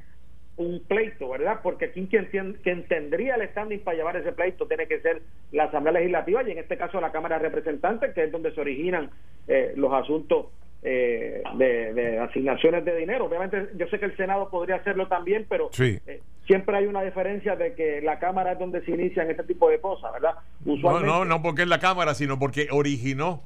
un 0.58 0.84
pleito, 0.88 1.30
¿verdad? 1.30 1.60
Porque 1.62 1.86
aquí 1.86 2.08
quien, 2.08 2.26
quien 2.64 2.88
tendría 2.88 3.36
el 3.36 3.48
standing 3.50 3.80
para 3.80 3.98
llevar 3.98 4.18
ese 4.18 4.32
pleito 4.32 4.68
tiene 4.68 4.88
que 4.88 5.00
ser 5.02 5.22
la 5.52 5.66
Asamblea 5.66 5.94
Legislativa 5.94 6.44
y 6.44 6.52
en 6.52 6.60
este 6.60 6.78
caso 6.78 7.00
la 7.02 7.12
Cámara 7.12 7.38
de 7.38 7.50
Representantes, 7.50 8.14
que 8.14 8.24
es 8.24 8.32
donde 8.32 8.54
se 8.54 8.62
originan 8.62 9.12
eh, 9.48 9.74
los 9.76 9.94
asuntos 9.94 10.48
eh, 10.84 11.42
de, 11.56 12.20
asignaciones 12.20 12.86
de 12.86 12.96
dinero. 12.98 13.26
Obviamente 13.26 13.70
yo 13.76 13.88
sé 13.88 14.00
que 14.00 14.06
el 14.06 14.18
Senado 14.18 14.50
podría 14.50 14.76
hacerlo 14.76 15.08
también, 15.08 15.46
pero 15.50 15.70
eh, 15.80 16.22
siempre 16.46 16.78
hay 16.78 16.86
una 16.86 17.02
diferencia 17.02 17.56
de 17.56 17.74
que 17.74 18.02
la 18.02 18.20
Cámara 18.20 18.54
es 18.54 18.60
donde 18.60 18.84
se 18.86 18.92
inician 18.92 19.30
este 19.30 19.44
tipo 19.44 19.70
de 19.70 19.80
cosas, 19.80 20.12
¿verdad? 20.14 20.36
no, 20.66 21.00
no, 21.00 21.26
no 21.26 21.42
porque 21.42 21.64
es 21.64 21.68
la 21.68 21.80
Cámara, 21.80 22.14
sino 22.14 22.38
porque 22.40 22.68
originó 22.72 23.42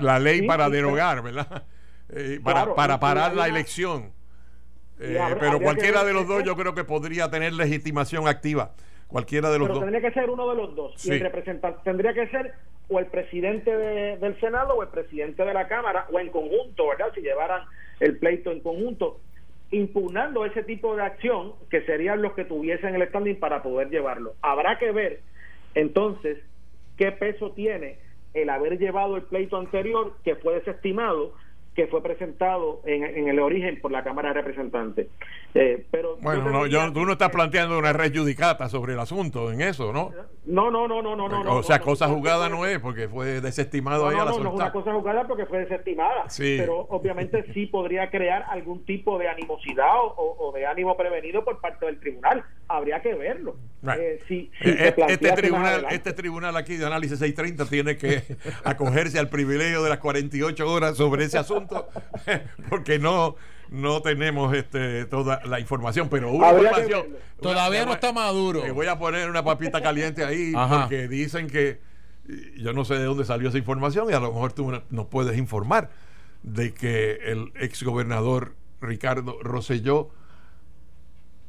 la 0.00 0.18
ley 0.18 0.42
para 0.46 0.68
derogar, 0.68 1.22
¿verdad? 1.22 1.64
para, 2.44 2.74
para 2.74 3.00
parar 3.00 3.34
la 3.34 3.48
elección 3.48 4.12
eh, 5.00 5.18
pero 5.40 5.60
cualquiera 5.60 6.04
de 6.04 6.12
los 6.12 6.28
dos 6.28 6.44
yo 6.44 6.54
creo 6.54 6.74
que 6.74 6.84
podría 6.84 7.30
tener 7.30 7.54
legitimación 7.54 8.28
activa. 8.28 8.72
Cualquiera 9.08 9.50
de 9.50 9.58
los 9.58 9.66
pero 9.66 9.80
dos. 9.80 9.84
Tendría 9.84 10.08
que 10.08 10.14
ser 10.14 10.30
uno 10.30 10.48
de 10.50 10.56
los 10.56 10.76
dos. 10.76 11.06
Y 11.06 11.12
el 11.12 11.20
representante 11.20 11.80
tendría 11.82 12.12
que 12.12 12.28
ser 12.28 12.54
o 12.90 12.98
el 12.98 13.06
presidente 13.06 13.74
del 13.76 14.38
Senado 14.40 14.74
o 14.74 14.82
el 14.82 14.88
presidente 14.88 15.44
de 15.44 15.54
la 15.54 15.68
Cámara 15.68 16.06
o 16.12 16.18
en 16.18 16.28
conjunto, 16.28 16.88
¿verdad? 16.88 17.12
Si 17.14 17.22
llevaran 17.22 17.62
el 18.00 18.18
pleito 18.18 18.50
en 18.50 18.60
conjunto, 18.60 19.20
impugnando 19.70 20.44
ese 20.44 20.64
tipo 20.64 20.96
de 20.96 21.02
acción 21.02 21.54
que 21.70 21.82
serían 21.82 22.20
los 22.20 22.32
que 22.34 22.44
tuviesen 22.44 22.96
el 22.96 23.08
standing 23.08 23.38
para 23.38 23.62
poder 23.62 23.88
llevarlo. 23.88 24.34
Habrá 24.42 24.78
que 24.78 24.90
ver 24.90 25.20
entonces 25.74 26.38
qué 26.96 27.12
peso 27.12 27.52
tiene 27.52 27.98
el 28.34 28.50
haber 28.50 28.78
llevado 28.78 29.16
el 29.16 29.22
pleito 29.22 29.56
anterior 29.56 30.14
que 30.24 30.34
fue 30.36 30.54
desestimado 30.54 31.34
que 31.80 31.86
fue 31.86 32.02
presentado 32.02 32.82
en, 32.84 33.04
en, 33.04 33.28
el 33.28 33.38
origen 33.38 33.80
por 33.80 33.90
la 33.90 34.04
Cámara 34.04 34.28
de 34.28 34.34
Representantes. 34.34 35.06
Eh, 35.54 35.86
pero 35.90 36.18
bueno, 36.20 36.50
no, 36.50 36.66
yo, 36.66 36.92
tú 36.92 37.06
no 37.06 37.12
estás 37.12 37.30
planteando 37.30 37.78
una 37.78 37.94
red 37.94 38.14
judicata 38.14 38.68
sobre 38.68 38.92
el 38.92 39.00
asunto 39.00 39.50
en 39.50 39.62
eso, 39.62 39.90
¿no? 39.90 40.10
No, 40.44 40.70
no, 40.70 40.86
no, 40.86 41.00
no, 41.00 41.16
no. 41.16 41.28
no 41.28 41.56
o 41.56 41.62
sea, 41.62 41.80
cosa 41.80 42.06
jugada 42.08 42.50
no 42.50 42.66
es 42.66 42.78
porque 42.80 43.08
fue 43.08 43.40
desestimado 43.40 44.08
ahí 44.08 44.16
a 44.16 44.24
la 44.24 44.30
No, 44.32 44.40
no 44.40 44.48
es 44.50 44.54
una 44.56 44.72
cosa 44.72 44.92
jugada 44.92 45.26
porque 45.26 45.46
fue 45.46 45.60
desestimada. 45.60 46.28
Sí. 46.28 46.56
Pero 46.58 46.80
obviamente 46.90 47.50
sí 47.54 47.64
podría 47.66 48.10
crear 48.10 48.44
algún 48.50 48.84
tipo 48.84 49.18
de 49.18 49.28
animosidad 49.28 49.94
o, 49.96 50.52
de 50.54 50.66
ánimo 50.66 50.96
prevenido 50.98 51.44
por 51.44 51.60
parte 51.60 51.86
del 51.86 51.98
tribunal. 51.98 52.44
Habría 52.68 53.00
que 53.00 53.14
verlo. 53.14 53.56
Eh, 53.96 54.20
si, 54.28 54.50
eh, 54.60 54.94
este, 55.08 55.32
tribunal, 55.32 55.86
este 55.90 56.12
tribunal 56.12 56.56
aquí 56.56 56.76
de 56.76 56.84
análisis 56.84 57.18
630 57.18 57.64
tiene 57.64 57.96
que 57.96 58.22
acogerse 58.64 59.18
al 59.18 59.28
privilegio 59.28 59.82
de 59.82 59.88
las 59.88 59.98
48 59.98 60.70
horas 60.70 60.96
sobre 60.96 61.24
ese 61.24 61.38
asunto 61.38 61.69
porque 62.68 62.98
no 62.98 63.36
no 63.70 64.02
tenemos 64.02 64.54
este 64.54 65.04
toda 65.06 65.40
la 65.46 65.60
información, 65.60 66.08
pero 66.08 66.32
una 66.32 66.50
información. 66.50 67.06
Todavía 67.40 67.86
no 67.86 67.92
está 67.92 68.12
maduro. 68.12 68.62
voy 68.74 68.86
a 68.86 68.98
poner 68.98 69.30
una 69.30 69.44
papita 69.44 69.80
caliente 69.80 70.24
ahí 70.24 70.52
porque 70.52 71.08
dicen 71.08 71.46
que 71.48 71.80
yo 72.56 72.72
no 72.72 72.84
sé 72.84 72.94
de 72.94 73.04
dónde 73.04 73.24
salió 73.24 73.48
esa 73.48 73.58
información 73.58 74.08
y 74.10 74.12
a 74.12 74.20
lo 74.20 74.32
mejor 74.32 74.52
tú 74.52 74.72
nos 74.90 75.06
puedes 75.06 75.38
informar 75.38 75.90
de 76.42 76.72
que 76.72 77.18
el 77.24 77.52
ex 77.56 77.82
gobernador 77.82 78.54
Ricardo 78.80 79.38
Rosselló 79.42 80.10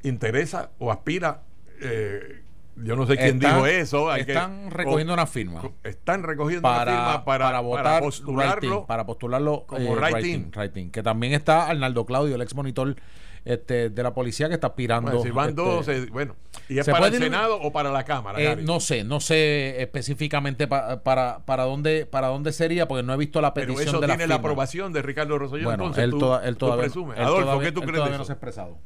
interesa 0.04 0.72
o 0.80 0.92
aspira 0.92 1.44
eh, 1.80 2.41
yo 2.76 2.96
no 2.96 3.06
sé 3.06 3.18
quién 3.18 3.40
dijo 3.40 3.66
eso. 3.66 4.14
están 4.16 4.72
recogiendo 4.72 5.14
una 5.14 5.28
firma. 5.28 5.62
Están 5.84 6.24
recogiendo 6.24 6.64
para, 6.64 6.92
una 6.92 7.02
firma 7.02 7.26
para, 7.26 7.60
votar 7.60 8.02
postularlo. 8.02 8.86
para 8.86 9.06
postularlo 9.06 9.66
como 9.68 9.98
eh, 10.08 10.90
Que 10.92 11.04
también 11.04 11.34
está 11.34 11.68
Arnaldo 11.68 12.06
Claudio, 12.06 12.36
el 12.36 12.42
ex 12.42 12.56
monitor 12.56 12.96
este, 13.44 13.90
de 13.90 14.04
la 14.04 14.14
policía 14.14 14.48
que 14.48 14.56
está 14.56 14.68
aspirando. 14.68 15.12
Bueno, 15.12 15.24
si 15.24 15.32
van 15.32 15.50
este, 15.50 15.62
dos, 15.62 15.88
eh, 15.88 16.08
bueno. 16.12 16.36
¿Y 16.70 16.80
es 16.80 16.88
para 16.88 17.08
el 17.08 17.18
Senado 17.18 17.60
o 17.60 17.72
para 17.72 17.92
la 17.92 18.04
Cámara? 18.04 18.40
Eh, 18.40 18.56
no 18.58 18.80
sé, 18.80 19.04
no 19.04 19.20
sé 19.20 19.82
específicamente 19.82 20.68
para, 20.68 21.04
para, 21.46 21.64
dónde, 21.64 22.06
para 22.06 22.28
dónde 22.28 22.52
sería, 22.54 22.88
porque 22.88 23.04
no 23.04 23.14
he 23.14 23.18
visto 23.18 23.42
la 23.42 23.54
petición 23.54 23.78
Pero 23.78 23.90
eso 23.90 24.00
de 24.02 24.08
tiene 24.08 24.28
la, 24.28 24.36
aprobación 24.36 24.94
de 24.94 25.02
Ricardo 25.02 25.38
Rosselló. 25.38 25.66
Bueno, 25.66 25.86
entonces, 25.86 26.04
él, 26.04 26.12
toda, 26.12 26.48
él 26.48 26.58
todavía, 26.58 26.86
Adolfo, 27.18 27.60
¿qué 27.60 27.72
tú 27.72 27.82
crees 27.82 28.04
de 28.04 28.16
eso? 28.16 28.32
expresado. 28.32 28.78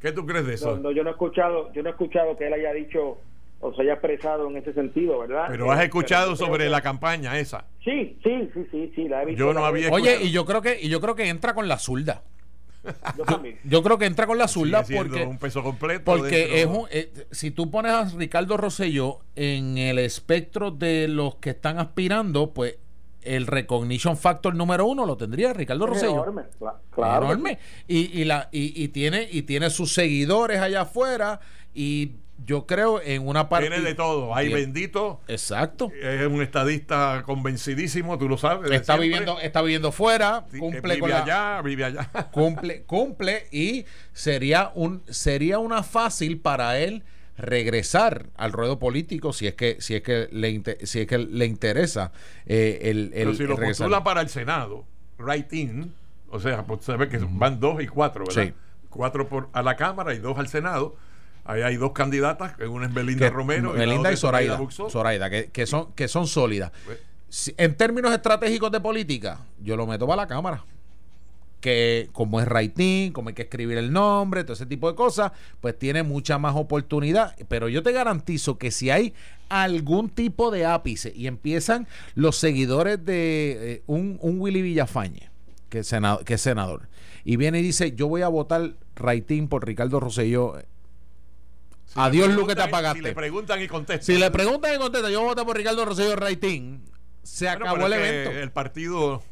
¿Qué 0.00 0.12
tú 0.12 0.24
crees 0.24 0.46
de 0.46 0.54
eso? 0.54 0.76
No, 0.78 0.90
yo 0.92 1.02
no 1.02 1.10
he 1.10 1.12
escuchado, 1.12 1.72
yo 1.72 1.82
no 1.82 1.90
he 1.90 1.92
escuchado 1.92 2.36
que 2.36 2.46
él 2.46 2.54
haya 2.54 2.72
dicho 2.72 3.18
o 3.60 3.74
se 3.74 3.82
haya 3.82 3.92
expresado 3.92 4.48
en 4.48 4.56
ese 4.56 4.72
sentido, 4.72 5.18
¿verdad? 5.18 5.46
Pero 5.48 5.70
has 5.70 5.80
eh, 5.80 5.84
escuchado 5.84 6.34
sobre 6.34 6.70
la 6.70 6.80
campaña 6.80 7.38
esa. 7.38 7.66
Sí, 7.84 8.18
sí, 8.22 8.50
sí, 8.54 8.66
sí, 8.70 8.92
sí, 8.96 9.08
la 9.08 9.22
he 9.22 9.26
visto. 9.26 9.38
Yo 9.38 9.52
no 9.52 9.64
había 9.64 9.90
Oye, 9.90 10.18
y 10.22 10.30
yo 10.30 10.46
creo 10.46 10.62
que 10.62 10.78
y 10.80 10.88
yo 10.88 11.00
creo 11.00 11.14
que 11.14 11.28
entra 11.28 11.54
con 11.54 11.68
la 11.68 11.78
zurda. 11.78 12.22
Yo, 13.18 13.24
también. 13.26 13.58
yo, 13.62 13.82
creo 13.82 13.98
que 13.98 14.06
entra 14.06 14.26
con 14.26 14.38
la 14.38 14.48
zurda 14.48 14.82
porque 14.82 15.22
un 15.26 15.38
peso 15.38 15.62
completo 15.62 16.02
porque 16.02 16.62
es 16.62 16.66
un, 16.66 16.86
eh, 16.90 17.12
si 17.30 17.50
tú 17.50 17.70
pones 17.70 17.92
a 17.92 18.06
Ricardo 18.16 18.56
Rosselló 18.56 19.18
en 19.36 19.76
el 19.76 19.98
espectro 19.98 20.70
de 20.70 21.06
los 21.06 21.34
que 21.34 21.50
están 21.50 21.78
aspirando, 21.78 22.54
pues 22.54 22.78
el 23.22 23.46
recognition 23.46 24.16
factor 24.16 24.54
número 24.54 24.86
uno 24.86 25.06
lo 25.06 25.16
tendría 25.16 25.52
Ricardo 25.52 25.86
Rosselló. 25.86 26.12
Enorme, 26.12 26.42
claro. 26.90 27.26
Enorme. 27.26 27.58
Y, 27.86 28.20
y, 28.20 28.24
la, 28.24 28.48
y, 28.52 28.82
y, 28.82 28.88
tiene, 28.88 29.28
y 29.30 29.42
tiene 29.42 29.70
sus 29.70 29.92
seguidores 29.92 30.60
allá 30.60 30.82
afuera 30.82 31.40
y 31.74 32.12
yo 32.46 32.66
creo 32.66 33.00
en 33.02 33.26
una 33.26 33.48
parte. 33.48 33.68
Tiene 33.68 33.84
de 33.84 33.94
todo. 33.94 34.34
Hay 34.34 34.52
bendito. 34.52 35.20
Exacto. 35.28 35.90
Es 36.00 36.26
un 36.26 36.42
estadista 36.42 37.22
convencidísimo, 37.26 38.18
tú 38.18 38.28
lo 38.28 38.38
sabes. 38.38 38.70
Está 38.70 38.96
viviendo, 38.96 39.38
está 39.40 39.62
viviendo 39.62 39.92
fuera. 39.92 40.46
Cumple 40.58 40.94
vive 40.96 41.12
allá, 41.12 41.60
vive 41.62 41.84
allá. 41.84 42.08
Cumple, 42.32 42.82
cumple 42.84 43.46
y 43.50 43.84
sería 44.12 44.72
un, 44.74 45.02
sería 45.08 45.58
una 45.58 45.82
fácil 45.82 46.40
para 46.40 46.78
él 46.78 47.04
regresar 47.40 48.26
al 48.36 48.52
ruedo 48.52 48.78
político 48.78 49.32
si 49.32 49.46
es 49.46 49.54
que 49.54 49.76
si 49.80 49.94
es 49.94 50.02
que 50.02 50.28
le 50.32 50.62
si 50.86 51.00
es 51.00 51.06
que 51.06 51.18
le 51.18 51.46
interesa 51.46 52.12
eh, 52.46 52.80
el, 52.84 53.10
Pero 53.14 53.34
si 53.34 53.44
lo 53.44 53.56
postula 53.56 54.02
para 54.04 54.20
el 54.20 54.28
Senado 54.28 54.84
right 55.18 55.52
in 55.52 55.92
o 56.30 56.40
sea 56.40 56.64
pues 56.64 56.84
se 56.84 56.96
ve 56.96 57.08
que 57.08 57.18
van 57.18 57.60
dos 57.60 57.82
y 57.82 57.86
cuatro 57.86 58.24
verdad 58.26 58.44
sí. 58.44 58.54
cuatro 58.88 59.28
por 59.28 59.48
a 59.52 59.62
la 59.62 59.76
cámara 59.76 60.14
y 60.14 60.18
dos 60.18 60.38
al 60.38 60.48
Senado 60.48 60.96
Ahí 61.44 61.62
hay 61.62 61.76
dos 61.76 61.92
candidatas, 61.92 62.54
una 62.68 62.86
es 62.86 62.94
Belinda 62.94 63.28
Romero. 63.30 63.72
Belinda 63.72 64.12
y, 64.12 64.16
Zoraida. 64.16 64.60
que, 65.30 65.66
son, 65.66 65.92
que 65.94 66.06
son 66.06 66.26
sólidas. 66.26 66.70
Pues, 66.84 66.98
en 67.56 67.76
términos 67.76 68.12
estratégicos 68.12 68.70
de 68.70 68.80
política, 68.80 69.40
yo 69.60 69.76
lo 69.76 69.86
meto 69.86 70.06
para 70.06 70.22
la 70.22 70.26
Cámara. 70.28 70.64
Que 71.60 72.08
como 72.12 72.40
es 72.40 72.48
writing, 72.48 73.12
como 73.12 73.28
hay 73.28 73.34
que 73.34 73.42
escribir 73.42 73.76
el 73.76 73.92
nombre, 73.92 74.44
todo 74.44 74.54
ese 74.54 74.66
tipo 74.66 74.88
de 74.90 74.96
cosas, 74.96 75.32
pues 75.60 75.78
tiene 75.78 76.02
mucha 76.02 76.38
más 76.38 76.56
oportunidad. 76.56 77.36
Pero 77.48 77.68
yo 77.68 77.82
te 77.82 77.92
garantizo 77.92 78.56
que 78.58 78.70
si 78.70 78.90
hay 78.90 79.14
algún 79.48 80.08
tipo 80.08 80.50
de 80.50 80.64
ápice 80.64 81.12
y 81.14 81.26
empiezan 81.26 81.86
los 82.14 82.36
seguidores 82.36 83.04
de 83.04 83.72
eh, 83.72 83.82
un, 83.86 84.18
Willy 84.20 84.62
Villafañe, 84.62 85.30
que 85.68 85.80
es, 85.80 85.94
que 86.24 86.34
es 86.34 86.40
senador, 86.40 86.88
y 87.24 87.36
viene 87.36 87.60
y 87.60 87.62
dice, 87.62 87.92
yo 87.92 88.08
voy 88.08 88.22
a 88.22 88.28
votar 88.28 88.74
writing 88.98 89.48
por 89.48 89.66
Ricardo 89.66 90.00
Rosselló 90.00 90.54
Adiós, 91.94 92.28
Luque, 92.34 92.54
te 92.54 92.62
apagaste. 92.62 93.00
Si 93.00 93.04
le 93.04 93.14
preguntan 93.14 93.62
y 93.62 93.66
contestan. 93.66 94.04
Si 94.04 94.16
le 94.16 94.30
preguntan 94.30 94.74
y 94.74 94.78
contestan, 94.78 95.10
yo 95.10 95.22
voté 95.22 95.44
por 95.44 95.56
Ricardo 95.56 95.84
Rosselló 95.84 96.16
Raitín. 96.16 96.84
Se 97.22 97.48
acabó 97.48 97.86
el 97.86 97.92
evento. 97.92 98.30
El 98.30 98.50
partido 98.52 99.22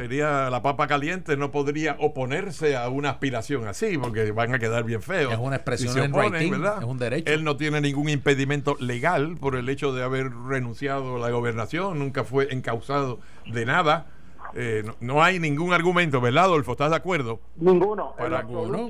sería 0.00 0.48
la 0.48 0.62
papa 0.62 0.86
caliente, 0.86 1.36
no 1.36 1.50
podría 1.50 1.96
oponerse 1.98 2.74
a 2.74 2.88
una 2.88 3.10
aspiración 3.10 3.68
así, 3.68 3.98
porque 3.98 4.32
van 4.32 4.54
a 4.54 4.58
quedar 4.58 4.84
bien 4.84 5.02
feos. 5.02 5.30
Es 5.30 5.38
una 5.38 5.56
expresión 5.56 5.98
en 5.98 6.50
¿verdad? 6.50 6.78
Es 6.78 6.84
un 6.84 6.98
derecho. 6.98 7.30
Él 7.30 7.44
no 7.44 7.56
tiene 7.58 7.82
ningún 7.82 8.08
impedimento 8.08 8.76
legal 8.80 9.36
por 9.38 9.56
el 9.56 9.68
hecho 9.68 9.92
de 9.92 10.02
haber 10.02 10.32
renunciado 10.32 11.16
a 11.16 11.18
la 11.18 11.30
gobernación, 11.30 11.98
nunca 11.98 12.24
fue 12.24 12.48
encausado 12.50 13.20
de 13.44 13.66
nada. 13.66 14.06
Eh, 14.54 14.84
no, 15.00 15.22
hay 15.22 15.38
ningún 15.38 15.74
argumento, 15.74 16.20
¿verdad, 16.20 16.44
Adolfo? 16.44 16.72
¿Estás 16.72 16.90
de 16.90 16.96
acuerdo? 16.96 17.40
Ninguno. 17.56 18.14
Para, 18.16 18.46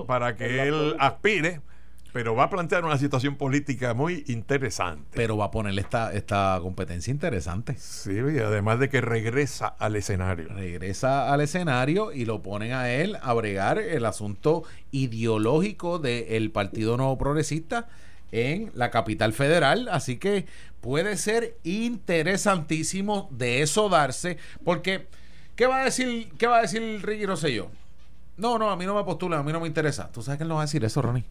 para 0.07 0.37
que 0.37 0.63
él 0.63 0.95
aspire 1.01 1.61
pero 2.13 2.35
va 2.35 2.45
a 2.45 2.51
plantear 2.51 2.85
una 2.85 2.99
situación 2.99 3.37
política 3.37 3.95
muy 3.95 4.25
interesante. 4.29 5.11
Pero 5.15 5.37
va 5.37 5.47
a 5.47 5.51
poner 5.51 5.79
esta, 5.79 6.13
esta 6.13 6.59
competencia 6.63 7.11
interesante. 7.11 7.77
Sí, 7.79 8.13
y 8.13 8.39
además 8.39 8.79
de 8.81 8.89
que 8.89 9.01
regresa 9.01 9.67
al 9.67 9.97
escenario. 9.97 10.49
Regresa 10.49 11.33
al 11.33 11.41
escenario 11.41 12.13
y 12.13 12.25
lo 12.25 12.43
ponen 12.43 12.73
a 12.73 12.91
él 12.91 13.17
a 13.23 13.33
bregar 13.33 13.79
el 13.79 14.05
asunto 14.05 14.65
ideológico 14.91 15.99
del 15.99 16.51
Partido 16.51 16.97
Nuevo 16.97 17.17
Progresista 17.19 17.89
en 18.33 18.71
la 18.75 18.91
capital 18.91 19.33
federal. 19.33 19.89
Así 19.91 20.17
que 20.17 20.47
puede 20.81 21.17
ser 21.17 21.57
interesantísimo 21.65 23.29
de 23.31 23.63
eso 23.63 23.89
darse, 23.89 24.39
porque 24.65 25.07
¿qué 25.57 25.67
va 25.67 25.83
a 25.83 25.85
decir, 25.85 26.33
qué 26.39 26.47
va 26.47 26.59
a 26.59 26.63
decir 26.63 27.01
Ricky 27.03 27.27
Rosselló? 27.27 27.71
No, 28.37 28.59
no, 28.59 28.71
a 28.71 28.77
mí 28.77 28.87
no 28.87 28.95
me 28.95 29.05
postulan, 29.05 29.41
a 29.41 29.43
mí 29.43 29.53
no 29.53 29.61
me 29.61 29.67
interesa. 29.67 30.11
¿Tú 30.11 30.23
sabes 30.23 30.39
que 30.39 30.45
él 30.45 30.49
no 30.49 30.55
va 30.57 30.63
a 30.63 30.65
decir 30.65 30.83
eso, 30.85 31.03
Ronnie? 31.03 31.25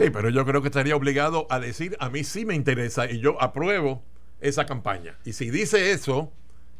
Sí, 0.00 0.10
pero 0.10 0.30
yo 0.30 0.46
creo 0.46 0.62
que 0.62 0.68
estaría 0.68 0.96
obligado 0.96 1.46
a 1.50 1.60
decir, 1.60 1.94
a 2.00 2.08
mí 2.08 2.24
sí 2.24 2.46
me 2.46 2.54
interesa 2.54 3.10
y 3.10 3.20
yo 3.20 3.40
apruebo 3.42 4.02
esa 4.40 4.64
campaña. 4.64 5.18
Y 5.26 5.34
si 5.34 5.50
dice 5.50 5.92
eso, 5.92 6.32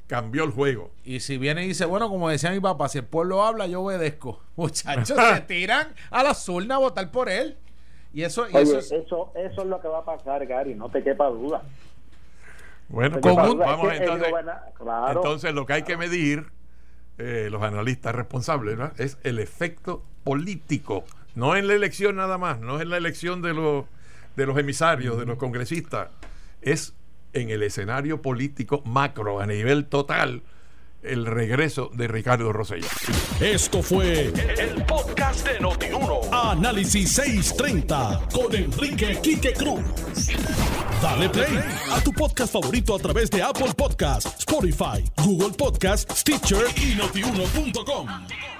cambió 0.06 0.42
el 0.44 0.50
juego. 0.50 0.90
Y 1.04 1.20
si 1.20 1.36
viene 1.36 1.64
y 1.64 1.68
dice, 1.68 1.84
bueno, 1.84 2.08
como 2.08 2.30
decía 2.30 2.50
mi 2.50 2.60
papá, 2.60 2.88
si 2.88 2.96
el 2.96 3.04
pueblo 3.04 3.42
habla, 3.42 3.66
yo 3.66 3.82
obedezco. 3.82 4.40
Muchachos, 4.56 5.18
se 5.34 5.40
tiran 5.42 5.94
a 6.10 6.22
la 6.22 6.34
urna 6.48 6.76
a 6.76 6.78
votar 6.78 7.10
por 7.10 7.28
él. 7.28 7.58
Y 8.14 8.22
eso, 8.22 8.48
y 8.48 8.56
eso, 8.56 8.78
es... 8.78 8.90
eso, 8.90 9.32
eso 9.36 9.62
es 9.62 9.68
lo 9.68 9.80
que 9.80 9.88
va 9.88 9.98
a 9.98 10.04
pasar, 10.04 10.46
Gary, 10.46 10.74
no 10.74 10.88
te 10.88 11.02
quepa 11.02 11.28
duda. 11.28 11.62
Bueno, 12.88 13.18
vamos 13.20 13.92
entonces, 13.92 14.32
entonces 15.10 15.54
lo 15.54 15.64
que 15.64 15.74
hay 15.74 15.82
que 15.82 15.96
medir 15.96 16.46
eh, 17.18 17.48
los 17.50 17.62
analistas 17.62 18.14
responsables 18.14 18.78
es 18.96 19.18
el 19.22 19.38
efecto 19.38 20.02
político, 20.24 21.04
no 21.34 21.56
en 21.56 21.66
la 21.66 21.74
elección 21.74 22.16
nada 22.16 22.38
más, 22.38 22.60
no 22.60 22.76
es 22.76 22.82
en 22.82 22.90
la 22.90 22.96
elección 22.96 23.42
de 23.42 23.54
los, 23.54 23.84
de 24.36 24.46
los 24.46 24.58
emisarios, 24.58 25.18
de 25.18 25.26
los 25.26 25.38
congresistas, 25.38 26.08
es 26.62 26.94
en 27.32 27.50
el 27.50 27.62
escenario 27.62 28.22
político 28.22 28.82
macro, 28.84 29.40
a 29.40 29.46
nivel 29.46 29.86
total, 29.86 30.42
el 31.02 31.26
regreso 31.26 31.90
de 31.94 32.08
Ricardo 32.08 32.52
Rosselló. 32.52 32.86
Esto 33.40 33.82
fue 33.82 34.26
el, 34.26 34.84
podcast 34.84 35.46
de 35.46 35.60
Notiuno. 35.60 36.20
Análisis 36.32 37.12
630 37.12 38.28
con 38.32 38.54
Enrique 38.54 39.18
Quique 39.22 39.52
Cruz. 39.52 39.80
Dale 41.00 41.30
play 41.30 41.58
a 41.90 42.00
tu 42.02 42.12
podcast 42.12 42.52
favorito 42.52 42.94
a 42.94 42.98
través 42.98 43.30
de 43.30 43.42
Apple 43.42 43.72
Podcasts, 43.76 44.40
Spotify, 44.40 45.02
Google 45.24 45.56
Podcasts, 45.56 46.20
Stitcher 46.20 46.66
y 46.76 46.94
notiuno.com. 46.96 48.59